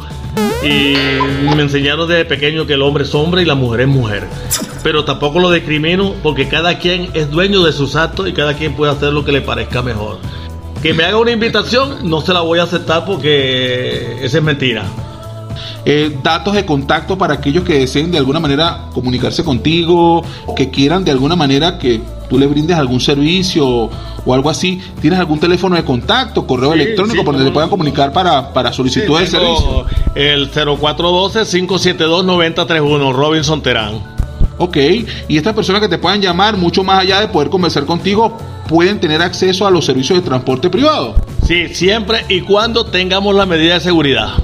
y 0.64 0.94
me 1.54 1.62
enseñaron 1.62 2.08
desde 2.08 2.24
pequeño 2.24 2.66
que 2.66 2.72
el 2.72 2.82
hombre 2.82 3.04
es 3.04 3.14
hombre 3.14 3.42
y 3.42 3.44
la 3.44 3.54
mujer 3.54 3.82
es 3.82 3.88
mujer. 3.88 4.26
Pero 4.82 5.04
tampoco 5.04 5.38
lo 5.38 5.52
discrimino 5.52 6.14
porque 6.22 6.48
cada 6.48 6.78
quien 6.78 7.10
es 7.14 7.30
dueño 7.30 7.62
de 7.62 7.72
sus 7.72 7.94
actos 7.94 8.28
y 8.28 8.32
cada 8.32 8.54
quien 8.54 8.74
puede 8.74 8.90
hacer 8.90 9.12
lo 9.12 9.24
que 9.24 9.32
le 9.32 9.42
parezca 9.42 9.82
mejor. 9.82 10.18
Que 10.86 10.94
me 10.94 11.02
haga 11.02 11.18
una 11.18 11.32
invitación, 11.32 12.08
no 12.08 12.20
se 12.20 12.32
la 12.32 12.42
voy 12.42 12.60
a 12.60 12.62
aceptar 12.62 13.04
porque 13.04 14.18
esa 14.22 14.38
es 14.38 14.44
mentira. 14.44 14.84
Eh, 15.84 16.16
datos 16.22 16.54
de 16.54 16.64
contacto 16.64 17.18
para 17.18 17.34
aquellos 17.34 17.64
que 17.64 17.80
deseen 17.80 18.12
de 18.12 18.18
alguna 18.18 18.38
manera 18.38 18.82
comunicarse 18.94 19.42
contigo, 19.42 20.22
que 20.54 20.70
quieran 20.70 21.04
de 21.04 21.10
alguna 21.10 21.34
manera 21.34 21.76
que 21.78 22.00
tú 22.30 22.38
le 22.38 22.46
brindes 22.46 22.76
algún 22.76 23.00
servicio 23.00 23.90
o 24.24 24.32
algo 24.32 24.48
así. 24.48 24.80
¿Tienes 25.00 25.18
algún 25.18 25.40
teléfono 25.40 25.74
de 25.74 25.82
contacto, 25.82 26.46
correo 26.46 26.72
Sí, 26.72 26.78
electrónico 26.80 27.18
sí, 27.18 27.24
por 27.24 27.34
donde 27.34 27.50
te 27.50 27.52
puedan 27.52 27.68
comunicar 27.68 28.12
para, 28.12 28.52
para 28.52 28.72
solicitud 28.72 29.18
de 29.18 29.24
Sí, 29.26 29.32
servicio? 29.32 29.66
tengo 29.66 29.86
El 30.14 30.52
0412-572-9031, 30.52 33.12
Robinson 33.12 33.60
Terán. 33.60 34.14
Ok, 34.58 34.76
y 35.28 35.36
estas 35.36 35.52
personas 35.52 35.80
que 35.82 35.88
te 35.88 35.98
puedan 35.98 36.22
llamar, 36.22 36.56
mucho 36.56 36.84
más 36.84 37.00
allá 37.00 37.18
de 37.20 37.26
poder 37.26 37.50
conversar 37.50 37.84
contigo, 37.86 38.38
pueden 38.66 39.00
tener 39.00 39.22
acceso 39.22 39.66
a 39.66 39.70
los 39.70 39.84
servicios 39.84 40.18
de 40.18 40.24
transporte 40.24 40.70
privado. 40.70 41.14
Sí, 41.46 41.68
siempre 41.74 42.24
y 42.28 42.40
cuando 42.40 42.86
tengamos 42.86 43.34
la 43.34 43.46
medida 43.46 43.74
de 43.74 43.80
seguridad. 43.80 44.34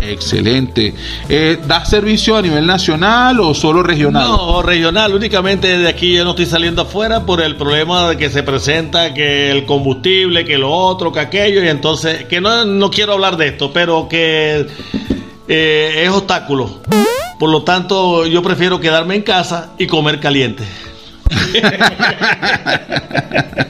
Excelente. 0.00 0.94
Eh, 1.28 1.58
¿Das 1.66 1.90
servicio 1.90 2.36
a 2.36 2.42
nivel 2.42 2.66
nacional 2.66 3.40
o 3.40 3.54
solo 3.54 3.82
regional? 3.82 4.28
No, 4.28 4.62
regional, 4.62 5.14
únicamente 5.14 5.78
de 5.78 5.88
aquí 5.88 6.14
yo 6.14 6.24
no 6.24 6.30
estoy 6.30 6.46
saliendo 6.46 6.82
afuera 6.82 7.26
por 7.26 7.40
el 7.40 7.56
problema 7.56 8.10
de 8.10 8.16
que 8.16 8.30
se 8.30 8.42
presenta, 8.42 9.12
que 9.12 9.50
el 9.50 9.66
combustible, 9.66 10.44
que 10.44 10.56
lo 10.56 10.70
otro, 10.70 11.12
que 11.12 11.20
aquello, 11.20 11.64
y 11.64 11.68
entonces, 11.68 12.24
que 12.26 12.40
no, 12.40 12.64
no 12.64 12.90
quiero 12.90 13.14
hablar 13.14 13.36
de 13.36 13.48
esto, 13.48 13.72
pero 13.72 14.08
que 14.08 14.66
eh, 15.48 16.02
es 16.04 16.10
obstáculo. 16.10 16.80
Por 17.38 17.50
lo 17.50 17.62
tanto, 17.62 18.26
yo 18.26 18.42
prefiero 18.42 18.80
quedarme 18.80 19.14
en 19.16 19.22
casa 19.22 19.72
y 19.78 19.86
comer 19.86 20.20
caliente. 20.20 20.64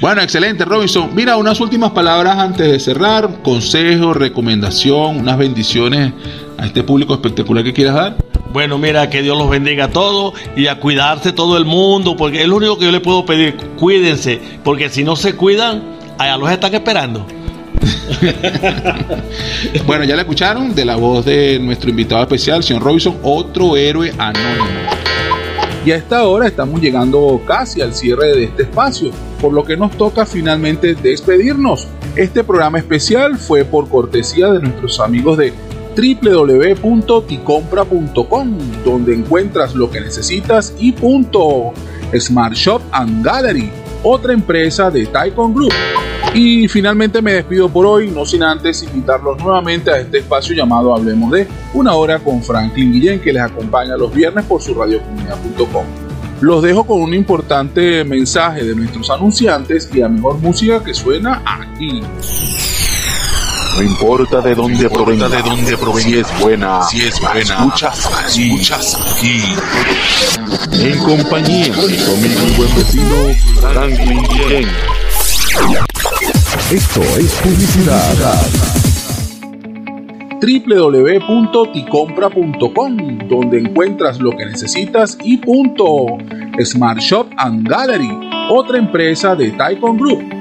Bueno, 0.00 0.22
excelente, 0.22 0.64
Robinson. 0.64 1.10
Mira, 1.14 1.36
unas 1.36 1.60
últimas 1.60 1.90
palabras 1.90 2.38
antes 2.38 2.70
de 2.70 2.80
cerrar. 2.80 3.42
Consejo, 3.42 4.14
recomendación, 4.14 5.18
unas 5.18 5.38
bendiciones 5.38 6.12
a 6.58 6.66
este 6.66 6.82
público 6.82 7.14
espectacular 7.14 7.62
que 7.62 7.72
quieras 7.72 7.94
dar. 7.94 8.16
Bueno, 8.52 8.78
mira, 8.78 9.10
que 9.10 9.22
Dios 9.22 9.36
los 9.36 9.50
bendiga 9.50 9.86
a 9.86 9.90
todos 9.90 10.34
y 10.56 10.68
a 10.68 10.78
cuidarse 10.78 11.32
todo 11.32 11.58
el 11.58 11.64
mundo, 11.64 12.16
porque 12.16 12.42
es 12.42 12.48
lo 12.48 12.56
único 12.56 12.78
que 12.78 12.86
yo 12.86 12.92
le 12.92 13.00
puedo 13.00 13.26
pedir, 13.26 13.56
cuídense, 13.76 14.40
porque 14.62 14.88
si 14.88 15.02
no 15.02 15.16
se 15.16 15.34
cuidan, 15.34 15.82
allá 16.18 16.36
los 16.36 16.50
están 16.50 16.74
esperando. 16.74 17.26
Bueno, 19.86 20.04
ya 20.04 20.14
le 20.14 20.22
escucharon 20.22 20.74
de 20.74 20.84
la 20.84 20.96
voz 20.96 21.24
de 21.24 21.58
nuestro 21.58 21.90
invitado 21.90 22.22
especial, 22.22 22.62
señor 22.62 22.82
Robinson, 22.82 23.16
otro 23.22 23.76
héroe 23.76 24.12
anónimo. 24.16 25.03
Y 25.84 25.92
a 25.92 25.96
esta 25.96 26.26
hora 26.26 26.46
estamos 26.46 26.80
llegando 26.80 27.42
casi 27.46 27.82
al 27.82 27.94
cierre 27.94 28.34
de 28.34 28.44
este 28.44 28.62
espacio, 28.62 29.10
por 29.38 29.52
lo 29.52 29.64
que 29.64 29.76
nos 29.76 29.90
toca 29.92 30.24
finalmente 30.24 30.94
despedirnos. 30.94 31.88
Este 32.16 32.42
programa 32.42 32.78
especial 32.78 33.36
fue 33.36 33.66
por 33.66 33.90
cortesía 33.90 34.50
de 34.50 34.60
nuestros 34.60 34.98
amigos 34.98 35.36
de 35.36 35.52
www.ticompra.com, 35.94 38.58
donde 38.82 39.14
encuentras 39.14 39.74
lo 39.74 39.90
que 39.90 40.00
necesitas 40.00 40.74
y 40.78 40.92
punto. 40.92 41.74
Smart 42.18 42.54
Shop 42.54 42.80
and 42.92 43.22
Gallery, 43.24 43.70
otra 44.04 44.32
empresa 44.32 44.90
de 44.90 45.06
Taikon 45.06 45.52
Group. 45.52 45.72
Y 46.34 46.68
finalmente 46.68 47.22
me 47.22 47.32
despido 47.32 47.68
por 47.68 47.86
hoy, 47.86 48.10
no 48.10 48.24
sin 48.24 48.42
antes 48.42 48.82
invitarlos 48.82 49.38
nuevamente 49.38 49.90
a 49.90 49.98
este 49.98 50.18
espacio 50.18 50.54
llamado 50.54 50.94
Hablemos 50.94 51.30
de 51.32 51.46
una 51.72 51.94
hora 51.94 52.18
con 52.18 52.42
Franklin 52.42 52.92
Guillén, 52.92 53.20
que 53.20 53.32
les 53.32 53.42
acompaña 53.42 53.96
los 53.96 54.12
viernes 54.12 54.44
por 54.44 54.60
su 54.60 54.74
radiocomunidad.com. 54.74 55.84
Los 56.40 56.62
dejo 56.62 56.84
con 56.84 57.00
un 57.00 57.14
importante 57.14 58.04
mensaje 58.04 58.64
de 58.64 58.74
nuestros 58.74 59.08
anunciantes 59.10 59.88
y 59.94 60.00
la 60.00 60.08
mejor 60.08 60.38
música 60.38 60.82
que 60.82 60.92
suena 60.92 61.42
aquí. 61.44 62.02
No 63.76 63.82
importa 63.82 64.40
de 64.40 64.54
dónde 64.54 64.88
provenga, 64.88 65.28
de 65.28 65.42
dónde 65.42 65.76
provenga, 65.76 66.08
si 66.08 66.16
es 66.18 66.40
buena, 66.40 66.80
si 66.82 67.00
es 67.00 67.20
buena, 67.20 67.40
escuchas 67.42 68.06
aquí, 68.06 68.52
escuchas 68.52 69.16
aquí. 69.16 69.42
En 70.80 70.96
compañía 71.00 71.74
de 71.74 71.96
tu 71.96 72.12
amigo 72.12 72.40
y 72.46 72.50
buen 72.56 72.72
vecino 72.76 73.34
Franklin 73.60 74.22
Guillén. 74.22 74.68
Esto 76.70 77.02
es 77.18 77.32
publicidad. 77.42 78.14
www.ticompra.com, 80.40 83.18
donde 83.28 83.58
encuentras 83.58 84.20
lo 84.20 84.30
que 84.30 84.46
necesitas 84.46 85.18
y 85.22 85.38
punto. 85.38 86.06
Smart 86.62 87.00
Shop 87.00 87.26
and 87.38 87.66
Gallery, 87.68 88.08
otra 88.50 88.78
empresa 88.78 89.34
de 89.34 89.50
Taikon 89.50 89.98
Group. 89.98 90.33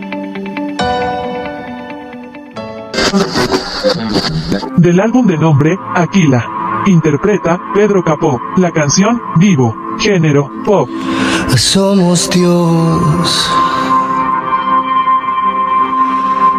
Del 4.77 4.99
álbum 4.99 5.26
de 5.27 5.38
nombre 5.38 5.77
Aquila. 5.95 6.45
Interpreta 6.88 7.60
Pedro 7.73 8.03
Capó. 8.03 8.40
La 8.57 8.72
canción 8.72 9.22
Vivo. 9.38 9.76
Género 9.99 10.49
pop. 10.65 10.90
Somos 11.56 12.30
Dios. 12.30 13.49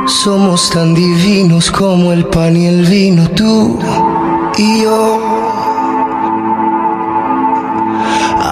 Somos 0.06 0.70
tan 0.70 0.94
divinos 0.94 1.70
como 1.70 2.12
el 2.12 2.26
pan 2.26 2.56
y 2.56 2.66
el 2.66 2.84
vino, 2.86 3.28
tú 3.30 3.78
y 4.56 4.82
yo. 4.82 5.20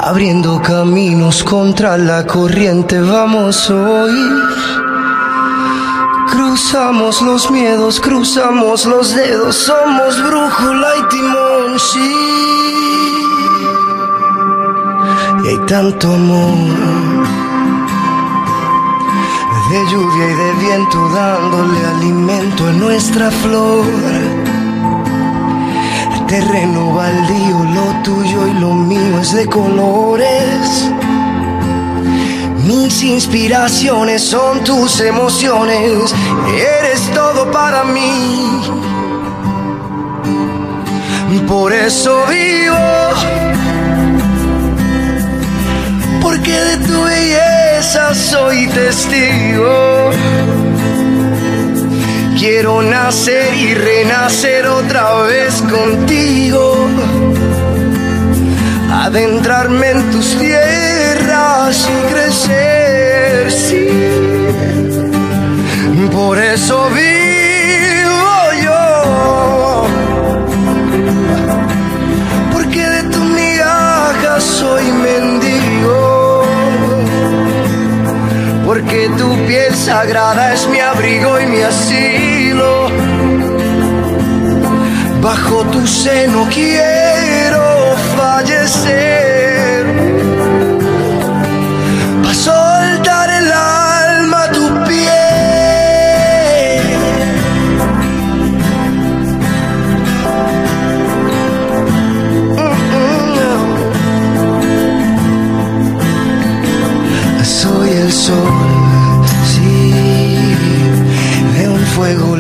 Abriendo 0.05 0.61
caminos 0.61 1.45
contra 1.45 1.97
la 1.99 2.27
corriente, 2.27 3.01
vamos 3.01 3.71
hoy. 3.71 4.13
Cruzamos 6.33 7.21
los 7.21 7.51
miedos, 7.51 8.01
cruzamos 8.01 8.87
los 8.87 9.15
dedos, 9.15 9.55
somos 9.55 10.17
brújula 10.23 10.89
y 10.97 11.09
timón, 11.11 11.79
sí. 11.79 12.13
Y 15.45 15.49
hay 15.49 15.59
tanto 15.67 16.15
amor, 16.15 17.27
de 19.71 19.91
lluvia 19.91 20.31
y 20.31 20.35
de 20.35 20.53
viento 20.55 21.09
dándole 21.11 21.87
alimento 21.97 22.67
a 22.67 22.73
nuestra 22.73 23.31
flor. 23.31 23.85
Terreno 26.29 26.95
baldío, 26.95 27.59
lo 27.75 28.03
tuyo 28.03 28.47
y 28.47 28.55
lo 28.55 28.73
mío 28.73 29.21
es 29.21 29.35
de 29.35 29.47
colores. 29.49 30.92
Mis 32.65 33.03
inspiraciones 33.03 34.23
son 34.23 34.63
tus 34.63 35.01
emociones, 35.01 36.15
eres 36.57 37.11
todo 37.13 37.51
para 37.51 37.83
mí. 37.85 38.61
Por 41.49 41.73
eso 41.73 42.25
vivo, 42.31 42.77
porque 46.23 46.53
de 46.53 46.77
tu 46.87 47.03
belleza 47.03 48.15
soy 48.15 48.69
testigo. 48.69 50.11
Quiero 52.39 52.81
nacer 52.83 53.55
y 53.55 53.75
renacer 53.75 54.67
otra 54.67 55.23
vez 55.23 55.63
contigo 55.63 56.89
adentrarme 58.91 59.91
en 59.91 60.11
tus 60.11 60.39
tierras 60.39 60.92
y 61.71 62.13
crecer, 62.13 63.51
sí. 63.51 63.89
Por 66.11 66.39
eso 66.39 66.89
vivo 66.91 68.35
yo, 68.65 69.85
porque 72.53 72.85
de 72.87 73.03
tu 73.05 73.21
migaja 73.21 74.41
soy 74.41 74.85
mendigo, 74.91 76.43
porque 78.67 79.09
tu 79.17 79.29
piel 79.47 79.75
sagrada 79.75 80.55
es 80.55 80.67
mi 80.69 80.81
abrigo 80.81 81.41
y 81.41 81.47
mi 81.47 81.63
asilo. 81.63 82.89
Bajo 85.23 85.63
tu 85.67 85.87
seno 85.87 86.49
quiero 86.53 87.95
fallecer. 88.17 89.22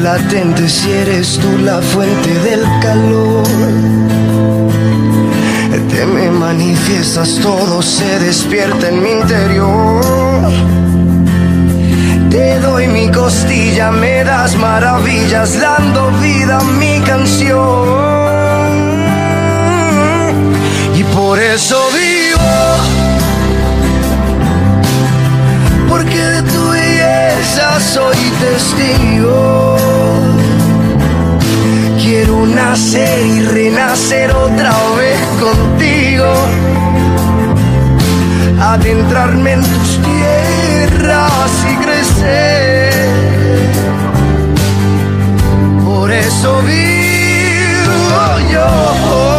Latente 0.03 0.69
si 0.69 0.91
eres 0.91 1.39
tú 1.39 1.59
la 1.59 1.81
fuente 1.81 2.31
del 2.41 2.63
calor 2.81 3.43
te 5.93 6.07
me 6.07 6.31
manifiestas, 6.31 7.39
todo 7.43 7.83
se 7.83 8.19
despierta 8.19 8.89
en 8.89 9.03
mi 9.03 9.11
interior. 9.11 10.51
Te 12.31 12.59
doy 12.61 12.87
mi 12.89 13.11
costilla, 13.11 13.91
me 13.91 14.25
das 14.25 14.57
maravillas, 14.57 15.61
dando 15.61 16.11
vida 16.23 16.59
a 16.59 16.65
mi 16.65 17.01
canción. 17.01 17.89
Y 20.97 21.05
por 21.15 21.39
eso 21.39 21.79
vivo, 21.93 22.53
porque 25.89 26.17
de 26.17 26.43
tu 26.43 26.71
belleza 26.71 27.81
soy 27.81 28.17
testigo. 28.41 29.72
Nacer 32.47 33.27
y 33.27 33.41
renacer 33.41 34.31
otra 34.33 34.75
vez 34.97 35.21
contigo. 35.41 36.27
Adentrarme 38.61 39.53
en 39.53 39.61
tus 39.61 40.01
tierras 40.03 41.51
y 41.71 41.77
crecer. 41.85 42.93
Por 45.85 46.11
eso 46.11 46.61
vivo 46.63 48.39
yo. 48.53 49.39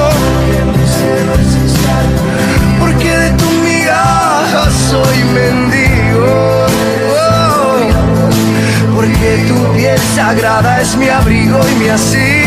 Porque 2.80 3.18
de 3.18 3.30
tu 3.32 3.50
migaja 3.64 4.72
soy 4.90 5.24
mendigo. 5.36 6.66
Porque 8.96 9.46
tu 9.48 9.74
piel 9.74 10.00
sagrada 10.16 10.82
es 10.82 10.96
mi 10.96 11.10
abrigo 11.10 11.60
y 11.70 11.76
mi 11.76 11.90
asilo. 11.90 12.43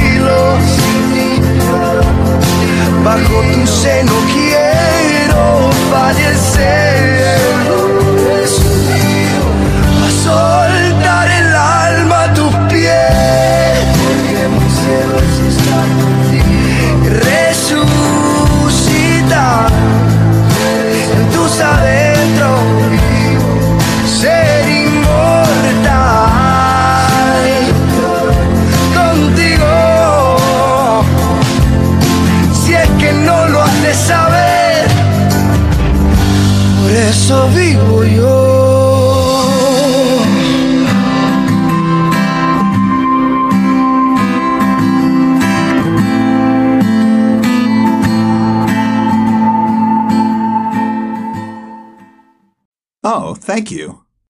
Bajo 3.04 3.42
tu 3.52 3.66
seno 3.66 4.12
quiero 4.32 5.70
fallecer. 5.90 7.36
Eso 37.26 37.48
vivo 37.48 38.04
yo. 38.04 38.35